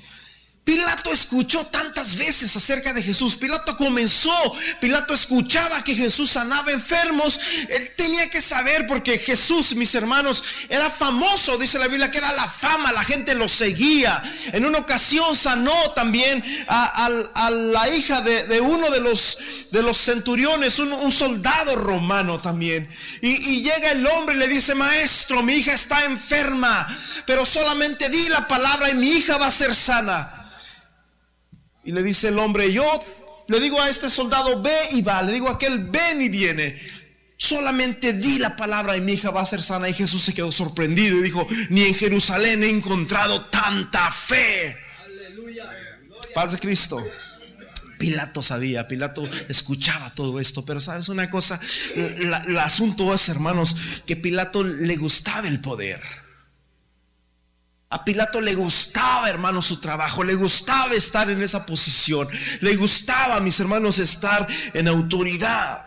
Pilato 0.69 1.12
escuchó 1.12 1.65
tantas 1.65 2.15
veces 2.15 2.55
acerca 2.55 2.93
de 2.93 3.01
Jesús. 3.01 3.36
Pilato 3.36 3.75
comenzó, 3.75 4.32
Pilato 4.79 5.15
escuchaba 5.15 5.84
que 5.84 5.95
Jesús 5.95 6.29
sanaba 6.29 6.71
enfermos. 6.71 7.39
Él 7.69 7.91
tenía 7.97 8.29
que 8.29 8.39
saber 8.39 8.86
porque 8.86 9.17
Jesús, 9.17 9.73
mis 9.73 9.95
hermanos, 9.95 10.43
era 10.69 10.88
famoso, 10.91 11.58
dice 11.58 11.79
la 11.79 11.88
Biblia, 11.88 12.12
que 12.12 12.19
era 12.19 12.32
la 12.34 12.47
fama, 12.47 12.91
la 12.91 13.03
gente 13.03 13.34
lo 13.34 13.49
seguía. 13.49 14.21
En 14.53 14.63
una 14.63 14.77
ocasión 14.77 15.36
sanó 15.36 15.73
también 15.95 16.43
a, 16.67 17.10
la 17.49 17.89
hija 17.89 18.21
de, 18.21 18.62
uno 18.62 18.91
de 18.91 18.99
los, 18.99 19.97
centuriones, 19.97 20.77
un, 20.77 21.12
soldado 21.12 21.77
romano 21.77 22.41
también. 22.41 22.88
Y 23.23 23.63
llega 23.63 23.93
el 23.93 24.05
hombre 24.05 24.36
y 24.36 24.38
le 24.38 24.47
dice, 24.47 24.75
maestro, 24.75 25.41
mi 25.41 25.55
hija 25.55 25.73
está 25.73 26.05
enferma, 26.05 26.88
pero 27.25 27.43
solamente 27.43 28.08
di 28.10 28.29
la 28.29 28.47
palabra 28.47 28.91
y 28.91 28.93
mi 28.93 29.13
hija 29.13 29.38
va 29.38 29.47
a 29.47 29.51
ser 29.51 29.75
sana. 29.75 30.36
Y 31.83 31.91
le 31.91 32.03
dice 32.03 32.29
el 32.29 32.39
hombre, 32.39 32.71
yo 32.71 32.83
le 33.47 33.59
digo 33.59 33.81
a 33.81 33.89
este 33.89 34.09
soldado, 34.09 34.61
ve 34.61 34.77
y 34.91 35.01
va. 35.01 35.23
Le 35.23 35.33
digo 35.33 35.49
a 35.49 35.53
aquel, 35.53 35.85
ven 35.85 36.21
y 36.21 36.29
viene. 36.29 36.79
Solamente 37.37 38.13
di 38.13 38.37
la 38.37 38.55
palabra 38.55 38.97
y 38.97 39.01
mi 39.01 39.13
hija 39.13 39.31
va 39.31 39.41
a 39.41 39.45
ser 39.45 39.63
sana. 39.63 39.89
Y 39.89 39.93
Jesús 39.93 40.21
se 40.21 40.33
quedó 40.33 40.51
sorprendido 40.51 41.17
y 41.17 41.23
dijo, 41.23 41.47
ni 41.69 41.83
en 41.83 41.95
Jerusalén 41.95 42.63
he 42.63 42.69
encontrado 42.69 43.45
tanta 43.45 44.11
fe. 44.11 44.77
Aleluya. 45.05 45.69
Paz 46.35 46.51
de 46.51 46.59
Cristo. 46.59 47.03
Pilato 47.99 48.41
sabía, 48.41 48.87
Pilato 48.87 49.29
escuchaba 49.49 50.09
todo 50.15 50.39
esto, 50.39 50.63
pero 50.65 50.79
sabes 50.79 51.09
una 51.09 51.29
cosa, 51.29 51.59
el 51.95 52.57
asunto 52.57 53.13
es, 53.13 53.27
hermanos, 53.27 53.75
que 54.07 54.15
Pilato 54.15 54.63
le 54.63 54.95
gustaba 54.95 55.49
el 55.49 55.59
poder. 55.59 55.99
A 57.91 58.06
Pilato 58.06 58.39
le 58.39 58.54
gustaba, 58.54 59.30
hermanos, 59.30 59.65
su 59.65 59.82
trabajo, 59.82 60.23
le 60.23 60.36
gustaba 60.36 60.93
estar 60.93 61.28
en 61.32 61.41
esa 61.41 61.65
posición, 61.65 62.28
le 62.62 62.75
gustaba, 62.75 63.39
mis 63.39 63.60
hermanos, 63.60 63.97
estar 63.97 64.47
en 64.73 64.88
autoridad. 64.88 65.84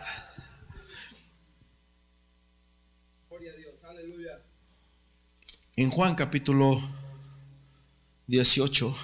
En 5.75 5.89
Juan 5.89 6.13
capítulo 6.13 6.79
18, 8.27 8.95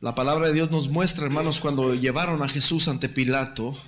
la 0.00 0.14
palabra 0.14 0.48
de 0.48 0.54
Dios 0.54 0.70
nos 0.70 0.88
muestra, 0.88 1.26
hermanos, 1.26 1.60
cuando 1.60 1.94
llevaron 1.94 2.42
a 2.42 2.48
Jesús 2.48 2.88
ante 2.88 3.10
Pilato, 3.10 3.78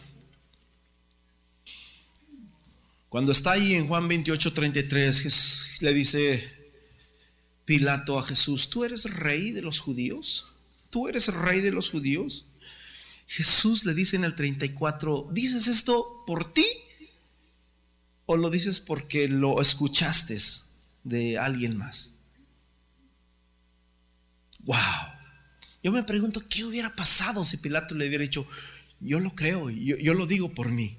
cuando 3.08 3.32
está 3.32 3.52
ahí 3.52 3.74
en 3.74 3.88
Juan 3.88 4.06
28, 4.06 4.52
33, 4.52 5.78
le 5.80 5.92
dice, 5.92 6.61
Pilato 7.72 8.18
a 8.18 8.22
Jesús, 8.22 8.68
¿tú 8.68 8.84
eres 8.84 9.04
rey 9.04 9.50
de 9.50 9.62
los 9.62 9.80
judíos? 9.80 10.56
¿Tú 10.90 11.08
eres 11.08 11.32
rey 11.32 11.62
de 11.62 11.72
los 11.72 11.88
judíos? 11.88 12.48
Jesús 13.26 13.86
le 13.86 13.94
dice 13.94 14.16
en 14.16 14.24
el 14.24 14.34
34, 14.34 15.30
¿dices 15.32 15.68
esto 15.68 16.04
por 16.26 16.52
ti? 16.52 16.66
¿O 18.26 18.36
lo 18.36 18.50
dices 18.50 18.78
porque 18.78 19.26
lo 19.26 19.62
escuchaste 19.62 20.38
de 21.04 21.38
alguien 21.38 21.78
más? 21.78 22.18
Wow. 24.64 24.76
Yo 25.82 25.92
me 25.92 26.02
pregunto, 26.02 26.42
¿qué 26.50 26.66
hubiera 26.66 26.94
pasado 26.94 27.42
si 27.42 27.56
Pilato 27.56 27.94
le 27.94 28.06
hubiera 28.06 28.20
dicho, 28.20 28.46
yo 29.00 29.18
lo 29.18 29.34
creo, 29.34 29.70
yo, 29.70 29.96
yo 29.96 30.12
lo 30.12 30.26
digo 30.26 30.52
por 30.52 30.70
mí? 30.70 30.98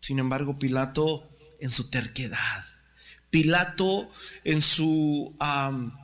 Sin 0.00 0.18
embargo, 0.18 0.58
Pilato 0.58 1.30
en 1.60 1.70
su 1.70 1.88
terquedad, 1.88 2.64
Pilato 3.30 4.10
en 4.44 4.62
su 4.62 5.36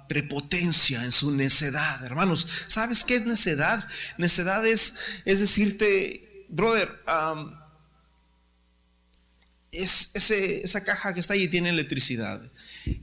prepotencia, 0.08 1.02
en 1.04 1.12
su 1.12 1.32
necedad. 1.32 2.04
Hermanos, 2.04 2.46
¿sabes 2.68 3.04
qué 3.04 3.16
es 3.16 3.26
necedad? 3.26 3.82
Necedad 4.18 4.66
es, 4.66 5.22
es 5.24 5.40
decirte, 5.40 6.46
brother, 6.48 6.88
es 9.72 10.14
esa 10.14 10.84
caja 10.84 11.14
que 11.14 11.20
está 11.20 11.34
ahí 11.34 11.48
tiene 11.48 11.70
electricidad. 11.70 12.40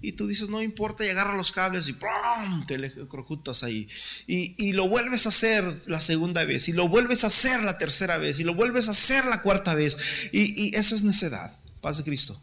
Y 0.01 0.11
tú 0.11 0.27
dices, 0.27 0.49
no 0.49 0.61
importa, 0.61 1.03
y 1.03 1.09
agarra 1.09 1.35
los 1.35 1.51
cables 1.51 1.87
y 1.87 1.93
¡pum! 1.93 2.63
te 2.67 2.79
crocutas 3.07 3.63
ahí. 3.63 3.89
Y, 4.27 4.53
y, 4.63 4.73
lo 4.73 4.87
vuelves 4.87 5.25
a 5.25 5.29
hacer 5.29 5.63
la 5.87 5.99
segunda 5.99 6.45
vez, 6.45 6.69
y 6.69 6.73
lo 6.73 6.87
vuelves 6.87 7.23
a 7.23 7.27
hacer 7.27 7.63
la 7.63 7.79
tercera 7.79 8.17
vez, 8.17 8.39
y 8.39 8.43
lo 8.43 8.53
vuelves 8.53 8.87
a 8.87 8.91
hacer 8.91 9.25
la 9.25 9.41
cuarta 9.41 9.73
vez. 9.73 9.97
Y, 10.31 10.67
y 10.67 10.75
eso 10.75 10.95
es 10.95 11.01
necedad. 11.01 11.51
Paz 11.81 11.97
de 11.97 12.03
Cristo 12.03 12.39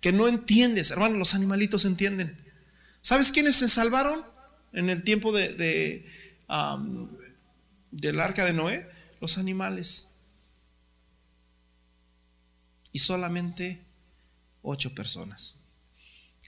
que 0.00 0.12
no 0.12 0.28
entiendes. 0.28 0.90
Hermano, 0.90 1.16
los 1.16 1.34
animalitos 1.34 1.84
entienden. 1.84 2.38
¿Sabes 3.00 3.32
quiénes 3.32 3.56
se 3.56 3.68
salvaron 3.68 4.22
en 4.72 4.90
el 4.90 5.02
tiempo 5.04 5.32
de, 5.32 6.04
del 7.90 8.20
arca 8.20 8.44
de 8.44 8.52
Noé? 8.52 8.88
Los 9.20 9.38
animales. 9.38 10.14
Y 12.92 13.00
solamente 13.00 13.82
ocho 14.62 14.94
personas. 14.94 15.60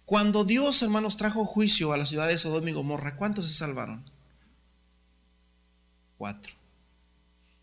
Cuando 0.05 0.45
Dios, 0.45 0.83
hermanos, 0.83 1.17
trajo 1.17 1.45
juicio 1.45 1.93
a 1.93 1.97
la 1.97 2.07
ciudad 2.07 2.27
de 2.27 2.39
Sodoma 2.39 2.71
y 2.71 2.73
Gomorra, 2.73 3.17
¿cuántos 3.17 3.47
se 3.47 3.55
salvaron? 3.55 4.05
Cuatro. 6.19 6.53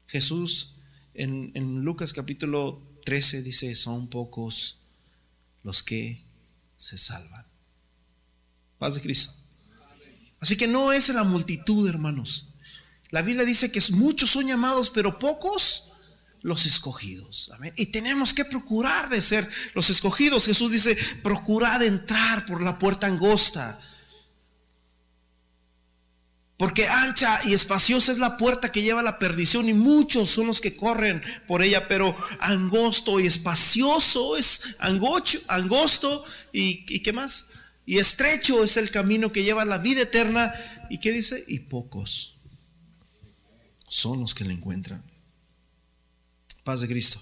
Jesús 0.07 0.75
en, 1.13 1.51
en 1.55 1.83
Lucas 1.83 2.13
capítulo 2.13 2.81
13 3.03 3.41
dice, 3.41 3.75
son 3.75 4.07
pocos 4.07 4.76
los 5.63 5.83
que 5.83 6.25
se 6.75 6.97
salvan. 6.97 7.45
Paz 8.77 8.95
de 8.95 9.01
Cristo. 9.01 9.33
Así 10.39 10.55
que 10.55 10.67
no 10.67 10.91
es 10.91 11.09
la 11.09 11.23
multitud, 11.23 11.89
hermanos. 11.89 12.53
La 13.09 13.21
Biblia 13.21 13.45
dice 13.45 13.71
que 13.71 13.81
muchos 13.91 14.29
son 14.29 14.47
llamados, 14.47 14.89
pero 14.89 15.17
pocos 15.17 15.93
los 16.41 16.65
escogidos. 16.65 17.51
Y 17.75 17.87
tenemos 17.87 18.33
que 18.33 18.45
procurar 18.45 19.09
de 19.09 19.21
ser 19.21 19.49
los 19.73 19.89
escogidos. 19.89 20.45
Jesús 20.45 20.71
dice, 20.71 20.97
procurad 21.23 21.81
entrar 21.83 22.45
por 22.45 22.61
la 22.61 22.77
puerta 22.77 23.07
angosta. 23.07 23.79
Porque 26.57 26.87
ancha 26.87 27.39
y 27.45 27.53
espaciosa 27.53 28.11
es 28.11 28.17
la 28.17 28.35
puerta 28.37 28.71
que 28.71 28.81
lleva 28.81 29.01
a 29.01 29.03
la 29.03 29.19
perdición 29.19 29.69
y 29.69 29.73
muchos 29.73 30.29
son 30.29 30.47
los 30.47 30.59
que 30.59 30.75
corren 30.75 31.21
por 31.47 31.61
ella, 31.61 31.87
pero 31.87 32.17
angosto 32.39 33.19
y 33.19 33.27
espacioso 33.27 34.35
es 34.35 34.75
angosto 34.79 36.25
y, 36.51 36.83
y 36.89 37.01
qué 37.01 37.13
más? 37.13 37.51
Y 37.85 37.99
estrecho 37.99 38.63
es 38.63 38.75
el 38.77 38.89
camino 38.89 39.31
que 39.31 39.43
lleva 39.43 39.61
a 39.61 39.65
la 39.65 39.77
vida 39.77 40.01
eterna. 40.01 40.51
¿Y 40.89 40.97
qué 40.97 41.11
dice? 41.11 41.43
Y 41.47 41.59
pocos 41.59 42.37
son 43.87 44.19
los 44.19 44.33
que 44.33 44.43
le 44.43 44.53
encuentran. 44.53 45.03
Paz 46.63 46.81
de 46.81 46.87
Cristo. 46.87 47.21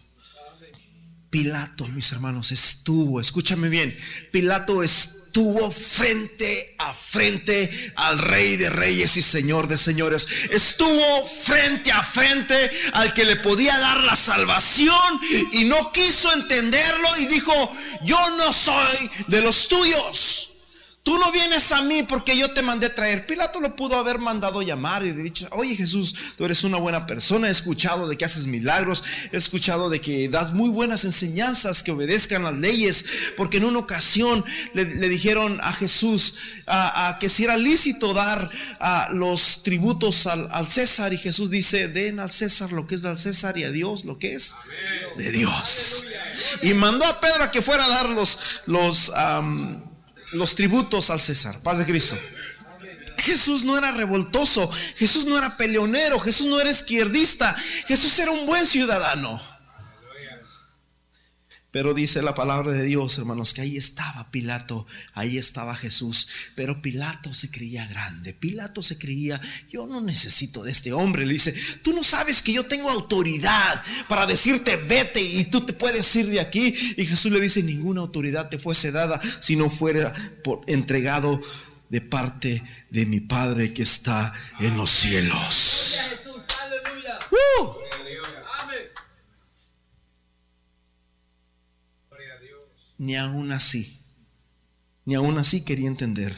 Pilato, 1.30 1.86
mis 1.90 2.12
hermanos, 2.14 2.52
estuvo, 2.52 3.20
escúchame 3.20 3.68
bien, 3.68 3.96
Pilato 4.32 4.82
estuvo 4.82 5.25
estuvo 5.36 5.70
frente 5.70 6.76
a 6.78 6.94
frente 6.94 7.92
al 7.98 8.20
Rey 8.20 8.56
de 8.56 8.70
Reyes 8.70 9.18
y 9.18 9.22
Señor 9.22 9.68
de 9.68 9.78
Señores. 9.78 10.26
Estuvo 10.50 11.26
frente 11.26 11.92
a 11.92 12.02
frente 12.02 12.72
al 12.94 13.14
que 13.14 13.26
le 13.26 13.36
podía 13.36 13.78
dar 13.78 14.02
la 14.06 14.16
salvación 14.16 15.20
y 15.52 15.66
no 15.66 15.92
quiso 15.92 16.32
entenderlo 16.32 17.18
y 17.20 17.26
dijo, 17.26 17.54
yo 18.04 18.18
no 18.38 18.54
soy 18.54 19.12
de 19.28 19.42
los 19.42 19.68
tuyos. 19.68 20.55
Tú 21.06 21.20
no 21.20 21.32
vienes 21.32 21.72
a 21.72 21.84
mí 21.84 22.02
porque 22.02 22.36
yo 22.36 22.52
te 22.52 22.64
mandé 22.64 22.90
traer. 22.90 23.28
Pilato 23.28 23.60
lo 23.60 23.76
pudo 23.76 23.96
haber 23.96 24.18
mandado 24.18 24.64
llamar 24.64 25.06
y 25.06 25.12
dicho, 25.12 25.48
oye 25.52 25.76
Jesús, 25.76 26.34
tú 26.36 26.46
eres 26.46 26.64
una 26.64 26.80
buena 26.80 27.06
persona, 27.06 27.48
he 27.48 27.52
escuchado 27.52 28.08
de 28.08 28.18
que 28.18 28.26
haces 28.26 28.48
milagros, 28.48 29.04
he 29.32 29.38
escuchado 29.38 29.92
de 29.92 30.02
que 30.02 30.28
das 30.30 30.54
muy 30.54 30.68
buenas 30.68 31.06
enseñanzas, 31.06 31.84
que 31.84 31.92
obedezcan 31.92 32.42
las 32.42 32.56
leyes, 32.56 33.06
porque 33.38 33.58
en 33.58 33.66
una 33.66 33.78
ocasión 33.78 34.44
le, 34.74 34.84
dijeron 34.86 35.60
a 35.62 35.74
Jesús 35.74 36.40
a, 36.66 37.18
que 37.20 37.30
si 37.30 37.44
era 37.44 37.56
lícito 37.56 38.16
dar 38.16 38.50
a 38.80 39.10
los 39.14 39.62
tributos 39.62 40.26
al, 40.26 40.68
César 40.68 41.14
y 41.14 41.20
Jesús 41.20 41.52
dice, 41.52 41.88
den 41.88 42.20
al 42.20 42.32
César 42.32 42.72
lo 42.72 42.88
que 42.88 42.96
es 42.96 43.04
del 43.04 43.20
César 43.20 43.60
y 43.60 43.64
a 43.64 43.70
Dios 43.70 44.06
lo 44.06 44.18
que 44.18 44.34
es 44.34 44.56
de 45.18 45.32
Dios. 45.32 46.08
Y 46.64 46.74
mandó 46.74 47.06
a 47.06 47.20
Pedro 47.20 47.44
a 47.44 47.52
que 47.52 47.62
fuera 47.62 47.86
a 47.86 47.90
dar 47.90 48.10
los... 48.10 48.40
los 48.66 49.12
los 50.36 50.56
tributos 50.56 51.10
al 51.10 51.20
César. 51.20 51.60
Paz 51.62 51.80
de 51.80 51.86
Cristo. 51.86 52.18
Jesús 53.18 53.64
no 53.64 53.78
era 53.78 53.92
revoltoso, 53.92 54.70
Jesús 54.98 55.26
no 55.26 55.38
era 55.38 55.56
peleonero, 55.58 56.20
Jesús 56.20 56.48
no 56.48 56.60
era 56.60 56.70
izquierdista, 56.70 57.56
Jesús 57.88 58.20
era 58.20 58.32
un 58.32 58.46
buen 58.46 58.66
ciudadano. 58.66 59.42
Pero 61.76 61.94
dice 61.94 62.22
la 62.22 62.34
palabra 62.34 62.72
de 62.72 62.84
Dios, 62.84 63.18
hermanos, 63.18 63.54
que 63.54 63.60
ahí 63.60 63.76
estaba 63.76 64.32
Pilato, 64.32 64.88
ahí 65.14 65.38
estaba 65.38 65.76
Jesús. 65.76 66.30
Pero 66.56 66.82
Pilato 66.82 67.34
se 67.34 67.52
creía 67.52 67.86
grande. 67.86 68.34
Pilato 68.34 68.82
se 68.82 68.98
creía, 68.98 69.42
yo 69.70 69.86
no 69.86 70.00
necesito 70.00 70.64
de 70.64 70.72
este 70.72 70.94
hombre. 70.94 71.26
Le 71.26 71.34
dice, 71.34 71.54
tú 71.84 71.92
no 71.92 72.02
sabes 72.02 72.42
que 72.42 72.54
yo 72.54 72.66
tengo 72.66 72.90
autoridad 72.90 73.84
para 74.08 74.26
decirte 74.26 74.78
vete 74.78 75.22
y 75.22 75.44
tú 75.52 75.66
te 75.66 75.74
puedes 75.74 76.16
ir 76.16 76.28
de 76.28 76.40
aquí. 76.40 76.74
Y 76.96 77.06
Jesús 77.06 77.30
le 77.30 77.42
dice, 77.42 77.62
ninguna 77.62 78.00
autoridad 78.00 78.48
te 78.48 78.58
fuese 78.58 78.94
dada 78.94 79.20
si 79.42 79.58
no 79.58 79.70
fuera 79.70 80.14
por, 80.46 80.62
entregado 80.68 81.42
de 81.90 82.00
parte 82.00 82.64
de 82.90 83.06
mi 83.06 83.20
Padre 83.20 83.74
que 83.74 83.84
está 83.84 84.34
en 84.62 84.78
los 84.78 84.90
cielos. 84.90 86.00
¡Uh! 87.32 87.85
Ni 92.98 93.16
aún 93.16 93.52
así, 93.52 94.00
ni 95.06 95.16
aún 95.16 95.38
así 95.38 95.64
quería 95.64 95.88
entender. 95.88 96.36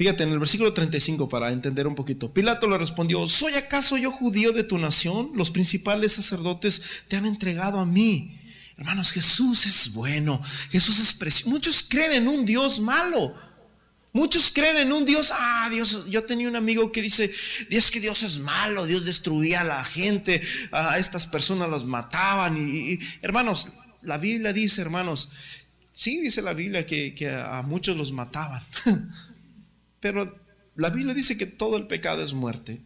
Fíjate 0.00 0.22
en 0.22 0.30
el 0.30 0.38
versículo 0.38 0.72
35 0.72 1.28
para 1.28 1.52
entender 1.52 1.86
un 1.86 1.94
poquito. 1.94 2.32
Pilato 2.32 2.66
le 2.66 2.78
respondió, 2.78 3.28
¿soy 3.28 3.52
acaso 3.54 3.98
yo 3.98 4.10
judío 4.10 4.52
de 4.52 4.64
tu 4.64 4.78
nación? 4.78 5.30
Los 5.34 5.50
principales 5.50 6.12
sacerdotes 6.12 7.04
te 7.08 7.16
han 7.16 7.26
entregado 7.26 7.78
a 7.78 7.84
mí. 7.84 8.34
Hermanos, 8.78 9.10
Jesús 9.12 9.66
es 9.66 9.92
bueno, 9.92 10.42
Jesús 10.70 11.00
es 11.00 11.12
precioso. 11.12 11.50
Muchos 11.50 11.84
creen 11.86 12.12
en 12.12 12.28
un 12.28 12.46
Dios 12.46 12.80
malo. 12.80 13.34
Muchos 14.14 14.50
creen 14.54 14.78
en 14.78 14.90
un 14.90 15.04
Dios, 15.04 15.32
ah, 15.34 15.68
Dios, 15.70 16.06
yo 16.08 16.24
tenía 16.24 16.48
un 16.48 16.56
amigo 16.56 16.90
que 16.90 17.02
dice, 17.02 17.30
es 17.68 17.90
que 17.90 18.00
Dios 18.00 18.22
es 18.22 18.38
malo, 18.38 18.86
Dios 18.86 19.04
destruía 19.04 19.60
a 19.60 19.64
la 19.64 19.84
gente, 19.84 20.40
a 20.72 20.98
estas 20.98 21.26
personas 21.26 21.68
las 21.68 21.84
mataban. 21.84 22.56
y 22.56 22.98
hermanos, 23.20 23.74
la 24.02 24.18
Biblia 24.18 24.52
dice, 24.52 24.82
hermanos, 24.82 25.30
sí 25.92 26.20
dice 26.20 26.42
la 26.42 26.54
Biblia 26.54 26.86
que, 26.86 27.14
a 27.30 27.62
muchos 27.62 27.96
los 27.96 28.12
mataban, 28.12 28.64
pero 30.00 30.38
la 30.76 30.90
Biblia 30.90 31.14
dice 31.14 31.36
que 31.36 31.46
todo 31.46 31.76
el 31.76 31.86
pecado 31.86 32.22
es 32.22 32.32
muerte. 32.32 32.80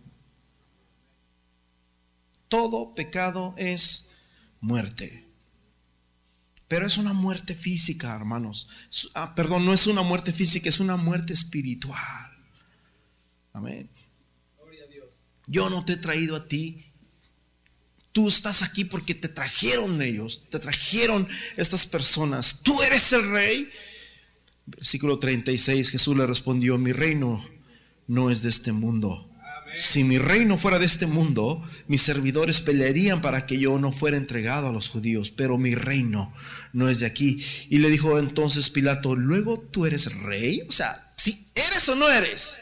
Todo 2.48 2.94
pecado 2.94 3.54
es 3.56 4.12
muerte. 4.60 5.24
Pero 6.68 6.86
es 6.86 6.98
una 6.98 7.12
muerte 7.12 7.54
física, 7.54 8.14
hermanos. 8.16 8.68
Ah, 9.14 9.34
perdón, 9.34 9.64
no 9.64 9.72
es 9.72 9.86
una 9.86 10.02
muerte 10.02 10.32
física, 10.32 10.68
es 10.68 10.80
una 10.80 10.96
muerte 10.96 11.32
espiritual. 11.32 12.30
Amén. 13.52 13.88
Yo 15.46 15.68
no 15.70 15.84
te 15.84 15.94
he 15.94 15.96
traído 15.96 16.36
a 16.36 16.48
ti. 16.48 16.83
Tú 18.14 18.28
estás 18.28 18.62
aquí 18.62 18.84
porque 18.84 19.12
te 19.12 19.28
trajeron 19.28 20.00
ellos, 20.00 20.44
te 20.48 20.60
trajeron 20.60 21.26
estas 21.56 21.84
personas. 21.84 22.60
Tú 22.62 22.80
eres 22.82 23.12
el 23.12 23.28
rey. 23.28 23.68
Versículo 24.66 25.18
36, 25.18 25.90
Jesús 25.90 26.16
le 26.16 26.24
respondió, 26.24 26.78
mi 26.78 26.92
reino 26.92 27.44
no 28.06 28.30
es 28.30 28.42
de 28.42 28.50
este 28.50 28.70
mundo. 28.70 29.28
Si 29.74 30.04
mi 30.04 30.18
reino 30.18 30.56
fuera 30.56 30.78
de 30.78 30.86
este 30.86 31.06
mundo, 31.06 31.60
mis 31.88 32.02
servidores 32.02 32.60
pelearían 32.60 33.20
para 33.20 33.46
que 33.46 33.58
yo 33.58 33.80
no 33.80 33.90
fuera 33.90 34.16
entregado 34.16 34.68
a 34.68 34.72
los 34.72 34.90
judíos, 34.90 35.32
pero 35.32 35.58
mi 35.58 35.74
reino 35.74 36.32
no 36.72 36.88
es 36.88 37.00
de 37.00 37.06
aquí. 37.06 37.44
Y 37.68 37.78
le 37.78 37.90
dijo 37.90 38.16
entonces 38.20 38.70
Pilato, 38.70 39.16
luego 39.16 39.58
tú 39.58 39.86
eres 39.86 40.14
rey, 40.20 40.62
o 40.68 40.72
sea, 40.72 41.12
si 41.16 41.48
eres 41.56 41.88
o 41.88 41.96
no 41.96 42.08
eres. 42.08 42.60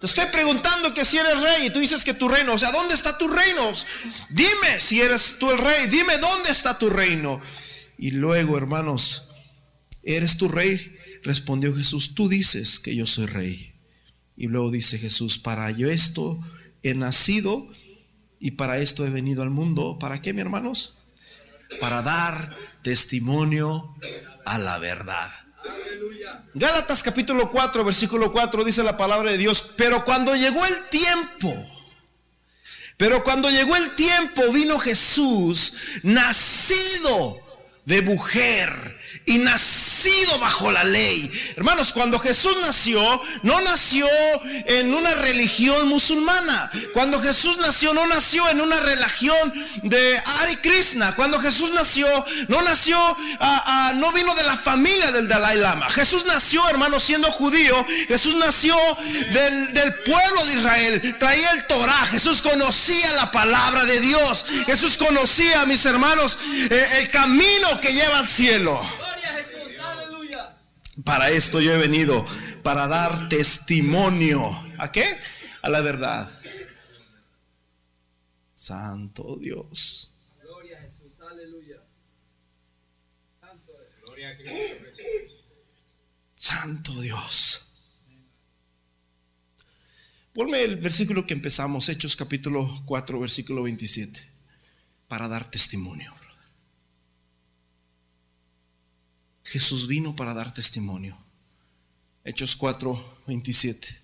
Te 0.00 0.06
estoy 0.06 0.26
preguntando 0.26 0.92
que 0.92 1.04
si 1.04 1.18
eres 1.18 1.42
rey 1.42 1.66
y 1.66 1.70
tú 1.70 1.78
dices 1.78 2.04
que 2.04 2.14
tu 2.14 2.28
reino, 2.28 2.54
o 2.54 2.58
sea, 2.58 2.72
¿dónde 2.72 2.94
está 2.94 3.16
tu 3.16 3.28
reino? 3.28 3.72
Dime 4.30 4.80
si 4.80 5.00
eres 5.00 5.36
tú 5.38 5.50
el 5.50 5.58
rey, 5.58 5.86
dime 5.86 6.18
dónde 6.18 6.50
está 6.50 6.78
tu 6.78 6.90
reino. 6.90 7.40
Y 7.96 8.10
luego, 8.10 8.58
hermanos, 8.58 9.30
¿eres 10.02 10.36
tu 10.36 10.48
rey? 10.48 10.96
Respondió 11.22 11.74
Jesús, 11.74 12.14
tú 12.14 12.28
dices 12.28 12.78
que 12.78 12.94
yo 12.94 13.06
soy 13.06 13.26
rey. 13.26 13.74
Y 14.36 14.48
luego 14.48 14.70
dice 14.70 14.98
Jesús, 14.98 15.38
para 15.38 15.70
yo 15.70 15.88
esto 15.88 16.38
he 16.82 16.94
nacido 16.94 17.64
y 18.40 18.52
para 18.52 18.78
esto 18.78 19.06
he 19.06 19.10
venido 19.10 19.42
al 19.42 19.50
mundo. 19.50 19.98
¿Para 19.98 20.20
qué, 20.20 20.32
mi 20.32 20.40
hermanos? 20.40 20.98
Para 21.80 22.02
dar 22.02 22.54
testimonio 22.82 23.96
a 24.44 24.58
la 24.58 24.78
verdad. 24.78 25.30
Gálatas 26.54 27.02
capítulo 27.02 27.50
4, 27.50 27.84
versículo 27.84 28.30
4 28.30 28.64
dice 28.64 28.82
la 28.82 28.96
palabra 28.96 29.30
de 29.32 29.38
Dios, 29.38 29.74
pero 29.76 30.04
cuando 30.04 30.34
llegó 30.34 30.64
el 30.64 30.88
tiempo, 30.88 31.54
pero 32.96 33.24
cuando 33.24 33.50
llegó 33.50 33.74
el 33.76 33.94
tiempo 33.96 34.42
vino 34.52 34.78
Jesús, 34.78 36.00
nacido 36.02 37.34
de 37.84 38.02
mujer 38.02 38.93
y 39.26 39.38
nacido 39.38 40.38
bajo 40.38 40.70
la 40.70 40.84
ley. 40.84 41.30
Hermanos, 41.56 41.92
cuando 41.92 42.18
Jesús 42.18 42.58
nació, 42.60 43.00
no 43.42 43.60
nació 43.62 44.06
en 44.66 44.92
una 44.92 45.14
religión 45.14 45.88
musulmana. 45.88 46.70
Cuando 46.92 47.20
Jesús 47.20 47.56
nació, 47.58 47.94
no 47.94 48.06
nació 48.06 48.48
en 48.50 48.60
una 48.60 48.78
religión 48.80 49.54
de 49.82 50.18
Ari 50.40 50.56
Krishna. 50.56 51.14
Cuando 51.14 51.38
Jesús 51.40 51.72
nació, 51.72 52.06
no 52.48 52.60
nació, 52.62 52.98
no 53.94 54.12
vino 54.12 54.34
de 54.34 54.42
la 54.42 54.58
familia 54.58 55.10
del 55.10 55.26
Dalai 55.26 55.56
Lama. 55.56 55.88
Jesús 55.90 56.26
nació, 56.26 56.68
hermanos, 56.68 57.02
siendo 57.02 57.30
judío. 57.32 57.84
Jesús 58.08 58.36
nació 58.36 58.76
del, 59.32 59.94
pueblo 60.04 60.44
de 60.46 60.54
Israel. 60.54 61.16
Traía 61.18 61.50
el 61.52 61.66
Torah. 61.66 62.06
Jesús 62.06 62.42
conocía 62.42 63.12
la 63.14 63.30
palabra 63.30 63.84
de 63.86 64.00
Dios. 64.00 64.44
Jesús 64.66 64.98
conocía, 64.98 65.64
mis 65.64 65.84
hermanos, 65.86 66.38
eh, 66.70 66.86
el 66.98 67.10
camino 67.10 67.80
que 67.80 67.92
lleva 67.92 68.18
al 68.18 68.28
cielo. 68.28 68.84
Para 71.02 71.30
esto 71.30 71.60
yo 71.60 71.72
he 71.72 71.78
venido, 71.78 72.24
para 72.62 72.86
dar 72.86 73.28
testimonio. 73.28 74.40
¿A 74.78 74.92
qué? 74.92 75.04
A 75.62 75.68
la 75.68 75.80
verdad. 75.80 76.30
Santo 78.54 79.36
Dios. 79.38 80.38
Gloria 80.40 80.78
a 80.78 80.82
Jesús, 80.82 81.20
aleluya. 81.20 81.82
Santo, 83.40 83.72
Gloria 84.02 84.30
a 84.30 84.36
Cristo 84.36 84.84
Santo 86.34 87.00
Dios. 87.00 88.00
Ponme 90.32 90.62
el 90.62 90.76
versículo 90.76 91.26
que 91.26 91.34
empezamos, 91.34 91.88
Hechos 91.88 92.16
capítulo 92.16 92.68
4, 92.86 93.20
versículo 93.20 93.62
27, 93.62 94.28
para 95.06 95.28
dar 95.28 95.48
testimonio. 95.48 96.12
Jesús 99.44 99.86
vino 99.86 100.16
para 100.16 100.34
dar 100.34 100.52
testimonio. 100.52 101.16
Hechos 102.24 102.56
4, 102.56 103.22
27. 103.26 103.96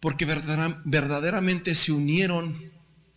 Porque 0.00 0.26
verdaderamente 0.84 1.74
se 1.74 1.92
unieron 1.92 2.58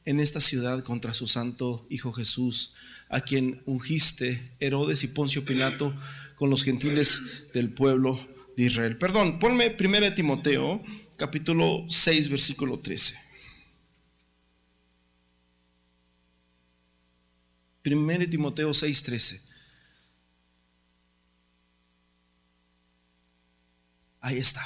en 0.05 0.19
esta 0.19 0.39
ciudad 0.39 0.83
contra 0.83 1.13
su 1.13 1.27
santo 1.27 1.87
Hijo 1.89 2.11
Jesús, 2.11 2.75
a 3.09 3.21
quien 3.21 3.61
ungiste 3.65 4.41
Herodes 4.59 5.03
y 5.03 5.07
Poncio 5.07 5.45
Pilato 5.45 5.95
con 6.35 6.49
los 6.49 6.63
gentiles 6.63 7.51
del 7.53 7.73
pueblo 7.73 8.19
de 8.57 8.63
Israel. 8.63 8.97
Perdón, 8.97 9.39
ponme 9.39 9.75
1 9.79 10.13
Timoteo, 10.13 10.83
capítulo 11.15 11.85
6, 11.87 12.29
versículo 12.29 12.79
13. 12.79 13.32
1 17.83 18.29
Timoteo 18.29 18.73
6:13. 18.73 19.49
Ahí 24.21 24.37
está. 24.37 24.63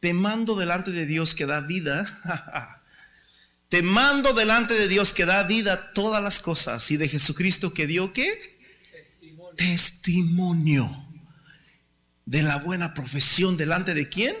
Te 0.00 0.14
mando 0.14 0.56
delante 0.56 0.90
de 0.90 1.06
Dios 1.06 1.34
que 1.34 1.46
da 1.46 1.60
vida. 1.60 2.06
Te 3.68 3.82
mando 3.82 4.34
delante 4.34 4.74
de 4.74 4.88
Dios 4.88 5.14
que 5.14 5.24
da 5.24 5.44
vida 5.44 5.72
a 5.72 5.92
todas 5.92 6.22
las 6.22 6.40
cosas 6.40 6.90
y 6.90 6.98
de 6.98 7.08
Jesucristo 7.08 7.72
que 7.72 7.86
dio 7.86 8.12
qué? 8.12 8.30
Testimonio. 8.92 9.54
Testimonio 9.56 11.08
de 12.26 12.42
la 12.42 12.56
buena 12.58 12.94
profesión 12.94 13.56
delante 13.56 13.94
de 13.94 14.08
quién? 14.08 14.36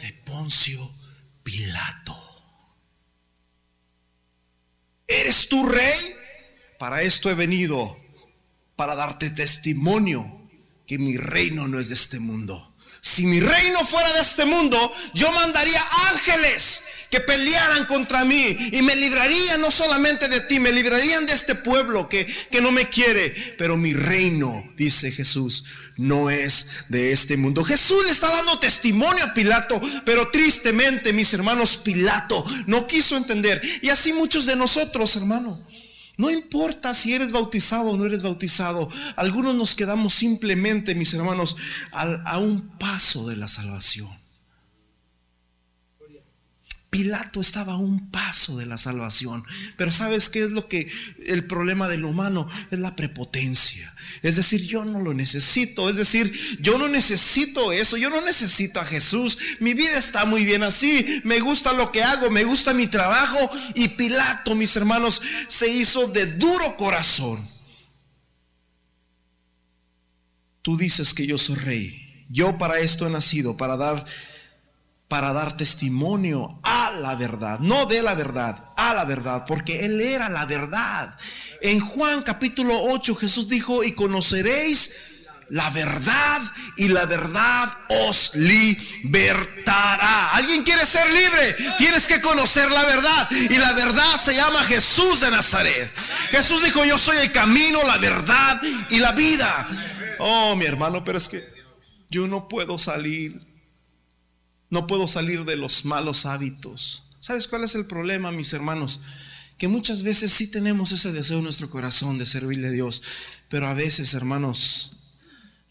De 0.00 0.12
Poncio 0.24 0.94
Pilato. 1.42 2.16
¿Eres 5.06 5.48
tu 5.48 5.66
rey? 5.66 6.00
Para 6.78 7.02
esto 7.02 7.30
he 7.30 7.34
venido, 7.34 7.98
para 8.76 8.94
darte 8.96 9.30
testimonio 9.30 10.22
que 10.86 10.98
mi 10.98 11.16
reino 11.16 11.68
no 11.68 11.78
es 11.78 11.88
de 11.88 11.94
este 11.94 12.20
mundo. 12.20 12.74
Si 13.00 13.26
mi 13.26 13.40
reino 13.40 13.84
fuera 13.84 14.12
de 14.14 14.20
este 14.20 14.46
mundo, 14.46 14.78
yo 15.12 15.30
mandaría 15.32 15.82
ángeles 16.10 16.84
que 17.10 17.20
pelearan 17.20 17.84
contra 17.84 18.24
mí 18.24 18.56
y 18.72 18.82
me 18.82 18.96
librarían 18.96 19.60
no 19.60 19.70
solamente 19.70 20.26
de 20.26 20.40
ti, 20.40 20.58
me 20.58 20.72
librarían 20.72 21.26
de 21.26 21.34
este 21.34 21.54
pueblo 21.54 22.08
que, 22.08 22.26
que 22.50 22.60
no 22.60 22.72
me 22.72 22.88
quiere. 22.88 23.30
Pero 23.58 23.76
mi 23.76 23.92
reino, 23.92 24.72
dice 24.76 25.12
Jesús, 25.12 25.64
no 25.96 26.30
es 26.30 26.86
de 26.88 27.12
este 27.12 27.36
mundo. 27.36 27.62
Jesús 27.62 28.02
le 28.04 28.10
está 28.10 28.28
dando 28.30 28.58
testimonio 28.58 29.22
a 29.22 29.34
Pilato, 29.34 29.80
pero 30.04 30.28
tristemente, 30.30 31.12
mis 31.12 31.32
hermanos, 31.34 31.76
Pilato 31.76 32.44
no 32.66 32.86
quiso 32.86 33.16
entender. 33.16 33.62
Y 33.82 33.90
así 33.90 34.12
muchos 34.12 34.46
de 34.46 34.56
nosotros, 34.56 35.14
hermanos. 35.16 35.60
No 36.16 36.30
importa 36.30 36.94
si 36.94 37.12
eres 37.12 37.32
bautizado 37.32 37.90
o 37.90 37.96
no 37.96 38.06
eres 38.06 38.22
bautizado. 38.22 38.88
Algunos 39.16 39.54
nos 39.54 39.74
quedamos 39.74 40.14
simplemente, 40.14 40.94
mis 40.94 41.12
hermanos, 41.14 41.56
a, 41.90 42.38
un 42.38 42.60
paso 42.78 43.26
de 43.28 43.36
la 43.36 43.48
salvación. 43.48 44.08
Pilato 46.94 47.40
estaba 47.40 47.72
a 47.72 47.76
un 47.76 48.08
paso 48.12 48.56
de 48.56 48.66
la 48.66 48.78
salvación. 48.78 49.42
Pero 49.76 49.90
¿sabes 49.90 50.28
qué 50.28 50.44
es 50.44 50.52
lo 50.52 50.68
que 50.68 50.88
el 51.26 51.44
problema 51.44 51.88
del 51.88 52.04
humano? 52.04 52.48
Es 52.70 52.78
la 52.78 52.94
prepotencia. 52.94 53.92
Es 54.22 54.36
decir, 54.36 54.64
yo 54.64 54.84
no 54.84 55.00
lo 55.00 55.12
necesito. 55.12 55.90
Es 55.90 55.96
decir, 55.96 56.32
yo 56.60 56.78
no 56.78 56.86
necesito 56.86 57.72
eso. 57.72 57.96
Yo 57.96 58.10
no 58.10 58.20
necesito 58.20 58.78
a 58.78 58.84
Jesús. 58.84 59.36
Mi 59.58 59.74
vida 59.74 59.98
está 59.98 60.24
muy 60.24 60.44
bien 60.44 60.62
así. 60.62 61.20
Me 61.24 61.40
gusta 61.40 61.72
lo 61.72 61.90
que 61.90 62.04
hago. 62.04 62.30
Me 62.30 62.44
gusta 62.44 62.72
mi 62.72 62.86
trabajo. 62.86 63.50
Y 63.74 63.88
Pilato, 63.88 64.54
mis 64.54 64.76
hermanos, 64.76 65.20
se 65.48 65.66
hizo 65.66 66.06
de 66.06 66.26
duro 66.34 66.76
corazón. 66.76 67.44
Tú 70.62 70.76
dices 70.76 71.12
que 71.12 71.26
yo 71.26 71.38
soy 71.38 71.56
rey. 71.56 72.26
Yo 72.30 72.56
para 72.56 72.78
esto 72.78 73.04
he 73.04 73.10
nacido, 73.10 73.56
para 73.56 73.76
dar 73.76 74.06
para 75.14 75.32
dar 75.32 75.56
testimonio 75.56 76.58
a 76.64 76.90
la 77.00 77.14
verdad, 77.14 77.60
no 77.60 77.86
de 77.86 78.02
la 78.02 78.14
verdad, 78.14 78.72
a 78.76 78.94
la 78.94 79.04
verdad, 79.04 79.44
porque 79.46 79.84
Él 79.84 80.00
era 80.00 80.28
la 80.28 80.44
verdad. 80.46 81.16
En 81.60 81.78
Juan 81.78 82.24
capítulo 82.24 82.74
8 82.76 83.14
Jesús 83.14 83.48
dijo, 83.48 83.84
y 83.84 83.92
conoceréis 83.92 85.28
la 85.50 85.70
verdad 85.70 86.42
y 86.78 86.88
la 86.88 87.06
verdad 87.06 87.68
os 88.08 88.34
libertará. 88.34 90.32
¿Alguien 90.32 90.64
quiere 90.64 90.84
ser 90.84 91.08
libre? 91.08 91.56
Tienes 91.78 92.08
que 92.08 92.20
conocer 92.20 92.68
la 92.72 92.84
verdad. 92.84 93.30
Y 93.30 93.56
la 93.56 93.70
verdad 93.70 94.16
se 94.20 94.34
llama 94.34 94.64
Jesús 94.64 95.20
de 95.20 95.30
Nazaret. 95.30 95.92
Jesús 96.32 96.64
dijo, 96.64 96.84
yo 96.84 96.98
soy 96.98 97.18
el 97.18 97.30
camino, 97.30 97.84
la 97.84 97.98
verdad 97.98 98.60
y 98.90 98.98
la 98.98 99.12
vida. 99.12 99.68
Oh, 100.18 100.56
mi 100.56 100.64
hermano, 100.64 101.04
pero 101.04 101.18
es 101.18 101.28
que 101.28 101.40
yo 102.10 102.26
no 102.26 102.48
puedo 102.48 102.80
salir 102.80 103.53
no 104.74 104.88
puedo 104.88 105.06
salir 105.06 105.44
de 105.44 105.54
los 105.54 105.84
malos 105.84 106.26
hábitos. 106.26 107.10
¿Sabes 107.20 107.46
cuál 107.46 107.62
es 107.62 107.76
el 107.76 107.86
problema, 107.86 108.32
mis 108.32 108.52
hermanos? 108.52 109.02
Que 109.56 109.68
muchas 109.68 110.02
veces 110.02 110.32
sí 110.32 110.50
tenemos 110.50 110.90
ese 110.90 111.12
deseo 111.12 111.38
en 111.38 111.44
nuestro 111.44 111.70
corazón 111.70 112.18
de 112.18 112.26
servirle 112.26 112.66
a 112.66 112.72
Dios, 112.72 113.00
pero 113.48 113.68
a 113.68 113.72
veces, 113.72 114.14
hermanos, 114.14 114.96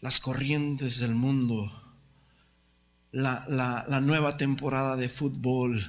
las 0.00 0.20
corrientes 0.20 1.00
del 1.00 1.14
mundo, 1.14 1.70
la, 3.12 3.44
la 3.46 4.00
nueva 4.00 4.38
temporada 4.38 4.96
de 4.96 5.10
fútbol, 5.10 5.86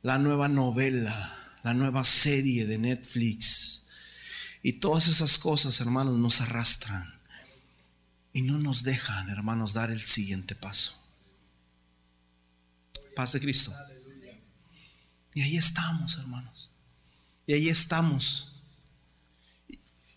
la 0.00 0.16
nueva 0.16 0.48
novela, 0.48 1.58
la 1.64 1.74
nueva 1.74 2.02
serie 2.06 2.64
de 2.64 2.78
Netflix, 2.78 3.88
y 4.62 4.72
todas 4.72 5.06
esas 5.06 5.36
cosas, 5.36 5.82
hermanos, 5.82 6.18
nos 6.18 6.40
arrastran 6.40 7.06
y 8.32 8.40
no 8.40 8.58
nos 8.58 8.84
dejan, 8.84 9.28
hermanos, 9.28 9.74
dar 9.74 9.90
el 9.90 10.00
siguiente 10.00 10.54
paso. 10.54 11.03
Paz 13.14 13.32
de 13.32 13.40
Cristo. 13.40 13.72
Y 15.34 15.42
ahí 15.42 15.56
estamos, 15.56 16.18
hermanos. 16.18 16.70
Y 17.46 17.54
ahí 17.54 17.68
estamos. 17.68 18.52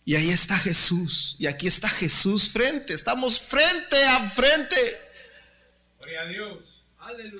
Y 0.04 0.14
ahí 0.14 0.30
está 0.30 0.58
Jesús. 0.58 1.36
Y 1.38 1.46
aquí 1.46 1.66
está 1.66 1.88
Jesús 1.88 2.48
frente. 2.48 2.94
Estamos 2.94 3.40
frente 3.40 4.02
a 4.04 4.28
frente. 4.30 4.76
Gloria 5.98 6.22
a 6.22 6.26
Dios. 6.26 6.78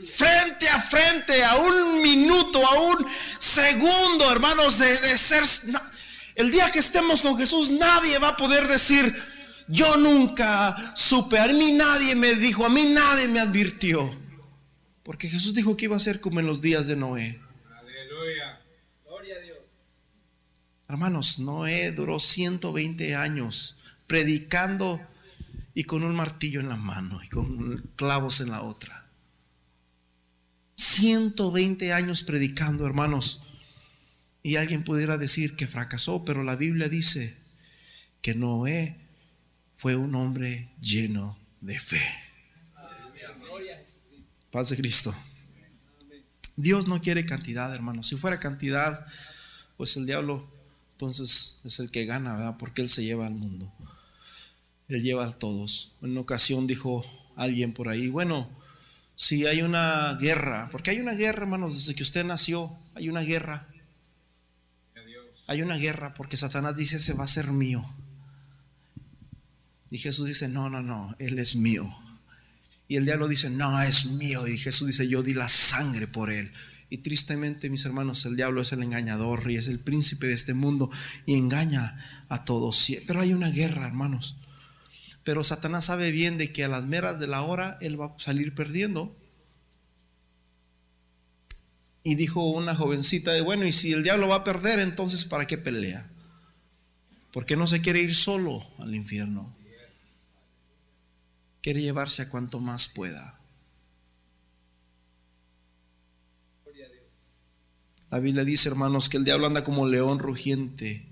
Frente 0.02 0.68
a 0.68 0.80
frente, 0.80 1.44
a 1.44 1.56
un 1.56 2.02
minuto, 2.02 2.66
a 2.66 2.80
un 2.80 3.06
segundo, 3.38 4.30
hermanos, 4.32 4.78
de, 4.78 4.98
de 5.00 5.18
ser... 5.18 5.44
El 6.34 6.50
día 6.50 6.70
que 6.70 6.78
estemos 6.78 7.20
con 7.20 7.36
Jesús, 7.36 7.70
nadie 7.70 8.18
va 8.18 8.28
a 8.28 8.36
poder 8.36 8.66
decir, 8.68 9.14
yo 9.66 9.96
nunca 9.96 10.76
supe, 10.94 11.38
a 11.38 11.48
mí 11.48 11.72
nadie 11.72 12.14
me 12.14 12.34
dijo, 12.34 12.64
a 12.64 12.68
mí 12.68 12.86
nadie 12.86 13.28
me 13.28 13.40
advirtió. 13.40 14.27
Porque 15.08 15.26
Jesús 15.26 15.54
dijo 15.54 15.74
que 15.74 15.86
iba 15.86 15.96
a 15.96 16.00
ser 16.00 16.20
como 16.20 16.38
en 16.38 16.44
los 16.44 16.60
días 16.60 16.86
de 16.86 16.94
Noé. 16.94 17.40
Aleluya. 17.80 18.60
Gloria 19.06 19.36
a 19.36 19.40
Dios. 19.40 19.58
Hermanos, 20.86 21.38
Noé 21.38 21.92
duró 21.92 22.20
120 22.20 23.16
años 23.16 23.78
predicando 24.06 25.00
y 25.72 25.84
con 25.84 26.04
un 26.04 26.14
martillo 26.14 26.60
en 26.60 26.68
la 26.68 26.76
mano 26.76 27.22
y 27.24 27.28
con 27.30 27.90
clavos 27.96 28.42
en 28.42 28.50
la 28.50 28.60
otra. 28.60 29.08
120 30.76 31.90
años 31.94 32.22
predicando, 32.22 32.84
hermanos. 32.84 33.44
Y 34.42 34.56
alguien 34.56 34.84
pudiera 34.84 35.16
decir 35.16 35.56
que 35.56 35.66
fracasó, 35.66 36.26
pero 36.26 36.42
la 36.42 36.54
Biblia 36.54 36.90
dice 36.90 37.34
que 38.20 38.34
Noé 38.34 38.94
fue 39.74 39.96
un 39.96 40.14
hombre 40.16 40.70
lleno 40.82 41.38
de 41.62 41.80
fe. 41.80 42.27
Paz 44.50 44.70
de 44.70 44.76
Cristo. 44.76 45.14
Dios 46.56 46.88
no 46.88 47.00
quiere 47.00 47.24
cantidad, 47.24 47.72
hermanos. 47.74 48.08
Si 48.08 48.16
fuera 48.16 48.40
cantidad, 48.40 49.06
pues 49.76 49.96
el 49.96 50.06
diablo 50.06 50.48
entonces 50.98 51.60
es 51.64 51.78
el 51.78 51.92
que 51.92 52.06
gana, 52.06 52.36
¿verdad? 52.36 52.56
Porque 52.58 52.82
él 52.82 52.88
se 52.88 53.04
lleva 53.04 53.28
al 53.28 53.34
mundo. 53.34 53.72
Él 54.88 55.00
lleva 55.00 55.26
a 55.26 55.38
todos. 55.38 55.92
En 56.02 56.10
una 56.10 56.20
ocasión 56.20 56.66
dijo 56.66 57.04
alguien 57.36 57.72
por 57.72 57.88
ahí, 57.88 58.08
bueno, 58.08 58.50
si 59.14 59.46
hay 59.46 59.62
una 59.62 60.14
guerra, 60.14 60.68
porque 60.72 60.90
hay 60.90 60.98
una 60.98 61.12
guerra, 61.12 61.42
hermanos, 61.42 61.74
desde 61.74 61.94
que 61.94 62.02
usted 62.02 62.24
nació, 62.24 62.76
hay 62.96 63.08
una 63.08 63.20
guerra. 63.20 63.68
Hay 65.46 65.62
una 65.62 65.76
guerra 65.76 66.14
porque 66.14 66.36
Satanás 66.36 66.74
dice, 66.74 66.98
se 66.98 67.14
va 67.14 67.22
a 67.22 67.28
ser 67.28 67.52
mío. 67.52 67.88
Y 69.90 69.98
Jesús 69.98 70.26
dice, 70.26 70.48
no, 70.48 70.68
no, 70.68 70.82
no, 70.82 71.14
Él 71.20 71.38
es 71.38 71.54
mío. 71.54 71.88
Y 72.88 72.96
el 72.96 73.04
diablo 73.04 73.28
dice, 73.28 73.50
no, 73.50 73.80
es 73.82 74.12
mío. 74.12 74.48
Y 74.48 74.56
Jesús 74.56 74.86
dice, 74.86 75.06
yo 75.06 75.22
di 75.22 75.34
la 75.34 75.48
sangre 75.48 76.06
por 76.06 76.30
Él. 76.30 76.50
Y 76.88 76.98
tristemente, 76.98 77.68
mis 77.68 77.84
hermanos, 77.84 78.24
el 78.24 78.34
diablo 78.34 78.62
es 78.62 78.72
el 78.72 78.82
engañador 78.82 79.50
y 79.50 79.56
es 79.56 79.68
el 79.68 79.78
príncipe 79.78 80.26
de 80.26 80.32
este 80.32 80.54
mundo 80.54 80.90
y 81.26 81.34
engaña 81.34 81.98
a 82.30 82.46
todos. 82.46 82.90
Pero 83.06 83.20
hay 83.20 83.34
una 83.34 83.50
guerra, 83.50 83.86
hermanos. 83.86 84.38
Pero 85.22 85.44
Satanás 85.44 85.84
sabe 85.84 86.10
bien 86.12 86.38
de 86.38 86.50
que 86.50 86.64
a 86.64 86.68
las 86.68 86.86
meras 86.86 87.18
de 87.20 87.26
la 87.26 87.42
hora 87.42 87.76
Él 87.82 88.00
va 88.00 88.06
a 88.06 88.18
salir 88.18 88.54
perdiendo. 88.54 89.14
Y 92.02 92.14
dijo 92.14 92.42
una 92.42 92.74
jovencita, 92.74 93.32
de, 93.32 93.42
bueno, 93.42 93.66
y 93.66 93.72
si 93.72 93.92
el 93.92 94.02
diablo 94.02 94.28
va 94.28 94.36
a 94.36 94.44
perder, 94.44 94.78
entonces 94.78 95.26
¿para 95.26 95.46
qué 95.46 95.58
pelea? 95.58 96.10
Porque 97.32 97.54
no 97.54 97.66
se 97.66 97.82
quiere 97.82 98.00
ir 98.00 98.14
solo 98.14 98.66
al 98.78 98.94
infierno 98.94 99.57
quiere 101.62 101.82
llevarse 101.82 102.22
a 102.22 102.28
cuanto 102.28 102.60
más 102.60 102.88
pueda. 102.88 103.38
La 108.10 108.20
Biblia 108.20 108.44
dice, 108.44 108.68
hermanos, 108.68 109.08
que 109.08 109.18
el 109.18 109.24
diablo 109.24 109.46
anda 109.46 109.64
como 109.64 109.86
león 109.86 110.18
rugiente, 110.18 111.06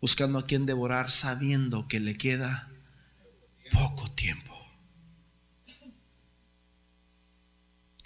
buscando 0.00 0.38
a 0.38 0.46
quien 0.46 0.64
devorar, 0.64 1.10
sabiendo 1.10 1.86
que 1.86 2.00
le 2.00 2.16
queda 2.16 2.70
poco 3.70 4.10
tiempo. 4.12 4.54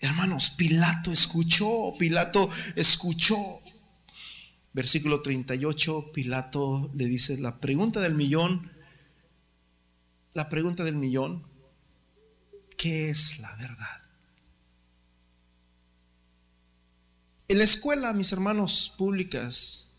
Hermanos, 0.00 0.50
Pilato 0.50 1.12
escuchó, 1.12 1.94
Pilato 1.98 2.50
escuchó. 2.76 3.36
Versículo 4.72 5.22
38, 5.22 6.12
Pilato 6.12 6.90
le 6.94 7.06
dice, 7.06 7.38
la 7.38 7.58
pregunta 7.58 8.00
del 8.00 8.14
millón, 8.14 8.70
la 10.34 10.48
pregunta 10.48 10.84
del 10.84 10.94
millón, 10.94 11.47
¿Qué 12.78 13.10
es 13.10 13.40
la 13.40 13.54
verdad? 13.56 14.02
En 17.48 17.58
la 17.58 17.64
escuela, 17.64 18.12
mis 18.12 18.30
hermanos 18.30 18.94
públicas, 18.96 19.90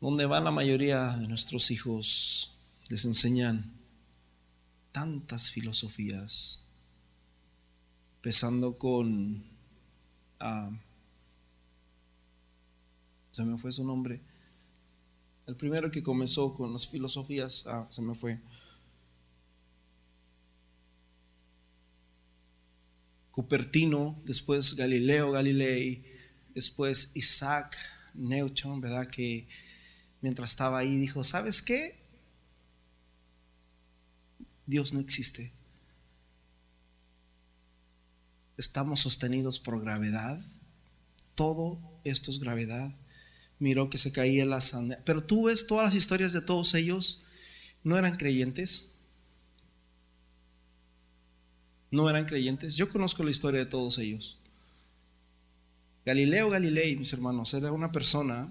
donde 0.00 0.26
va 0.26 0.38
la 0.38 0.52
mayoría 0.52 1.16
de 1.16 1.26
nuestros 1.26 1.72
hijos, 1.72 2.54
les 2.88 3.04
enseñan 3.04 3.68
tantas 4.92 5.50
filosofías, 5.50 6.68
empezando 8.18 8.78
con, 8.78 9.44
ah, 10.38 10.70
se 13.32 13.42
me 13.42 13.58
fue 13.58 13.72
su 13.72 13.84
nombre, 13.84 14.20
el 15.48 15.56
primero 15.56 15.90
que 15.90 16.04
comenzó 16.04 16.54
con 16.54 16.72
las 16.72 16.86
filosofías, 16.86 17.66
ah, 17.66 17.88
se 17.90 18.02
me 18.02 18.14
fue, 18.14 18.38
Cupertino, 23.38 24.20
después 24.24 24.74
Galileo 24.74 25.30
Galilei, 25.30 26.04
después 26.56 27.12
Isaac 27.14 27.78
Newton, 28.14 28.80
¿verdad? 28.80 29.06
Que 29.06 29.46
mientras 30.20 30.50
estaba 30.50 30.80
ahí 30.80 30.96
dijo, 30.96 31.22
¿sabes 31.22 31.62
qué? 31.62 31.96
Dios 34.66 34.92
no 34.92 34.98
existe. 34.98 35.52
Estamos 38.56 39.02
sostenidos 39.02 39.60
por 39.60 39.80
gravedad. 39.80 40.44
Todo 41.36 41.78
esto 42.02 42.32
es 42.32 42.40
gravedad. 42.40 42.92
Miró 43.60 43.88
que 43.88 43.98
se 43.98 44.10
caía 44.10 44.46
la 44.46 44.60
sangre. 44.60 44.98
Pero 45.04 45.22
tú 45.22 45.44
ves 45.44 45.68
todas 45.68 45.84
las 45.84 45.94
historias 45.94 46.32
de 46.32 46.40
todos 46.40 46.74
ellos. 46.74 47.22
No 47.84 47.96
eran 47.96 48.16
creyentes 48.16 48.97
no 51.90 52.08
eran 52.08 52.24
creyentes. 52.26 52.74
Yo 52.76 52.88
conozco 52.88 53.22
la 53.22 53.30
historia 53.30 53.60
de 53.60 53.66
todos 53.66 53.98
ellos. 53.98 54.40
Galileo 56.04 56.48
Galilei, 56.48 56.96
mis 56.96 57.12
hermanos, 57.12 57.52
era 57.54 57.72
una 57.72 57.92
persona 57.92 58.48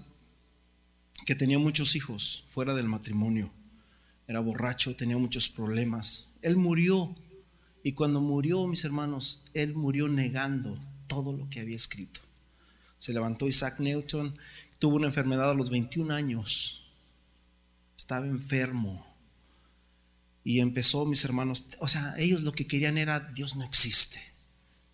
que 1.26 1.34
tenía 1.34 1.58
muchos 1.58 1.96
hijos 1.96 2.44
fuera 2.46 2.74
del 2.74 2.86
matrimonio. 2.86 3.50
Era 4.26 4.40
borracho, 4.40 4.94
tenía 4.94 5.18
muchos 5.18 5.48
problemas. 5.48 6.34
Él 6.42 6.56
murió 6.56 7.14
y 7.82 7.92
cuando 7.92 8.20
murió, 8.20 8.66
mis 8.66 8.84
hermanos, 8.84 9.46
él 9.54 9.74
murió 9.74 10.08
negando 10.08 10.78
todo 11.06 11.36
lo 11.36 11.48
que 11.48 11.60
había 11.60 11.76
escrito. 11.76 12.20
Se 12.98 13.12
levantó 13.12 13.48
Isaac 13.48 13.80
Newton, 13.80 14.36
tuvo 14.78 14.96
una 14.96 15.06
enfermedad 15.06 15.50
a 15.50 15.54
los 15.54 15.70
21 15.70 16.12
años. 16.12 16.92
Estaba 17.96 18.26
enfermo, 18.26 19.06
y 20.48 20.60
empezó, 20.60 21.04
mis 21.04 21.26
hermanos, 21.26 21.66
o 21.78 21.88
sea, 21.88 22.14
ellos 22.16 22.42
lo 22.42 22.52
que 22.52 22.66
querían 22.66 22.96
era, 22.96 23.20
Dios 23.20 23.56
no 23.56 23.66
existe. 23.66 24.18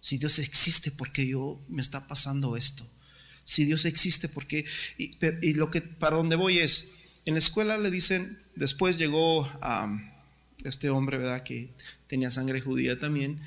Si 0.00 0.18
Dios 0.18 0.40
existe, 0.40 0.90
¿por 0.90 1.12
qué 1.12 1.28
yo 1.28 1.64
me 1.68 1.80
está 1.80 2.08
pasando 2.08 2.56
esto? 2.56 2.84
Si 3.44 3.64
Dios 3.64 3.84
existe, 3.84 4.28
¿por 4.28 4.48
qué? 4.48 4.64
Y, 4.98 5.54
lo 5.54 5.70
que, 5.70 5.80
para 5.80 6.16
donde 6.16 6.34
voy 6.34 6.58
es, 6.58 6.94
en 7.24 7.34
la 7.34 7.38
escuela 7.38 7.78
le 7.78 7.92
dicen, 7.92 8.36
después 8.56 8.98
llegó 8.98 9.44
a 9.62 9.96
este 10.64 10.90
hombre, 10.90 11.18
¿verdad? 11.18 11.44
Que 11.44 11.72
tenía 12.08 12.32
sangre 12.32 12.60
judía 12.60 12.98
también. 12.98 13.40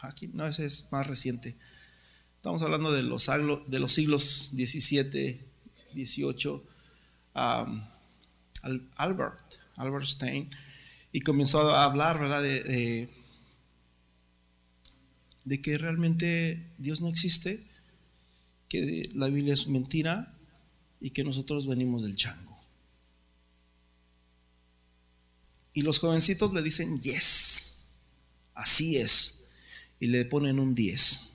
aquí, 0.00 0.28
no, 0.32 0.46
ese 0.46 0.64
es 0.64 0.92
más 0.92 1.08
reciente. 1.08 1.56
Estamos 2.36 2.62
hablando 2.62 2.92
de 2.92 3.02
los, 3.02 3.26
de 3.66 3.80
los 3.80 3.92
siglos 3.92 4.50
17 4.52 5.49
18, 5.94 6.64
Albert, 8.96 9.54
Albert 9.76 10.06
Stein, 10.06 10.50
y 11.12 11.20
comenzó 11.20 11.70
a 11.70 11.84
hablar, 11.84 12.18
¿verdad? 12.18 12.42
De, 12.42 12.62
de, 12.62 13.08
de 15.44 15.60
que 15.60 15.78
realmente 15.78 16.72
Dios 16.78 17.00
no 17.00 17.08
existe, 17.08 17.60
que 18.68 19.10
la 19.14 19.28
Biblia 19.28 19.54
es 19.54 19.66
mentira 19.66 20.32
y 21.00 21.10
que 21.10 21.24
nosotros 21.24 21.66
venimos 21.66 22.02
del 22.02 22.14
chango. 22.14 22.50
Y 25.72 25.82
los 25.82 25.98
jovencitos 25.98 26.52
le 26.52 26.62
dicen, 26.62 27.00
yes, 27.00 28.02
así 28.54 28.96
es. 28.96 29.48
Y 29.98 30.06
le 30.06 30.24
ponen 30.24 30.58
un 30.58 30.74
10, 30.74 31.32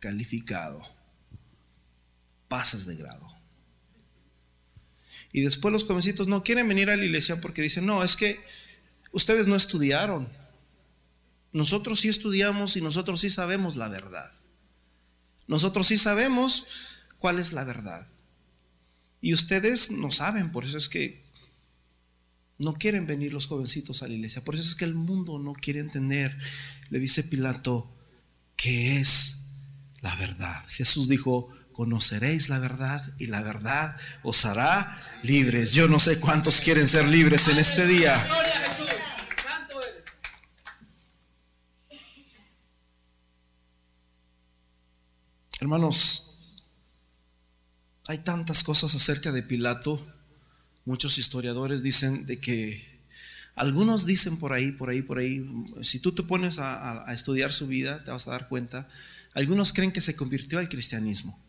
calificado. 0.00 0.82
Pasas 2.48 2.86
de 2.86 2.96
grado. 2.96 3.33
Y 5.34 5.40
después 5.40 5.72
los 5.72 5.82
jovencitos 5.82 6.28
no 6.28 6.44
quieren 6.44 6.68
venir 6.68 6.90
a 6.90 6.96
la 6.96 7.04
iglesia 7.04 7.40
porque 7.40 7.60
dicen, 7.60 7.84
no, 7.84 8.04
es 8.04 8.14
que 8.14 8.38
ustedes 9.10 9.48
no 9.48 9.56
estudiaron. 9.56 10.28
Nosotros 11.52 11.98
sí 11.98 12.08
estudiamos 12.08 12.76
y 12.76 12.80
nosotros 12.80 13.20
sí 13.20 13.30
sabemos 13.30 13.74
la 13.74 13.88
verdad. 13.88 14.32
Nosotros 15.48 15.88
sí 15.88 15.96
sabemos 15.96 16.68
cuál 17.18 17.40
es 17.40 17.52
la 17.52 17.64
verdad. 17.64 18.06
Y 19.20 19.34
ustedes 19.34 19.90
no 19.90 20.12
saben, 20.12 20.52
por 20.52 20.64
eso 20.64 20.78
es 20.78 20.88
que 20.88 21.24
no 22.58 22.74
quieren 22.74 23.08
venir 23.08 23.32
los 23.32 23.48
jovencitos 23.48 24.04
a 24.04 24.06
la 24.06 24.14
iglesia. 24.14 24.44
Por 24.44 24.54
eso 24.54 24.62
es 24.62 24.76
que 24.76 24.84
el 24.84 24.94
mundo 24.94 25.40
no 25.40 25.54
quiere 25.54 25.80
entender. 25.80 26.32
Le 26.90 27.00
dice 27.00 27.24
Pilato, 27.24 27.92
¿qué 28.54 29.00
es 29.00 29.72
la 30.00 30.14
verdad? 30.14 30.64
Jesús 30.68 31.08
dijo, 31.08 31.52
conoceréis 31.74 32.48
la 32.48 32.58
verdad 32.58 33.04
y 33.18 33.26
la 33.26 33.42
verdad 33.42 33.94
os 34.22 34.46
hará 34.46 34.98
libres. 35.22 35.72
Yo 35.72 35.88
no 35.88 36.00
sé 36.00 36.18
cuántos 36.18 36.62
quieren 36.62 36.88
ser 36.88 37.06
libres 37.08 37.48
en 37.48 37.58
este 37.58 37.86
día. 37.86 38.26
Hermanos, 45.60 46.62
hay 48.08 48.18
tantas 48.24 48.64
cosas 48.64 48.94
acerca 48.94 49.32
de 49.32 49.42
Pilato 49.42 50.02
Muchos 50.86 51.16
historiadores 51.16 51.82
dicen 51.82 52.26
de 52.26 52.38
que, 52.38 53.02
algunos 53.54 54.04
dicen 54.04 54.38
por 54.38 54.52
ahí, 54.52 54.70
por 54.72 54.90
ahí, 54.90 55.00
por 55.00 55.18
ahí, 55.18 55.48
si 55.82 55.98
tú 55.98 56.12
te 56.12 56.22
pones 56.22 56.58
a, 56.58 57.06
estudiar 57.14 57.54
su 57.54 57.66
vida, 57.66 58.04
te 58.04 58.10
vas 58.10 58.28
a 58.28 58.32
dar 58.32 58.48
cuenta, 58.48 58.86
algunos 59.32 59.72
creen 59.72 59.92
que 59.92 60.02
se 60.02 60.14
convirtió 60.14 60.58
al 60.58 60.68
cristianismo. 60.68 61.42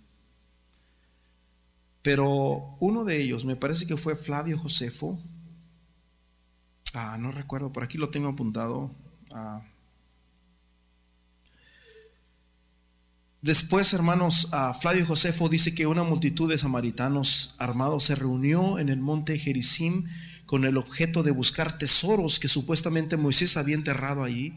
Pero 2.05 2.77
uno 2.79 3.03
de 3.03 3.19
ellos, 3.19 3.45
me 3.45 3.55
parece 3.55 3.87
que 3.87 3.97
fue 3.97 4.15
Flavio 4.15 4.59
Josefo, 4.59 5.19
ah, 6.93 7.17
no 7.19 7.31
recuerdo, 7.31 7.73
por 7.73 7.81
aquí 7.83 7.97
lo 7.97 8.11
tengo 8.11 8.27
apuntado. 8.27 8.95
Ah, 9.31 9.63
Después, 13.41 13.91
hermanos, 13.93 14.49
Flavio 14.81 15.05
Josefo 15.05 15.49
dice 15.49 15.73
que 15.73 15.87
una 15.87 16.03
multitud 16.03 16.49
de 16.49 16.59
samaritanos 16.59 17.55
armados 17.57 18.03
se 18.03 18.15
reunió 18.15 18.77
en 18.77 18.89
el 18.89 18.99
monte 18.99 19.37
Gerizim 19.39 20.03
con 20.45 20.65
el 20.65 20.77
objeto 20.77 21.23
de 21.23 21.31
buscar 21.31 21.77
tesoros 21.79 22.39
que 22.39 22.47
supuestamente 22.47 23.17
Moisés 23.17 23.57
había 23.57 23.75
enterrado 23.75 24.23
allí. 24.23 24.55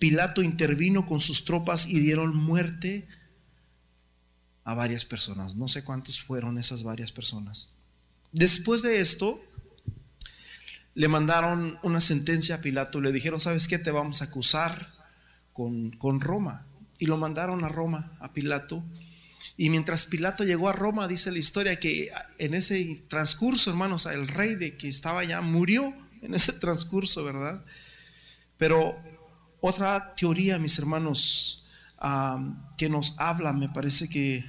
Pilato 0.00 0.42
intervino 0.42 1.06
con 1.06 1.20
sus 1.20 1.44
tropas 1.44 1.88
y 1.88 2.00
dieron 2.00 2.36
muerte 2.36 3.06
a 3.08 3.19
varias 4.64 5.04
personas. 5.04 5.56
No 5.56 5.68
sé 5.68 5.84
cuántos 5.84 6.20
fueron 6.20 6.58
esas 6.58 6.82
varias 6.82 7.12
personas. 7.12 7.74
Después 8.32 8.82
de 8.82 9.00
esto, 9.00 9.42
le 10.94 11.08
mandaron 11.08 11.78
una 11.82 12.00
sentencia 12.00 12.56
a 12.56 12.60
Pilato. 12.60 13.00
Le 13.00 13.12
dijeron, 13.12 13.40
¿sabes 13.40 13.68
qué? 13.68 13.78
Te 13.78 13.90
vamos 13.90 14.22
a 14.22 14.26
acusar 14.26 14.88
con, 15.52 15.90
con 15.92 16.20
Roma 16.20 16.66
y 16.98 17.06
lo 17.06 17.16
mandaron 17.16 17.64
a 17.64 17.68
Roma, 17.68 18.16
a 18.20 18.32
Pilato. 18.32 18.84
Y 19.56 19.70
mientras 19.70 20.06
Pilato 20.06 20.44
llegó 20.44 20.68
a 20.68 20.72
Roma, 20.74 21.08
dice 21.08 21.32
la 21.32 21.38
historia 21.38 21.80
que 21.80 22.10
en 22.38 22.54
ese 22.54 23.02
transcurso, 23.08 23.70
hermanos, 23.70 24.06
el 24.06 24.28
rey 24.28 24.54
de 24.54 24.76
que 24.76 24.88
estaba 24.88 25.20
allá 25.20 25.40
murió 25.40 25.94
en 26.22 26.34
ese 26.34 26.52
transcurso, 26.60 27.24
¿verdad? 27.24 27.64
Pero 28.58 29.02
otra 29.60 30.14
teoría, 30.14 30.58
mis 30.58 30.78
hermanos, 30.78 31.59
que 32.78 32.88
nos 32.88 33.18
habla, 33.18 33.52
me 33.52 33.68
parece 33.68 34.08
que, 34.08 34.44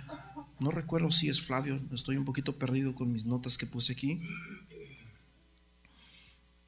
no 0.60 0.72
recuerdo 0.72 1.12
si 1.12 1.28
es 1.28 1.42
Flavio, 1.42 1.82
estoy 1.92 2.18
un 2.18 2.26
poquito 2.26 2.58
perdido 2.58 2.96
con 2.96 3.12
mis 3.12 3.26
notas 3.26 3.58
que 3.58 3.66
puse 3.66 3.94
aquí. 3.94 4.22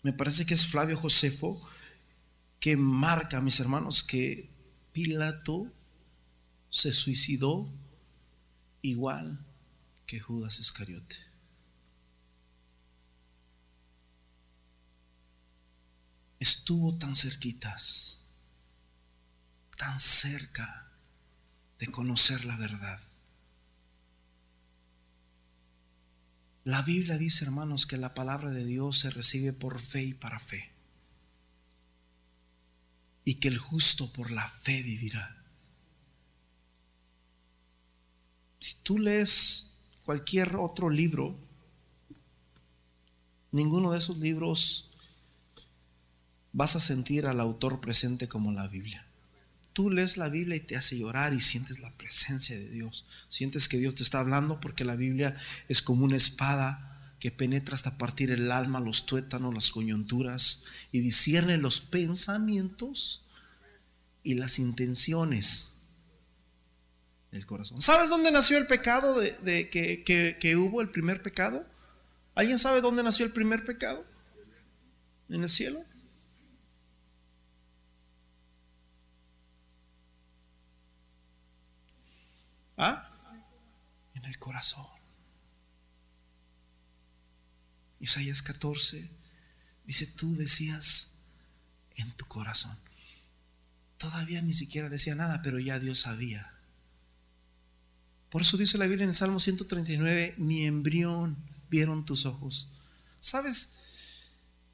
Me 0.01 0.11
parece 0.11 0.45
que 0.45 0.53
es 0.53 0.67
Flavio 0.67 0.97
Josefo 0.97 1.59
que 2.59 2.77
marca, 2.77 3.41
mis 3.41 3.59
hermanos, 3.59 4.03
que 4.03 4.49
Pilato 4.93 5.71
se 6.69 6.93
suicidó 6.93 7.69
igual 8.81 9.45
que 10.05 10.19
Judas 10.19 10.59
Iscariote. 10.59 11.15
Estuvo 16.39 16.97
tan 16.97 17.15
cerquitas, 17.15 18.22
tan 19.83 19.99
cerca 19.99 20.87
de 21.77 21.87
conocer 21.87 22.45
la 22.45 22.55
verdad. 22.55 23.01
La 26.63 26.81
Biblia 26.83 27.17
dice, 27.17 27.43
hermanos, 27.43 27.85
que 27.85 27.97
la 27.97 28.13
palabra 28.13 28.51
de 28.51 28.63
Dios 28.63 28.99
se 28.99 29.09
recibe 29.09 29.51
por 29.51 29.79
fe 29.79 30.03
y 30.03 30.13
para 30.13 30.39
fe 30.39 30.71
y 33.25 33.35
que 33.35 33.49
el 33.49 33.57
justo 33.57 34.09
por 34.13 34.31
la 34.31 34.47
fe 34.47 34.83
vivirá. 34.83 35.43
Si 38.59 38.75
tú 38.83 38.99
lees 38.99 39.97
cualquier 40.05 40.55
otro 40.55 40.89
libro, 40.89 41.37
ninguno 43.51 43.91
de 43.91 43.97
esos 43.97 44.17
libros 44.19 44.91
vas 46.53 46.77
a 46.77 46.79
sentir 46.79 47.27
al 47.27 47.41
autor 47.41 47.81
presente 47.81 48.29
como 48.29 48.53
la 48.53 48.67
Biblia. 48.67 49.05
Tú 49.73 49.89
lees 49.89 50.17
la 50.17 50.29
Biblia 50.29 50.55
y 50.55 50.59
te 50.59 50.75
hace 50.75 50.97
llorar 50.97 51.33
y 51.33 51.41
sientes 51.41 51.79
la 51.79 51.91
presencia 51.97 52.57
de 52.57 52.69
Dios. 52.69 53.05
Sientes 53.27 53.67
que 53.67 53.77
Dios 53.77 53.95
te 53.95 54.03
está 54.03 54.19
hablando 54.19 54.59
porque 54.59 54.85
la 54.85 54.95
Biblia 54.95 55.35
es 55.67 55.81
como 55.81 56.05
una 56.05 56.15
espada 56.15 56.89
que 57.19 57.31
penetra 57.31 57.73
hasta 57.73 57.97
partir 57.97 58.29
el 58.31 58.51
alma, 58.51 58.79
los 58.79 59.05
tuétanos, 59.05 59.53
las 59.53 59.71
coyunturas 59.71 60.65
y 60.91 60.99
discierne 60.99 61.57
los 61.57 61.79
pensamientos 61.79 63.23
y 64.23 64.35
las 64.35 64.59
intenciones 64.59 65.77
del 67.31 67.45
corazón. 67.45 67.81
¿Sabes 67.81 68.09
dónde 68.09 68.31
nació 68.31 68.57
el 68.59 68.67
pecado 68.67 69.19
de, 69.19 69.69
que, 69.69 70.37
que 70.39 70.55
hubo 70.55 70.81
el 70.81 70.89
primer 70.89 71.23
pecado? 71.23 71.65
¿Alguien 72.35 72.59
sabe 72.59 72.81
dónde 72.81 73.01
nació 73.03 73.25
el 73.25 73.31
primer 73.31 73.65
pecado? 73.65 74.05
¿En 75.29 75.43
el 75.43 75.49
cielo? 75.49 75.83
¿Ah? 82.83 83.09
En 84.13 84.25
el 84.25 84.37
corazón. 84.39 84.85
Isaías 87.99 88.41
14 88.41 89.09
dice, 89.85 90.07
tú 90.07 90.35
decías 90.35 91.21
en 91.95 92.11
tu 92.11 92.25
corazón. 92.25 92.77
Todavía 93.97 94.41
ni 94.41 94.53
siquiera 94.53 94.89
decía 94.89 95.15
nada, 95.15 95.41
pero 95.41 95.59
ya 95.59 95.79
Dios 95.79 96.01
sabía. 96.01 96.53
Por 98.29 98.41
eso 98.41 98.57
dice 98.57 98.77
la 98.77 98.87
Biblia 98.87 99.03
en 99.03 99.11
el 99.11 99.15
Salmo 99.15 99.39
139, 99.39 100.35
mi 100.37 100.65
embrión 100.65 101.37
vieron 101.69 102.03
tus 102.03 102.25
ojos. 102.25 102.73
¿Sabes? 103.21 103.79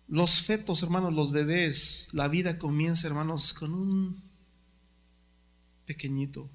Los 0.07 0.41
fetos, 0.41 0.81
hermanos, 0.81 1.13
los 1.13 1.31
bebés, 1.31 2.09
la 2.13 2.27
vida 2.27 2.57
comienza, 2.57 3.05
hermanos, 3.05 3.53
con 3.53 3.75
un 3.75 4.23
pequeñito. 5.85 6.49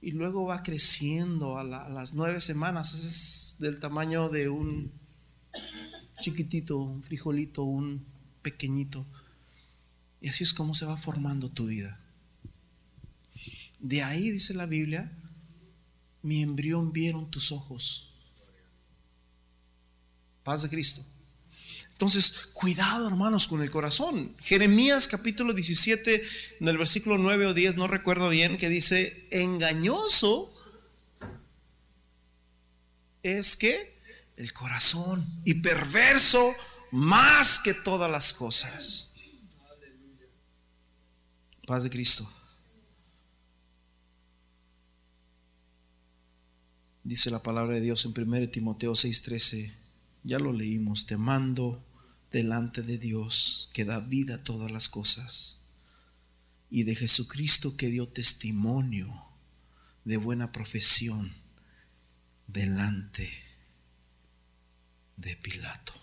Y 0.00 0.12
luego 0.12 0.46
va 0.46 0.62
creciendo 0.62 1.58
a, 1.58 1.64
las 1.64 2.14
nueve 2.14 2.40
semanas. 2.40 2.94
Es 2.94 3.56
del 3.60 3.80
tamaño 3.80 4.28
de 4.28 4.48
un 4.48 4.92
chiquitito, 6.20 6.78
un 6.78 7.02
frijolito, 7.02 7.64
un 7.64 8.04
pequeñito. 8.42 9.06
Y 10.20 10.28
así 10.28 10.44
es 10.44 10.52
como 10.52 10.74
se 10.74 10.86
va 10.86 10.96
formando 10.96 11.50
tu 11.50 11.66
vida. 11.66 12.00
De 13.80 14.02
ahí 14.02 14.30
dice 14.30 14.54
la 14.54 14.66
Biblia, 14.66 15.12
mi 16.22 16.42
embrión 16.42 16.92
vieron 16.92 17.30
tus 17.30 17.52
ojos. 17.52 18.14
Paz 20.42 20.62
de 20.62 20.68
Cristo. 20.68 21.17
Entonces, 21.98 22.50
cuidado 22.52 23.08
hermanos 23.08 23.48
con 23.48 23.60
el 23.60 23.72
corazón. 23.72 24.32
Jeremías 24.38 25.08
capítulo 25.08 25.52
17, 25.52 26.22
en 26.60 26.68
el 26.68 26.78
versículo 26.78 27.18
9 27.18 27.46
o 27.46 27.54
10, 27.54 27.74
no 27.74 27.88
recuerdo 27.88 28.28
bien, 28.28 28.56
que 28.56 28.68
dice, 28.68 29.26
engañoso 29.32 30.54
es 33.24 33.56
que 33.56 34.00
el 34.36 34.52
corazón 34.52 35.26
y 35.44 35.54
perverso 35.54 36.54
más 36.92 37.58
que 37.58 37.74
todas 37.74 38.08
las 38.08 38.32
cosas. 38.32 39.14
Paz 41.66 41.82
de 41.82 41.90
Cristo. 41.90 42.32
Dice 47.02 47.28
la 47.32 47.42
palabra 47.42 47.74
de 47.74 47.80
Dios 47.80 48.04
en 48.04 48.12
1 48.12 48.50
Timoteo 48.50 48.92
6:13. 48.92 49.74
Ya 50.22 50.38
lo 50.38 50.52
leímos. 50.52 51.04
Te 51.04 51.16
mando 51.16 51.84
delante 52.30 52.82
de 52.82 52.98
Dios 52.98 53.70
que 53.72 53.84
da 53.84 54.00
vida 54.00 54.36
a 54.36 54.42
todas 54.42 54.70
las 54.70 54.88
cosas 54.88 55.62
y 56.70 56.84
de 56.84 56.94
Jesucristo 56.94 57.76
que 57.76 57.88
dio 57.88 58.08
testimonio 58.08 59.26
de 60.04 60.16
buena 60.16 60.52
profesión 60.52 61.30
delante 62.46 63.30
de 65.16 65.36
Pilato. 65.36 65.94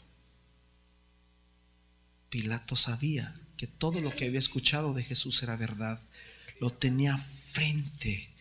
Pilato 2.29 2.75
sabía 2.75 3.39
que 3.57 3.67
todo 3.67 4.01
lo 4.01 4.15
que 4.15 4.25
había 4.25 4.39
escuchado 4.39 4.93
de 4.93 5.03
Jesús 5.03 5.41
era 5.43 5.55
verdad. 5.55 6.01
Lo 6.59 6.69
tenía 6.71 7.17
frente 7.17 8.35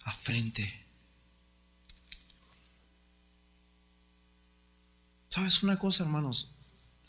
a 0.00 0.12
frente. 0.12 0.86
¿Sabes 5.28 5.62
una 5.62 5.78
cosa, 5.78 6.04
hermanos? 6.04 6.57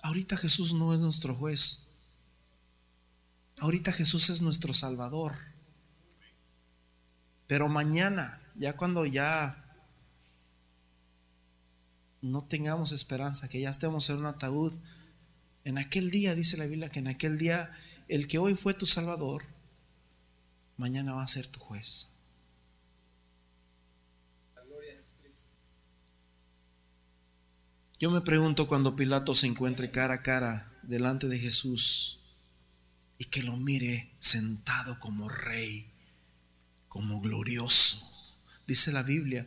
Ahorita 0.02 0.38
Jesús 0.38 0.74
no 0.74 0.93
es 0.93 1.00
nuestro 1.00 1.36
juez. 1.36 1.91
Ahorita 3.58 3.91
Jesús 3.91 4.30
es 4.30 4.41
nuestro 4.41 4.74
Salvador. 4.74 5.34
Pero 7.47 7.68
mañana, 7.68 8.41
ya 8.56 8.78
cuando 8.78 9.06
ya 9.06 9.66
no 12.22 12.43
tengamos 12.43 12.91
esperanza, 12.91 13.50
que 13.50 13.60
ya 13.60 13.70
estemos 13.70 14.10
en 14.10 14.18
un 14.18 14.26
ataúd, 14.26 14.74
en 15.64 15.78
aquel 15.78 16.12
día, 16.12 16.36
dice 16.36 16.58
la 16.58 16.68
Biblia, 16.68 16.89
que 16.89 17.00
en 17.00 17.08
aquel 17.08 17.38
día 17.38 17.70
el 18.08 18.28
que 18.28 18.38
hoy 18.38 18.56
fue 18.56 18.74
tu 18.74 18.86
Salvador, 18.86 19.43
mañana 20.78 21.14
va 21.14 21.24
a 21.24 21.28
ser 21.28 21.47
tu 21.47 21.60
juez. 21.60 22.12
Yo 28.00 28.10
me 28.10 28.22
pregunto 28.22 28.66
cuando 28.66 28.95
Pilato 28.95 29.36
se 29.36 29.45
encuentre 29.45 29.91
cara 29.91 30.14
a 30.14 30.22
cara 30.22 30.72
delante 30.84 31.28
de 31.28 31.38
Jesús 31.38 32.22
y 33.18 33.26
que 33.26 33.43
lo 33.43 33.58
mire 33.58 34.16
sentado 34.20 34.97
como 35.02 35.28
rey, 35.28 35.91
como 36.88 37.20
glorioso. 37.20 38.10
Dice 38.66 38.93
la 38.93 39.04
Biblia, 39.04 39.45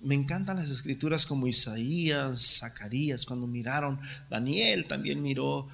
me 0.00 0.14
encantan 0.14 0.58
las 0.58 0.70
escrituras 0.70 1.26
como 1.26 1.48
Isaías, 1.48 2.58
Zacarías, 2.60 3.26
cuando 3.26 3.48
miraron, 3.48 4.00
Daniel 4.30 4.86
también 4.86 5.20
miró, 5.20 5.66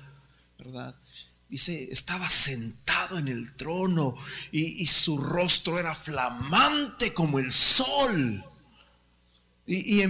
¿verdad? 0.58 0.94
Dice, 1.50 1.92
estaba 1.92 2.30
sentado 2.30 3.18
en 3.18 3.28
el 3.28 3.54
trono 3.56 4.16
y, 4.50 4.82
y 4.82 4.86
su 4.86 5.18
rostro 5.18 5.78
era 5.78 5.94
flamante 5.94 7.12
como 7.12 7.38
el 7.38 7.52
sol. 7.52 8.42
Y, 9.72 10.02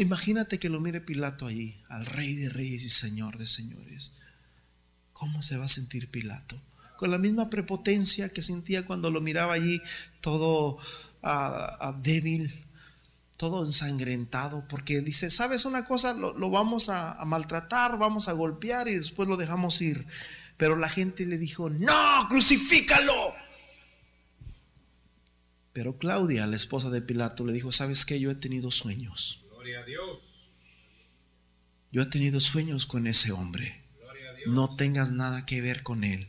imagínate 0.00 0.58
que 0.58 0.70
lo 0.70 0.80
mire 0.80 1.02
Pilato 1.02 1.46
allí, 1.46 1.76
al 1.90 2.06
rey 2.06 2.34
de 2.34 2.48
reyes 2.48 2.82
y 2.82 2.88
señor 2.88 3.36
de 3.36 3.46
señores. 3.46 4.14
¿Cómo 5.12 5.42
se 5.42 5.58
va 5.58 5.66
a 5.66 5.68
sentir 5.68 6.10
Pilato? 6.10 6.58
Con 6.96 7.10
la 7.10 7.18
misma 7.18 7.50
prepotencia 7.50 8.30
que 8.30 8.40
sentía 8.40 8.86
cuando 8.86 9.10
lo 9.10 9.20
miraba 9.20 9.52
allí 9.52 9.82
todo 10.22 10.78
ah, 11.22 11.94
débil, 12.02 12.64
todo 13.36 13.66
ensangrentado, 13.66 14.66
porque 14.66 15.02
dice, 15.02 15.28
¿sabes 15.28 15.66
una 15.66 15.84
cosa? 15.84 16.14
Lo, 16.14 16.48
vamos 16.48 16.88
a, 16.88 17.12
a 17.12 17.24
maltratar, 17.26 17.98
vamos 17.98 18.28
a 18.28 18.32
golpear 18.32 18.88
y 18.88 18.94
después 18.94 19.28
lo 19.28 19.36
dejamos 19.36 19.82
ir. 19.82 20.06
Pero 20.56 20.74
la 20.76 20.88
gente 20.88 21.26
le 21.26 21.36
dijo, 21.36 21.68
no, 21.68 22.26
crucifícalo. 22.30 23.34
Pero 25.72 25.96
Claudia, 25.96 26.46
la 26.46 26.56
esposa 26.56 26.90
de 26.90 27.00
Pilato, 27.00 27.46
le 27.46 27.52
dijo, 27.52 27.72
¿sabes 27.72 28.04
qué? 28.04 28.20
Yo 28.20 28.30
he 28.30 28.34
tenido 28.34 28.70
sueños. 28.70 29.44
Gloria 29.50 29.80
a 29.80 29.84
Dios. 29.84 30.20
Yo 31.90 32.02
he 32.02 32.06
tenido 32.06 32.40
sueños 32.40 32.86
con 32.86 33.06
ese 33.06 33.32
hombre. 33.32 33.82
No 34.46 34.74
tengas 34.76 35.12
nada 35.12 35.46
que 35.46 35.60
ver 35.60 35.82
con 35.82 36.04
él. 36.04 36.28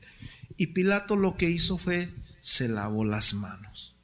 Y 0.57 0.67
Pilato 0.67 1.15
lo 1.15 1.35
que 1.35 1.49
hizo 1.49 1.77
fue, 1.77 2.09
se 2.39 2.67
lavó 2.69 3.05
las 3.05 3.33
manos. 3.33 3.95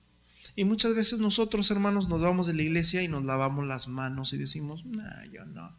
Y 0.56 0.66
muchas 0.66 0.96
veces 0.96 1.20
nosotros, 1.20 1.70
hermanos, 1.72 2.10
nos 2.10 2.22
vamos 2.22 2.48
de 2.48 2.54
la 2.54 2.64
iglesia 2.64 3.02
y 3.02 3.08
nos 3.08 3.24
lavamos 3.24 3.66
las 3.66 3.88
manos 3.88 4.34
y 4.34 4.38
decimos, 4.38 4.84
no, 4.86 5.04
yo 5.32 5.46
no. 5.46 5.74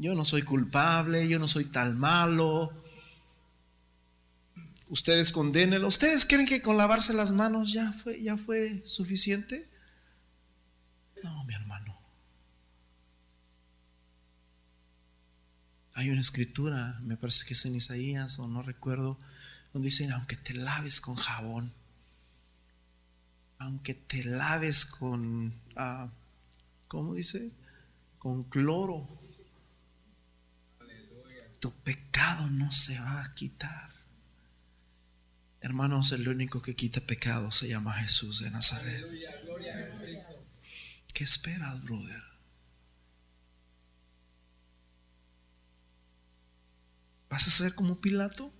Yo 0.00 0.14
no 0.14 0.24
soy 0.24 0.40
culpable, 0.40 1.28
yo 1.28 1.38
no 1.38 1.46
soy 1.46 1.66
tan 1.66 1.98
malo. 1.98 2.72
Ustedes 4.88 5.30
condenenlo. 5.30 5.88
¿Ustedes 5.88 6.24
creen 6.24 6.46
que 6.46 6.62
con 6.62 6.78
lavarse 6.78 7.12
las 7.12 7.32
manos 7.32 7.70
ya 7.70 7.92
fue, 7.92 8.22
ya 8.22 8.38
fue 8.38 8.82
suficiente? 8.86 9.70
No, 11.22 11.44
mi 11.44 11.52
hermano. 11.52 12.00
Hay 15.92 16.08
una 16.08 16.22
escritura, 16.22 16.98
me 17.02 17.18
parece 17.18 17.44
que 17.44 17.52
es 17.52 17.66
en 17.66 17.76
Isaías 17.76 18.38
o 18.38 18.48
no 18.48 18.62
recuerdo, 18.62 19.18
donde 19.74 19.88
dicen, 19.88 20.12
aunque 20.12 20.36
te 20.36 20.54
laves 20.54 21.02
con 21.02 21.16
jabón, 21.16 21.74
aunque 23.58 23.92
te 23.92 24.24
laves 24.24 24.86
con, 24.86 25.60
ah, 25.76 26.10
¿cómo 26.88 27.14
dice? 27.14 27.52
Con 28.18 28.44
cloro, 28.44 29.19
tu 31.60 31.72
pecado 31.82 32.48
no 32.50 32.72
se 32.72 32.98
va 32.98 33.22
a 33.22 33.34
quitar. 33.34 33.90
Hermanos, 35.60 36.10
el 36.12 36.26
único 36.26 36.62
que 36.62 36.74
quita 36.74 37.02
pecado 37.02 37.52
se 37.52 37.68
llama 37.68 37.92
Jesús 37.94 38.40
de 38.40 38.50
Nazaret. 38.50 39.06
¿Qué 41.12 41.24
esperas, 41.24 41.82
brother? 41.84 42.22
¿Vas 47.28 47.46
a 47.46 47.50
ser 47.50 47.74
como 47.74 48.00
Pilato? 48.00 48.52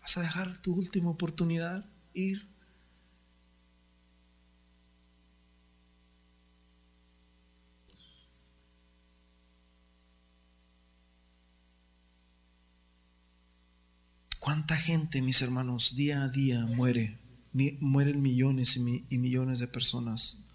¿Vas 0.00 0.16
a 0.16 0.22
dejar 0.22 0.56
tu 0.58 0.72
última 0.74 1.10
oportunidad 1.10 1.84
ir? 2.14 2.49
¿Cuánta 14.40 14.74
gente, 14.74 15.20
mis 15.20 15.42
hermanos, 15.42 15.96
día 15.96 16.24
a 16.24 16.28
día 16.28 16.64
muere? 16.64 17.18
mueren 17.52 18.22
millones 18.22 18.76
y, 18.76 19.18
millones 19.18 19.58
de 19.58 19.68
personas 19.68 20.52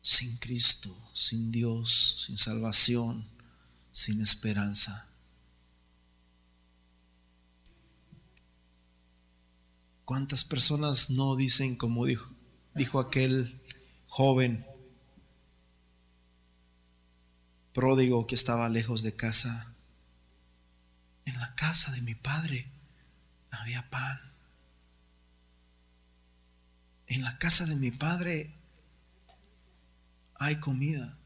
sin 0.00 0.36
Cristo, 0.36 0.96
sin 1.12 1.50
Dios, 1.50 2.24
sin 2.26 2.36
salvación, 2.36 3.24
sin 3.90 4.20
esperanza. 4.20 5.08
¿Cuántas 10.04 10.44
personas 10.44 11.10
no 11.10 11.34
dicen 11.34 11.74
como 11.74 12.06
dijo, 12.06 12.32
dijo 12.76 13.00
aquel 13.00 13.60
joven 14.06 14.64
pródigo 17.72 18.26
que 18.26 18.36
estaba 18.36 18.68
lejos 18.68 19.02
de 19.02 19.16
casa? 19.16 19.69
En 21.24 21.38
la 21.38 21.54
casa 21.54 21.92
de 21.92 22.00
mi 22.02 22.14
padre 22.14 22.70
había 23.50 23.88
pan. 23.90 24.20
En 27.06 27.24
la 27.24 27.38
casa 27.38 27.66
de 27.66 27.76
mi 27.76 27.90
padre 27.90 28.52
hay 30.36 30.56
comida. 30.60 31.16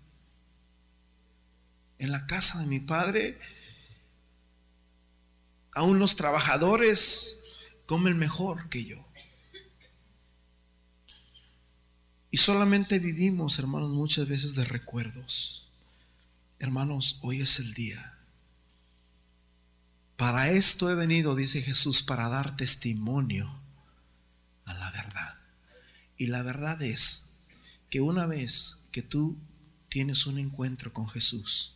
En 1.98 2.10
la 2.10 2.26
casa 2.26 2.60
de 2.60 2.66
mi 2.66 2.80
padre 2.80 3.38
aún 5.72 5.98
los 5.98 6.16
trabajadores 6.16 7.38
comen 7.86 8.18
mejor 8.18 8.68
que 8.68 8.84
yo. 8.84 9.04
Y 12.30 12.38
solamente 12.38 12.98
vivimos, 12.98 13.58
hermanos, 13.58 13.90
muchas 13.90 14.26
veces 14.26 14.56
de 14.56 14.64
recuerdos. 14.64 15.70
Hermanos, 16.58 17.18
hoy 17.22 17.40
es 17.40 17.60
el 17.60 17.74
día 17.74 18.13
para 20.16 20.50
esto 20.50 20.90
he 20.90 20.94
venido, 20.94 21.34
dice 21.34 21.60
Jesús, 21.60 22.02
para 22.02 22.28
dar 22.28 22.56
testimonio 22.56 23.52
a 24.64 24.74
la 24.74 24.90
verdad. 24.92 25.34
Y 26.16 26.26
la 26.26 26.42
verdad 26.42 26.80
es 26.82 27.34
que 27.90 28.00
una 28.00 28.26
vez 28.26 28.86
que 28.92 29.02
tú 29.02 29.36
tienes 29.88 30.26
un 30.26 30.38
encuentro 30.38 30.92
con 30.92 31.08
Jesús, 31.08 31.74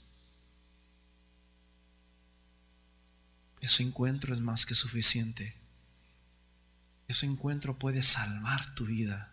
ese 3.61 3.82
encuentro 3.82 4.34
es 4.34 4.41
más 4.41 4.66
que 4.66 4.74
suficiente 4.74 5.53
Ese 7.09 7.26
encuentro 7.26 7.78
puede 7.78 8.03
salvar 8.03 8.74
tu 8.74 8.84
vida, 8.84 9.32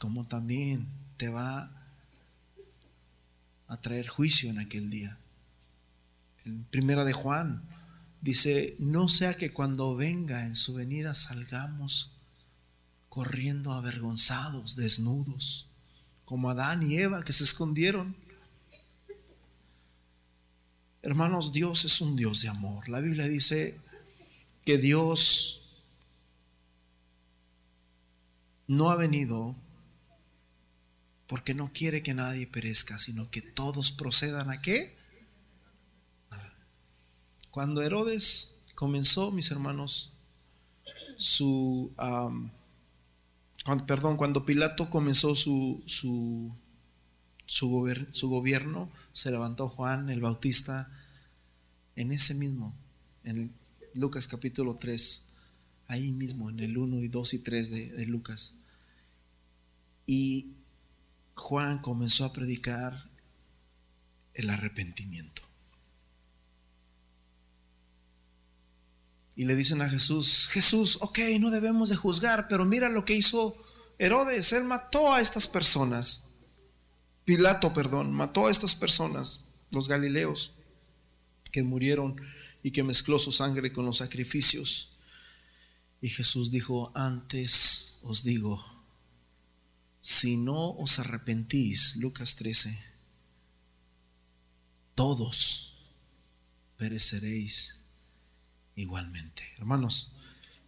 como 0.00 0.26
también 0.26 0.88
te 1.18 1.28
va 1.28 1.70
a 3.68 3.76
traer 3.76 4.08
juicio 4.08 4.50
en 4.50 4.58
aquel 4.58 4.88
día. 4.88 5.18
En 6.44 6.64
primera 6.64 7.04
de 7.04 7.12
Juan 7.12 7.62
dice, 8.20 8.76
no 8.78 9.08
sea 9.08 9.34
que 9.34 9.52
cuando 9.52 9.94
venga 9.96 10.46
en 10.46 10.56
su 10.56 10.74
venida 10.74 11.14
salgamos 11.14 12.16
corriendo 13.08 13.72
avergonzados, 13.72 14.76
desnudos, 14.76 15.68
como 16.24 16.50
Adán 16.50 16.82
y 16.82 16.96
Eva 16.96 17.22
que 17.24 17.32
se 17.32 17.44
escondieron. 17.44 18.16
Hermanos, 21.02 21.52
Dios 21.52 21.84
es 21.84 22.00
un 22.00 22.16
Dios 22.16 22.40
de 22.42 22.48
amor. 22.48 22.88
La 22.88 23.00
Biblia 23.00 23.28
dice 23.28 23.78
que 24.64 24.78
Dios 24.78 25.82
no 28.66 28.90
ha 28.90 28.96
venido 28.96 29.56
porque 31.26 31.54
no 31.54 31.72
quiere 31.72 32.02
que 32.02 32.14
nadie 32.14 32.46
perezca, 32.46 32.98
sino 32.98 33.30
que 33.30 33.42
todos 33.42 33.92
procedan 33.92 34.50
a 34.50 34.60
qué? 34.62 35.01
Cuando 37.52 37.82
Herodes 37.82 38.62
comenzó, 38.74 39.30
mis 39.30 39.50
hermanos, 39.50 40.14
su, 41.18 41.92
perdón, 43.86 44.16
cuando 44.16 44.46
Pilato 44.46 44.88
comenzó 44.88 45.34
su, 45.34 45.82
su, 45.84 46.50
su, 47.44 48.06
su 48.10 48.28
gobierno, 48.30 48.90
se 49.12 49.30
levantó 49.30 49.68
Juan 49.68 50.08
el 50.08 50.22
Bautista 50.22 50.90
en 51.94 52.10
ese 52.12 52.36
mismo, 52.36 52.74
en 53.22 53.52
Lucas 53.96 54.28
capítulo 54.28 54.74
3, 54.74 55.28
ahí 55.88 56.10
mismo, 56.10 56.48
en 56.48 56.58
el 56.58 56.78
1 56.78 57.00
y 57.00 57.08
2 57.08 57.34
y 57.34 57.38
3 57.40 57.70
de 57.70 58.06
Lucas. 58.06 58.60
Y 60.06 60.54
Juan 61.34 61.82
comenzó 61.82 62.24
a 62.24 62.32
predicar 62.32 63.10
el 64.32 64.48
arrepentimiento. 64.48 65.51
Y 69.34 69.44
le 69.44 69.56
dicen 69.56 69.80
a 69.80 69.88
Jesús, 69.88 70.48
Jesús, 70.50 70.98
ok, 71.00 71.18
no 71.40 71.50
debemos 71.50 71.88
de 71.88 71.96
juzgar, 71.96 72.46
pero 72.48 72.64
mira 72.64 72.88
lo 72.88 73.04
que 73.04 73.14
hizo 73.14 73.56
Herodes, 73.98 74.52
él 74.52 74.64
mató 74.64 75.14
a 75.14 75.20
estas 75.20 75.46
personas. 75.46 76.34
Pilato, 77.24 77.72
perdón, 77.72 78.12
mató 78.12 78.46
a 78.46 78.50
estas 78.50 78.74
personas, 78.74 79.48
los 79.70 79.88
galileos, 79.88 80.54
que 81.50 81.62
murieron 81.62 82.20
y 82.62 82.72
que 82.72 82.82
mezcló 82.82 83.18
su 83.18 83.32
sangre 83.32 83.72
con 83.72 83.86
los 83.86 83.98
sacrificios. 83.98 84.98
Y 86.00 86.08
Jesús 86.08 86.50
dijo, 86.50 86.90
antes 86.94 88.00
os 88.02 88.24
digo, 88.24 88.64
si 90.00 90.36
no 90.36 90.70
os 90.70 90.98
arrepentís, 90.98 91.96
Lucas 91.96 92.34
13, 92.36 92.76
todos 94.96 95.76
pereceréis 96.76 97.81
igualmente. 98.74 99.44
Hermanos, 99.58 100.16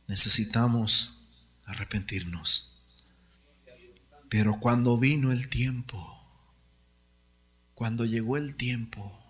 necesitamos 0.07 1.25
arrepentirnos. 1.65 2.83
Pero 4.29 4.59
cuando 4.59 4.99
vino 4.99 5.33
el 5.33 5.49
tiempo, 5.49 5.99
cuando 7.75 8.05
llegó 8.05 8.37
el 8.37 8.57
tiempo, 8.57 9.21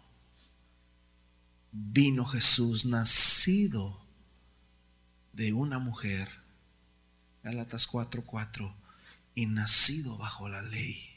vino 1.73 2.25
Jesús 2.25 2.87
nacido 2.87 4.01
de 5.33 5.53
una 5.53 5.79
mujer. 5.79 6.29
Galatas 7.43 7.87
4:4 7.87 8.75
y 9.35 9.47
nacido 9.47 10.17
bajo 10.19 10.49
la 10.49 10.63
ley. 10.63 11.14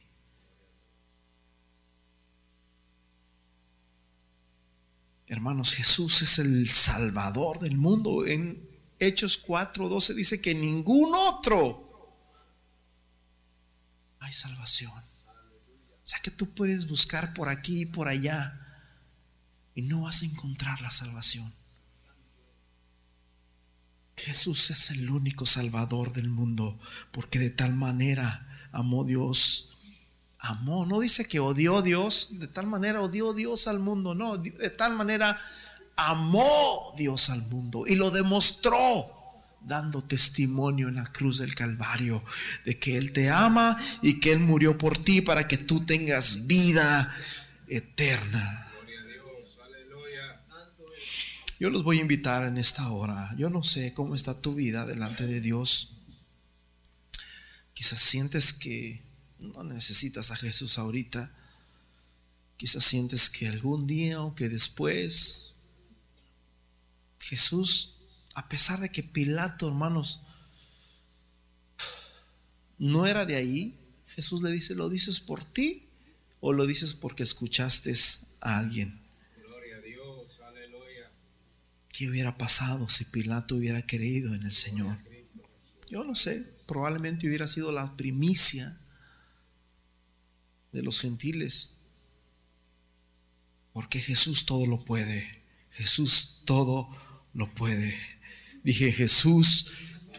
Hermanos, 5.27 5.73
Jesús 5.73 6.21
es 6.21 6.39
el 6.39 6.67
Salvador 6.67 7.59
del 7.59 7.77
mundo. 7.77 8.25
En 8.25 8.65
Hechos 8.97 9.37
4:12 9.45 10.13
dice 10.13 10.41
que 10.41 10.55
ningún 10.55 11.13
otro 11.15 11.85
hay 14.19 14.33
salvación. 14.33 14.91
O 14.91 16.09
sea 16.09 16.19
que 16.19 16.31
tú 16.31 16.53
puedes 16.53 16.87
buscar 16.87 17.33
por 17.33 17.49
aquí 17.49 17.81
y 17.81 17.85
por 17.85 18.07
allá 18.07 18.63
y 19.75 19.81
no 19.81 20.01
vas 20.01 20.21
a 20.23 20.25
encontrar 20.25 20.81
la 20.81 20.89
salvación. 20.89 21.53
Jesús 24.15 24.71
es 24.71 24.89
el 24.91 25.09
único 25.09 25.45
Salvador 25.45 26.11
del 26.13 26.29
mundo, 26.29 26.79
porque 27.11 27.37
de 27.37 27.51
tal 27.51 27.75
manera 27.75 28.47
amó 28.71 29.05
Dios. 29.05 29.76
Amó, 30.39 30.85
no 30.85 30.99
dice 30.99 31.27
que 31.27 31.39
odió 31.39 31.79
a 31.79 31.81
Dios, 31.81 32.39
de 32.39 32.47
tal 32.47 32.67
manera 32.67 33.01
odió 33.01 33.33
Dios 33.33 33.67
al 33.67 33.79
mundo, 33.79 34.13
no, 34.13 34.37
de 34.37 34.69
tal 34.69 34.95
manera 34.95 35.39
amó 35.95 36.93
Dios 36.95 37.29
al 37.31 37.41
mundo 37.47 37.85
y 37.87 37.95
lo 37.95 38.11
demostró 38.11 39.11
dando 39.61 40.03
testimonio 40.03 40.87
en 40.87 40.95
la 40.95 41.11
cruz 41.11 41.39
del 41.39 41.55
Calvario 41.55 42.23
de 42.65 42.79
que 42.79 42.97
Él 42.97 43.11
te 43.11 43.29
ama 43.29 43.77
y 44.01 44.19
que 44.19 44.31
Él 44.31 44.39
murió 44.39 44.77
por 44.77 44.97
ti 44.97 45.21
para 45.21 45.47
que 45.47 45.57
tú 45.57 45.85
tengas 45.85 46.47
vida 46.47 47.13
eterna. 47.67 48.63
Yo 51.59 51.71
los 51.71 51.83
voy 51.83 51.97
a 51.97 52.01
invitar 52.01 52.47
en 52.47 52.57
esta 52.57 52.87
hora. 52.91 53.33
Yo 53.35 53.49
no 53.49 53.63
sé 53.63 53.91
cómo 53.93 54.13
está 54.13 54.39
tu 54.39 54.53
vida 54.53 54.85
delante 54.85 55.25
de 55.25 55.41
Dios. 55.41 55.95
Quizás 57.73 57.99
sientes 57.99 58.53
que 58.53 59.03
no 59.39 59.63
necesitas 59.63 60.31
a 60.31 60.35
Jesús 60.35 60.77
ahorita. 60.77 61.33
Quizás 62.57 62.83
sientes 62.83 63.29
que 63.29 63.47
algún 63.47 63.85
día 63.85 64.21
o 64.21 64.33
que 64.33 64.49
después 64.49 65.53
Jesús, 67.19 68.01
a 68.33 68.49
pesar 68.49 68.79
de 68.79 68.89
que 68.89 69.03
Pilato, 69.03 69.67
hermanos, 69.67 70.21
no 72.79 73.05
era 73.05 73.25
de 73.25 73.35
ahí, 73.35 73.77
Jesús 74.07 74.41
le 74.41 74.51
dice, 74.51 74.75
¿lo 74.75 74.89
dices 74.89 75.19
por 75.19 75.43
ti 75.43 75.87
o 76.39 76.53
lo 76.53 76.65
dices 76.65 76.93
porque 76.93 77.23
escuchaste 77.23 77.93
a 78.41 78.57
alguien? 78.57 79.01
¿Qué 81.91 82.07
hubiera 82.07 82.37
pasado 82.37 82.87
si 82.89 83.05
Pilato 83.05 83.55
hubiera 83.55 83.85
creído 83.85 84.35
en 84.35 84.43
el 84.43 84.51
Señor? 84.51 84.97
Yo 85.89 86.03
no 86.03 86.13
sé, 86.13 86.45
probablemente 86.67 87.27
hubiera 87.27 87.47
sido 87.47 87.71
la 87.71 87.95
primicia 87.97 88.77
de 90.71 90.83
los 90.83 90.99
gentiles. 90.99 91.81
Porque 93.73 93.99
Jesús 93.99 94.45
todo 94.45 94.65
lo 94.65 94.83
puede. 94.83 95.25
Jesús 95.71 96.43
todo 96.45 96.89
lo 97.33 97.53
puede. 97.53 97.95
Dije, 98.63 98.91
Jesús 98.91 99.71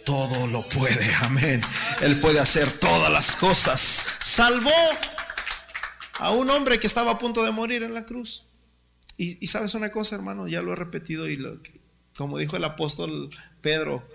todo 0.04 0.46
lo 0.46 0.66
puede. 0.68 1.14
Amén. 1.22 1.60
Él 2.00 2.20
puede 2.20 2.38
hacer 2.40 2.70
todas 2.78 3.12
las 3.12 3.36
cosas. 3.36 3.80
Salvó 4.22 4.70
a 6.18 6.30
un 6.32 6.48
hombre 6.50 6.78
que 6.78 6.86
estaba 6.86 7.12
a 7.12 7.18
punto 7.18 7.44
de 7.44 7.50
morir 7.50 7.82
en 7.82 7.94
la 7.94 8.04
cruz. 8.04 8.44
Y, 9.16 9.46
sabes 9.48 9.74
una 9.74 9.90
cosa, 9.90 10.14
hermano, 10.14 10.46
ya 10.46 10.62
lo 10.62 10.72
he 10.72 10.76
repetido 10.76 11.28
y 11.28 11.36
lo, 11.36 11.60
como 12.16 12.38
dijo 12.38 12.56
el 12.56 12.62
apóstol 12.62 13.30
Pedro, 13.60 14.08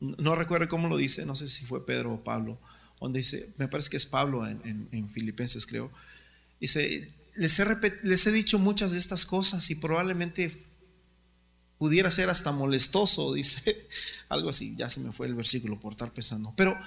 no 0.00 0.34
recuerdo 0.34 0.66
cómo 0.68 0.88
lo 0.88 0.96
dice, 0.96 1.24
no 1.24 1.36
sé 1.36 1.46
si 1.46 1.64
fue 1.64 1.86
Pedro 1.86 2.14
o 2.14 2.24
Pablo, 2.24 2.60
donde 3.02 3.20
dice, 3.20 3.48
me 3.58 3.68
parece 3.68 3.90
que 3.90 3.96
es 3.96 4.06
Pablo 4.06 4.46
en, 4.46 5.08
Filipenses, 5.08 5.66
creo. 5.66 5.90
Dice, 6.60 7.10
les 7.34 7.58
he, 7.58 7.66
les 8.02 8.26
he 8.26 8.32
dicho 8.32 8.58
muchas 8.58 8.92
de 8.92 8.98
estas 8.98 9.26
cosas 9.26 9.68
y 9.70 9.74
probablemente 9.76 10.52
pudiera 11.78 12.10
ser 12.10 12.30
hasta 12.30 12.52
molestoso, 12.52 13.32
dice 13.34 13.86
algo 14.28 14.50
así, 14.50 14.74
ya 14.76 14.88
se 14.88 15.00
me 15.00 15.12
fue 15.12 15.26
el 15.26 15.34
versículo 15.34 15.80
por 15.80 15.92
estar 15.92 16.12
pensando. 16.12 16.54
Pero 16.56 16.78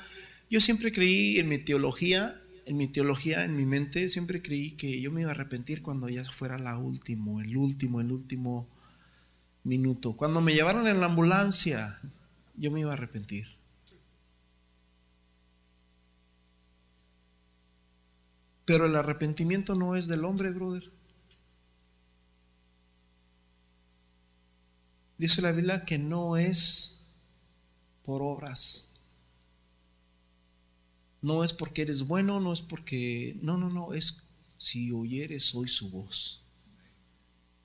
yo 0.50 0.62
siempre 0.62 0.92
creí 0.92 1.40
en 1.40 1.50
mi 1.50 1.58
teología 1.58 2.42
en 2.66 2.78
mi 2.78 2.88
teología, 2.88 3.46
en 3.46 3.56
mi 3.56 3.66
mente, 3.66 4.10
siempre 4.10 4.42
creí 4.42 4.72
que 4.72 5.00
yo 5.00 5.12
me 5.12 5.22
iba 5.22 5.30
a 5.30 5.34
arrepentir 5.34 5.82
cuando 5.82 6.10
ya 6.10 6.26
fuera 6.26 6.58
la 6.58 6.78
último, 6.78 7.40
el 7.42 7.56
último, 7.56 8.02
el 8.02 8.12
último 8.12 8.68
minuto. 9.64 10.14
Cuando 10.14 10.42
me 10.42 10.54
llevaron 10.54 10.88
en 10.88 11.00
la 11.00 11.06
ambulancia, 11.06 11.98
yo 12.56 12.72
me 12.72 12.82
iba 12.82 12.92
a 12.92 12.96
arrepentir. 12.96 13.46
Pero 18.66 18.88
el 18.88 18.96
arrepentimiento 18.96 19.76
no 19.76 19.96
es 19.96 20.08
del 20.08 20.26
hombre, 20.26 20.50
brother. 20.52 20.92
Dice 25.18 25.42
la 25.42 25.52
Biblia 25.52 25.86
que 25.86 25.98
no 25.98 26.36
es 26.36 27.14
por 28.04 28.22
obras. 28.22 28.92
No 31.22 31.44
es 31.44 31.54
porque 31.54 31.84
eres 31.84 32.04
bueno, 32.04 32.40
no 32.40 32.54
es 32.54 32.62
porque... 32.62 33.38
No, 33.42 33.58
no, 33.58 33.70
no, 33.70 33.94
es 33.94 34.24
si 34.58 34.92
oyeres 34.92 35.54
hoy 35.56 35.68
su 35.68 35.90
voz. 35.90 36.44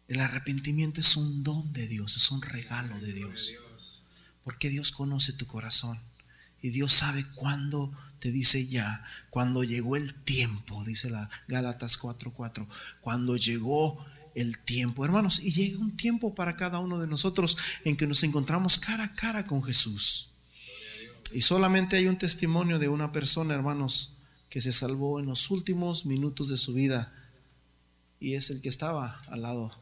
El 0.08 0.20
arrepentimiento 0.20 1.00
es 1.00 1.16
un 1.16 1.42
don 1.42 1.72
de 1.72 1.86
Dios, 1.86 2.16
es 2.16 2.30
un 2.30 2.42
regalo 2.42 2.98
de 3.00 3.12
Dios. 3.12 3.52
Porque 4.42 4.68
Dios 4.68 4.92
conoce 4.92 5.32
tu 5.32 5.46
corazón 5.46 5.98
y 6.62 6.70
Dios 6.70 6.92
sabe 6.92 7.24
cuándo 7.34 7.92
te 8.20 8.30
dice 8.30 8.66
ya, 8.68 9.04
cuando 9.30 9.64
llegó 9.64 9.96
el 9.96 10.14
tiempo, 10.14 10.84
dice 10.84 11.10
la 11.10 11.28
Gálatas 11.48 11.98
4:4, 11.98 12.68
cuando 13.00 13.36
llegó 13.36 14.04
el 14.34 14.58
tiempo, 14.58 15.04
hermanos, 15.04 15.40
y 15.40 15.50
llega 15.52 15.78
un 15.78 15.96
tiempo 15.96 16.34
para 16.34 16.56
cada 16.56 16.78
uno 16.78 17.00
de 17.00 17.08
nosotros 17.08 17.56
en 17.84 17.96
que 17.96 18.06
nos 18.06 18.22
encontramos 18.22 18.78
cara 18.78 19.04
a 19.04 19.14
cara 19.14 19.46
con 19.46 19.62
Jesús. 19.62 20.30
Y 21.32 21.42
solamente 21.42 21.96
hay 21.96 22.06
un 22.06 22.18
testimonio 22.18 22.78
de 22.78 22.88
una 22.88 23.12
persona, 23.12 23.54
hermanos, 23.54 24.16
que 24.48 24.60
se 24.60 24.72
salvó 24.72 25.20
en 25.20 25.26
los 25.26 25.50
últimos 25.50 26.06
minutos 26.06 26.48
de 26.48 26.56
su 26.56 26.74
vida 26.74 27.12
y 28.18 28.34
es 28.34 28.50
el 28.50 28.60
que 28.60 28.68
estaba 28.68 29.22
al 29.28 29.42
lado 29.42 29.72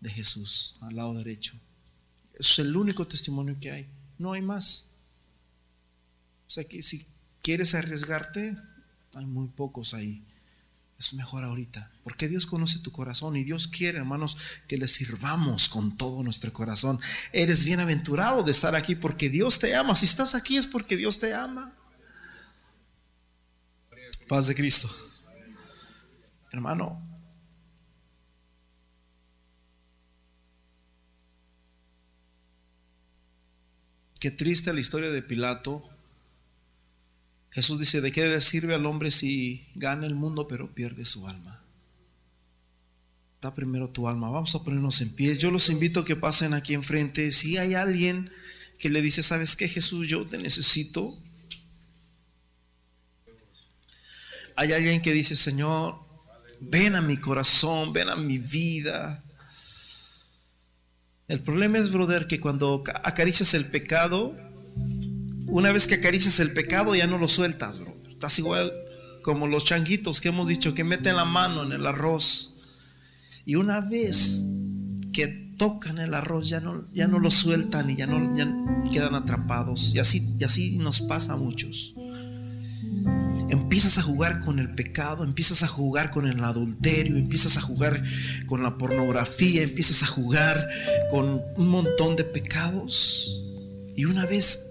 de 0.00 0.10
Jesús, 0.10 0.76
al 0.82 0.94
lado 0.94 1.14
derecho. 1.14 1.58
Es 2.38 2.58
el 2.58 2.76
único 2.76 3.06
testimonio 3.06 3.56
que 3.58 3.72
hay, 3.72 3.88
no 4.18 4.32
hay 4.32 4.42
más. 4.42 4.95
O 6.46 6.50
sea 6.50 6.64
que 6.64 6.82
si 6.82 7.06
quieres 7.42 7.74
arriesgarte, 7.74 8.56
hay 9.14 9.26
muy 9.26 9.48
pocos 9.48 9.94
ahí. 9.94 10.24
Es 10.98 11.12
mejor 11.12 11.44
ahorita, 11.44 11.92
porque 12.04 12.26
Dios 12.26 12.46
conoce 12.46 12.78
tu 12.78 12.90
corazón 12.90 13.36
y 13.36 13.44
Dios 13.44 13.68
quiere, 13.68 13.98
hermanos, 13.98 14.38
que 14.66 14.78
le 14.78 14.88
sirvamos 14.88 15.68
con 15.68 15.98
todo 15.98 16.22
nuestro 16.22 16.52
corazón. 16.54 16.98
Eres 17.32 17.64
bienaventurado 17.64 18.42
de 18.42 18.52
estar 18.52 18.74
aquí 18.74 18.94
porque 18.94 19.28
Dios 19.28 19.58
te 19.58 19.74
ama. 19.74 19.94
Si 19.94 20.06
estás 20.06 20.34
aquí 20.34 20.56
es 20.56 20.66
porque 20.66 20.96
Dios 20.96 21.18
te 21.18 21.34
ama. 21.34 21.76
Paz 24.26 24.46
de 24.46 24.54
Cristo. 24.54 24.88
Hermano, 26.50 27.06
qué 34.18 34.30
triste 34.30 34.72
la 34.72 34.80
historia 34.80 35.10
de 35.10 35.20
Pilato. 35.20 35.95
Jesús 37.50 37.78
dice, 37.78 38.00
¿de 38.00 38.12
qué 38.12 38.26
le 38.26 38.40
sirve 38.40 38.74
al 38.74 38.86
hombre 38.86 39.10
si 39.10 39.66
gana 39.74 40.06
el 40.06 40.14
mundo 40.14 40.46
pero 40.46 40.74
pierde 40.74 41.04
su 41.04 41.26
alma? 41.26 41.62
Está 43.34 43.54
primero 43.54 43.88
tu 43.90 44.08
alma. 44.08 44.30
Vamos 44.30 44.54
a 44.54 44.64
ponernos 44.64 45.00
en 45.00 45.14
pie. 45.14 45.36
Yo 45.36 45.50
los 45.50 45.68
invito 45.68 46.00
a 46.00 46.04
que 46.04 46.16
pasen 46.16 46.54
aquí 46.54 46.74
enfrente. 46.74 47.30
Si 47.32 47.58
hay 47.58 47.74
alguien 47.74 48.30
que 48.78 48.90
le 48.90 49.02
dice, 49.02 49.22
¿sabes 49.22 49.56
qué 49.56 49.68
Jesús? 49.68 50.08
Yo 50.08 50.26
te 50.26 50.38
necesito. 50.38 51.14
Hay 54.56 54.72
alguien 54.72 55.02
que 55.02 55.12
dice, 55.12 55.36
Señor, 55.36 55.98
ven 56.60 56.96
a 56.96 57.02
mi 57.02 57.18
corazón, 57.18 57.92
ven 57.92 58.08
a 58.08 58.16
mi 58.16 58.38
vida. 58.38 59.22
El 61.28 61.40
problema 61.40 61.78
es, 61.78 61.90
brother, 61.90 62.26
que 62.26 62.40
cuando 62.40 62.82
acaricias 63.04 63.52
el 63.54 63.66
pecado, 63.66 64.34
una 65.48 65.72
vez 65.72 65.86
que 65.86 65.96
acaricias 65.96 66.40
el 66.40 66.52
pecado 66.52 66.94
ya 66.94 67.06
no 67.06 67.18
lo 67.18 67.28
sueltas, 67.28 67.78
brother. 67.78 68.10
Estás 68.10 68.38
igual 68.38 68.72
como 69.22 69.46
los 69.46 69.64
changuitos 69.64 70.20
que 70.20 70.28
hemos 70.28 70.48
dicho 70.48 70.74
que 70.74 70.84
meten 70.84 71.16
la 71.16 71.24
mano 71.24 71.62
en 71.62 71.72
el 71.72 71.86
arroz. 71.86 72.56
Y 73.44 73.56
una 73.56 73.80
vez 73.80 74.44
que 75.12 75.26
tocan 75.56 75.98
el 75.98 76.14
arroz 76.14 76.48
ya 76.48 76.60
no, 76.60 76.86
ya 76.92 77.06
no 77.06 77.18
lo 77.18 77.30
sueltan 77.30 77.90
y 77.90 77.96
ya 77.96 78.06
no 78.06 78.34
quedan 78.92 79.14
atrapados. 79.14 79.94
Y 79.94 79.98
así, 79.98 80.34
y 80.38 80.44
así 80.44 80.76
nos 80.78 81.00
pasa 81.00 81.34
a 81.34 81.36
muchos 81.36 81.94
empiezas 83.48 83.98
a 83.98 84.02
jugar 84.02 84.44
con 84.44 84.58
el 84.58 84.74
pecado, 84.74 85.24
empiezas 85.24 85.62
a 85.62 85.66
jugar 85.66 86.10
con 86.10 86.26
el 86.26 86.42
adulterio, 86.42 87.16
empiezas 87.16 87.56
a 87.56 87.60
jugar 87.60 88.02
con 88.46 88.62
la 88.62 88.78
pornografía, 88.78 89.62
empiezas 89.62 90.02
a 90.02 90.06
jugar 90.06 90.66
con 91.10 91.42
un 91.56 91.68
montón 91.68 92.16
de 92.16 92.24
pecados. 92.24 93.42
Y 93.94 94.04
una 94.04 94.26
vez 94.26 94.70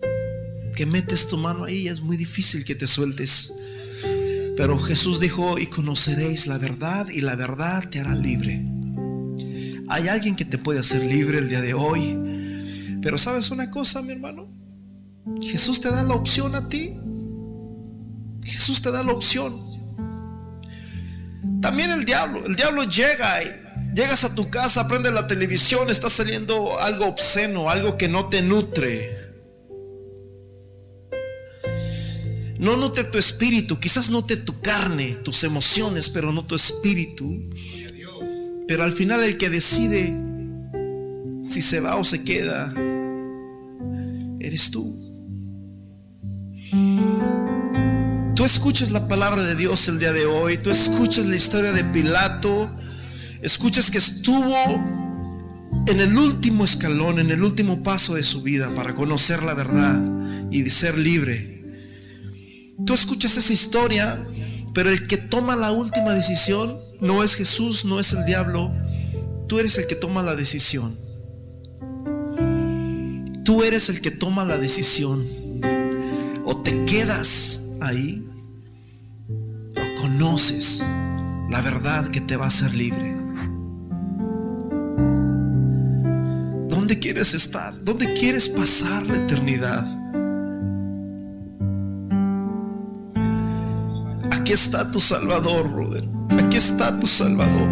que 0.76 0.86
metes 0.86 1.28
tu 1.28 1.38
mano 1.38 1.64
ahí 1.64 1.88
es 1.88 2.02
muy 2.02 2.18
difícil 2.18 2.66
que 2.66 2.76
te 2.76 2.88
sueltes. 2.88 3.54
Pero 4.58 4.80
Jesús 4.80 5.20
dijo, 5.20 5.58
y 5.58 5.68
conoceréis 5.68 6.48
la 6.48 6.58
verdad 6.58 7.08
y 7.10 7.22
la 7.22 7.36
verdad 7.36 7.90
te 7.90 8.00
hará 8.00 8.16
libre. 8.16 8.64
Hay 9.88 10.08
alguien 10.08 10.36
que 10.36 10.46
te 10.46 10.58
puede 10.58 10.80
hacer 10.80 11.04
libre 11.04 11.40
el 11.40 11.50
día 11.50 11.62
de 11.62 11.74
hoy. 11.74 13.00
Pero 13.02 13.18
sabes 13.18 13.52
una 13.52 13.72
cosa, 13.72 14.02
mi 14.02 14.14
hermano. 14.14 14.48
Jesús 15.42 15.82
te 15.82 15.90
da 15.90 16.04
la 16.04 16.14
opción 16.14 16.56
a 16.56 16.70
ti 16.70 16.96
Jesús 18.46 18.82
te 18.82 18.92
da 18.92 19.04
la 19.04 19.12
opción. 19.12 19.60
También 21.62 21.92
el 21.92 22.06
diablo, 22.06 22.46
el 22.46 22.56
diablo 22.56 22.84
llega 22.84 23.44
y 23.44 23.48
llegas 23.94 24.24
a 24.24 24.36
tu 24.36 24.50
casa, 24.50 24.88
prende 24.88 25.12
la 25.12 25.28
televisión, 25.28 25.90
está 25.90 26.10
saliendo 26.10 26.80
algo 26.80 27.06
obsceno, 27.06 27.70
algo 27.70 27.98
que 27.98 28.08
no 28.08 28.30
te 28.30 28.42
nutre. 28.42 29.15
No 32.60 32.78
nutre 32.78 33.04
tu 33.04 33.18
espíritu, 33.18 33.80
quizás 33.80 34.10
nutre 34.10 34.38
tu 34.38 34.62
carne, 34.62 35.16
tus 35.24 35.44
emociones, 35.44 36.10
pero 36.10 36.32
no 36.32 36.46
tu 36.46 36.56
espíritu. 36.56 37.44
Pero 38.68 38.84
al 38.84 38.94
final 38.94 39.24
el 39.24 39.38
que 39.38 39.50
decide 39.50 40.14
si 41.48 41.62
se 41.62 41.80
va 41.80 41.98
o 41.98 42.04
se 42.04 42.24
queda, 42.24 42.74
eres 44.40 44.72
tú. 44.72 45.00
Tú 48.36 48.44
escuchas 48.44 48.92
la 48.92 49.08
palabra 49.08 49.44
de 49.44 49.56
Dios 49.56 49.88
el 49.88 50.00
día 50.00 50.12
de 50.12 50.26
hoy, 50.26 50.58
tú 50.58 50.70
escuchas 50.70 51.26
la 51.26 51.36
historia 51.36 51.72
de 51.72 51.84
Pilato, 51.86 52.70
escuchas 53.42 53.92
que 53.92 53.98
estuvo 53.98 54.56
en 55.88 56.00
el 56.02 56.18
último 56.18 56.66
escalón, 56.66 57.20
en 57.20 57.32
el 57.32 57.44
último 57.44 57.84
paso 57.84 58.16
de 58.16 58.24
su 58.24 58.42
vida 58.42 58.74
para 58.76 58.96
conocer 58.96 59.44
la 59.44 59.54
verdad 59.54 60.02
y 60.52 60.70
ser 60.70 60.98
libre. 60.98 61.55
Tú 62.84 62.94
escuchas 62.94 63.38
esa 63.38 63.54
historia, 63.54 64.26
pero 64.74 64.90
el 64.90 65.08
que 65.08 65.18
toma 65.18 65.56
la 65.56 65.72
última 65.72 66.14
decisión 66.14 66.78
no 67.00 67.24
es 67.24 67.36
Jesús, 67.36 67.86
no 67.86 68.00
es 68.00 68.14
el 68.14 68.26
diablo, 68.26 68.74
tú 69.48 69.60
eres 69.60 69.78
el 69.78 69.88
que 69.88 69.96
toma 69.96 70.24
la 70.24 70.36
decisión. 70.36 70.98
Tú 73.46 73.64
eres 73.64 73.90
el 73.90 74.02
que 74.02 74.12
toma 74.12 74.44
la 74.44 74.58
decisión. 74.58 75.26
O 76.46 76.58
te 76.58 76.84
quedas 76.86 77.78
ahí 77.82 78.26
conoces 80.06 80.86
la 81.50 81.62
verdad 81.62 82.10
que 82.10 82.22
te 82.22 82.38
va 82.38 82.46
a 82.46 82.48
hacer 82.48 82.74
libre. 82.76 83.16
¿Dónde 86.70 87.00
quieres 87.00 87.34
estar? 87.34 87.74
¿Dónde 87.84 88.14
quieres 88.14 88.50
pasar 88.50 89.04
la 89.08 89.16
eternidad? 89.24 90.05
Aquí 94.46 94.54
está 94.54 94.92
tu 94.92 95.00
Salvador, 95.00 95.68
brother. 95.70 96.04
Aquí 96.38 96.58
está 96.58 97.00
tu 97.00 97.08
Salvador. 97.08 97.68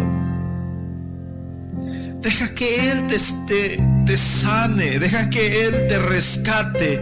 Deja 2.20 2.52
que 2.52 2.90
Él 2.90 3.06
te, 3.06 3.78
te, 4.04 4.16
sane, 4.16 4.98
deja 4.98 5.30
que 5.30 5.66
Él 5.66 5.86
te 5.86 6.00
rescate, 6.00 7.00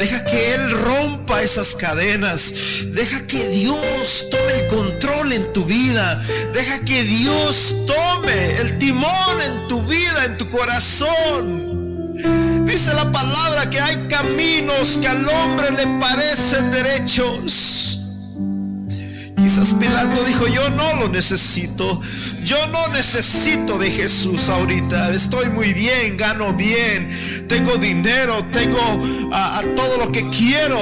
deja 0.00 0.24
que 0.24 0.54
Él 0.54 0.70
rompa 0.72 1.40
esas 1.40 1.76
cadenas, 1.76 2.52
deja 2.94 3.24
que 3.28 3.48
Dios 3.50 4.28
tome 4.32 4.60
el 4.60 4.66
control 4.66 5.32
en 5.32 5.52
tu 5.52 5.64
vida, 5.66 6.20
deja 6.52 6.84
que 6.84 7.04
Dios 7.04 7.84
tome 7.86 8.56
el 8.56 8.76
timón 8.78 9.40
en 9.40 9.68
tu 9.68 9.84
vida, 9.84 10.24
en 10.24 10.36
tu 10.36 10.50
corazón. 10.50 12.16
Dice 12.66 12.92
la 12.94 13.12
palabra 13.12 13.70
que 13.70 13.78
hay 13.78 14.08
caminos 14.08 14.98
que 15.00 15.06
al 15.06 15.28
hombre 15.28 15.70
le 15.70 15.86
parecen 16.00 16.72
derechos 16.72 18.01
Quizás 19.52 19.74
Pilato 19.74 20.24
dijo, 20.24 20.46
yo 20.46 20.70
no 20.70 20.94
lo 20.94 21.10
necesito. 21.10 22.00
Yo 22.42 22.56
no 22.68 22.88
necesito 22.88 23.78
de 23.78 23.90
Jesús 23.90 24.48
ahorita. 24.48 25.10
Estoy 25.12 25.50
muy 25.50 25.74
bien, 25.74 26.16
gano 26.16 26.54
bien. 26.54 27.10
Tengo 27.50 27.76
dinero, 27.76 28.46
tengo 28.50 28.80
a, 29.30 29.62
todo 29.76 29.98
lo 29.98 30.10
que 30.10 30.26
quiero. 30.30 30.78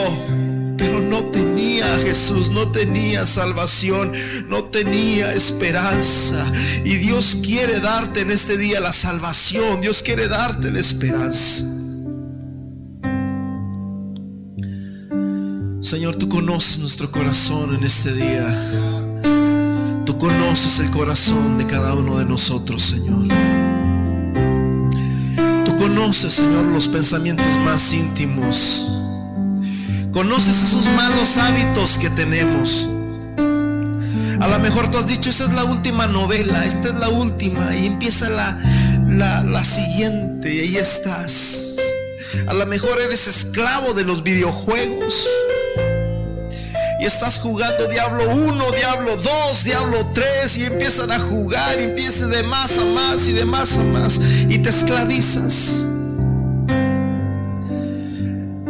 Pero 0.79 1.01
no 1.01 1.25
tenía 1.33 1.85
Jesús, 1.97 2.53
no 2.53 2.71
tenía 2.71 3.27
salvación, 3.27 4.13
no 4.47 4.63
tenía 4.63 5.33
esperanza. 5.33 6.41
Y 6.85 6.95
Dios 6.95 7.41
quiere 7.43 7.81
darte 7.81 8.21
en 8.21 8.31
este 8.31 8.57
día 8.57 8.79
la 8.79 8.93
salvación. 8.93 9.81
Dios 9.81 10.01
quiere 10.01 10.29
darte 10.29 10.71
la 10.71 10.79
esperanza. 10.79 11.80
Señor, 15.81 16.17
tú 16.17 16.29
conoces 16.29 16.79
nuestro 16.81 17.11
corazón 17.11 17.75
en 17.75 17.83
este 17.83 18.13
día. 18.13 18.45
Tú 20.05 20.19
conoces 20.19 20.79
el 20.81 20.91
corazón 20.91 21.57
de 21.57 21.67
cada 21.67 21.95
uno 21.95 22.19
de 22.19 22.27
nosotros, 22.27 22.83
Señor. 22.83 23.27
Tú 25.65 25.77
conoces, 25.77 26.35
Señor, 26.35 26.67
los 26.67 26.87
pensamientos 26.87 27.47
más 27.65 27.95
íntimos. 27.95 28.93
Conoces 30.13 30.63
esos 30.63 30.87
malos 30.95 31.39
hábitos 31.39 31.97
que 31.97 32.11
tenemos. 32.11 32.87
A 34.39 34.49
lo 34.49 34.59
mejor 34.59 34.91
tú 34.91 34.99
has 34.99 35.09
dicho, 35.09 35.31
esa 35.31 35.45
es 35.45 35.53
la 35.55 35.65
última 35.65 36.07
novela, 36.07 36.67
esta 36.67 36.89
es 36.89 36.95
la 36.97 37.09
última. 37.09 37.75
Y 37.75 37.87
empieza 37.87 38.29
la, 38.29 38.55
la, 39.09 39.43
la 39.45 39.65
siguiente 39.65 40.55
y 40.55 40.61
ahí 40.61 40.77
estás. 40.77 41.77
A 42.49 42.53
lo 42.53 42.67
mejor 42.67 43.01
eres 43.01 43.29
esclavo 43.29 43.95
de 43.95 44.05
los 44.05 44.23
videojuegos. 44.23 45.27
Y 47.01 47.07
estás 47.07 47.39
jugando 47.39 47.89
Diablo 47.89 48.25
1, 48.35 48.73
Diablo 48.73 49.17
2, 49.17 49.65
Diablo 49.65 50.07
3 50.13 50.59
y 50.59 50.65
empiezan 50.65 51.11
a 51.11 51.19
jugar 51.19 51.81
y 51.81 51.85
empieza 51.85 52.27
de 52.27 52.43
más 52.43 52.79
a 52.79 52.85
más 52.85 53.27
y 53.27 53.33
de 53.33 53.47
más 53.47 53.79
a 53.79 53.85
más 53.85 54.21
y 54.49 54.59
te 54.59 54.69
esclavizas. 54.69 55.87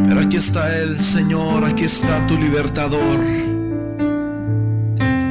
Pero 0.05 0.21
aquí 0.21 0.37
está 0.37 0.77
el 0.79 1.03
Señor, 1.03 1.65
aquí 1.65 1.85
está 1.85 2.25
tu 2.29 2.39
libertador. 2.39 3.21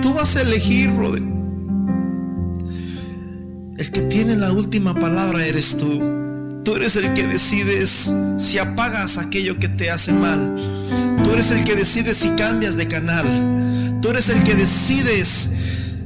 Tú 0.02 0.14
vas 0.14 0.36
a 0.36 0.42
elegir, 0.42 0.90
El 3.78 3.92
que 3.92 4.02
tiene 4.04 4.36
la 4.36 4.52
última 4.52 4.94
palabra 4.94 5.46
eres 5.46 5.78
tú. 5.78 6.62
Tú 6.66 6.76
eres 6.76 6.98
el 6.98 7.14
que 7.14 7.26
decides 7.26 8.14
si 8.40 8.58
apagas 8.58 9.18
aquello 9.18 9.58
que 9.58 9.70
te 9.70 9.90
hace 9.90 10.12
mal. 10.12 10.58
Tú 11.24 11.34
eres 11.34 11.52
el 11.52 11.64
que 11.64 11.76
decides 11.76 12.18
si 12.18 12.30
cambias 12.36 12.76
de 12.78 12.88
canal. 12.88 14.00
Tú 14.02 14.10
eres 14.10 14.30
el 14.30 14.44
que 14.44 14.56
decides 14.56 15.52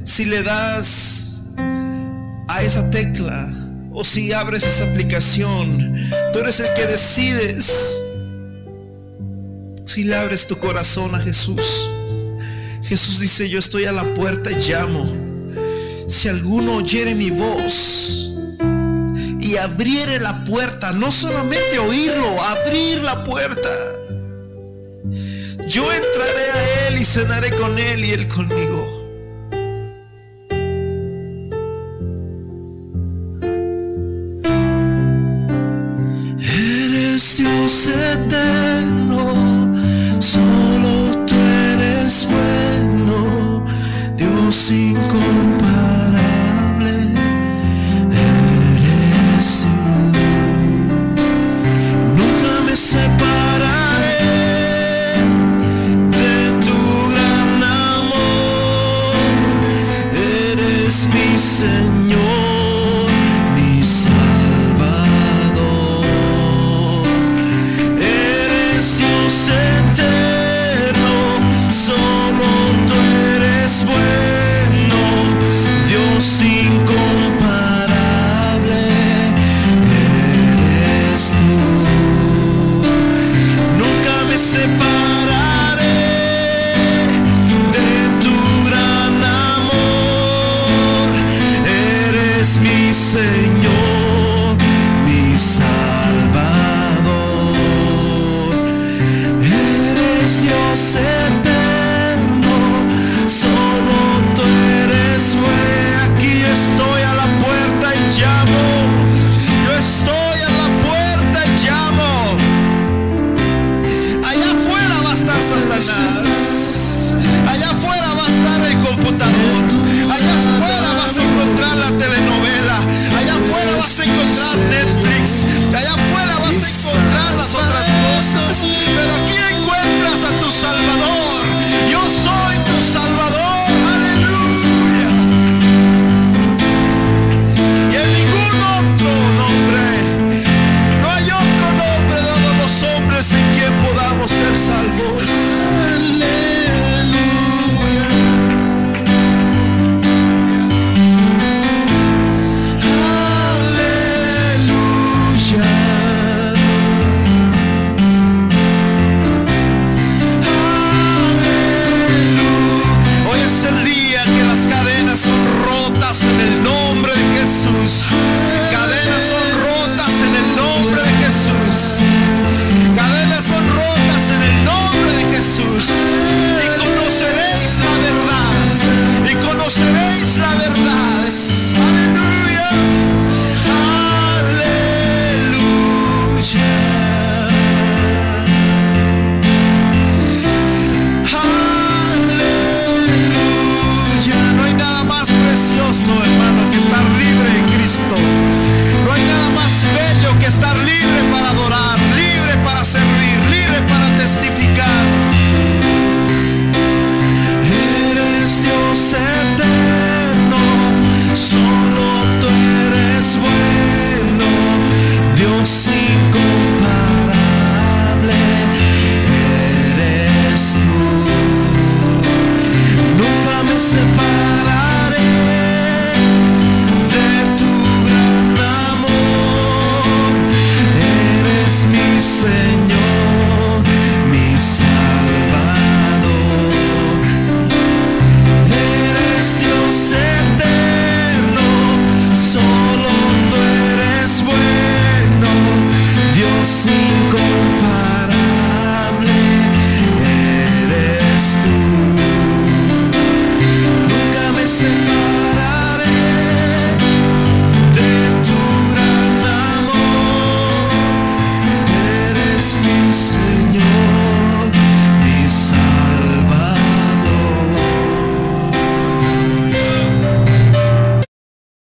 si 0.04 0.24
le 0.24 0.42
das 0.42 1.54
a 2.48 2.62
esa 2.62 2.90
tecla 2.90 3.52
o 3.92 4.04
si 4.04 4.32
abres 4.32 4.64
esa 4.64 4.90
aplicación. 4.90 5.94
Tú 6.32 6.40
eres 6.40 6.60
el 6.60 6.72
que 6.74 6.86
decides 6.86 8.02
si 9.84 10.04
le 10.04 10.16
abres 10.16 10.48
tu 10.48 10.58
corazón 10.58 11.14
a 11.14 11.20
Jesús. 11.20 11.88
Jesús 12.82 13.20
dice, 13.20 13.48
yo 13.48 13.58
estoy 13.58 13.86
a 13.86 13.92
la 13.92 14.04
puerta 14.14 14.50
y 14.50 14.56
llamo. 14.56 15.06
Si 16.06 16.28
alguno 16.28 16.76
oyere 16.76 17.14
mi 17.14 17.30
voz 17.30 18.34
y 19.40 19.56
abriere 19.56 20.20
la 20.20 20.44
puerta, 20.44 20.92
no 20.92 21.10
solamente 21.10 21.78
oírlo, 21.78 22.42
abrir 22.42 23.02
la 23.02 23.24
puerta. 23.24 23.93
Yo 25.66 25.90
entraré 25.90 26.50
a 26.52 26.88
Él 26.88 26.98
y 26.98 27.04
cenaré 27.04 27.50
con 27.52 27.78
Él 27.78 28.04
y 28.04 28.12
Él 28.12 28.28
conmigo. 28.28 29.03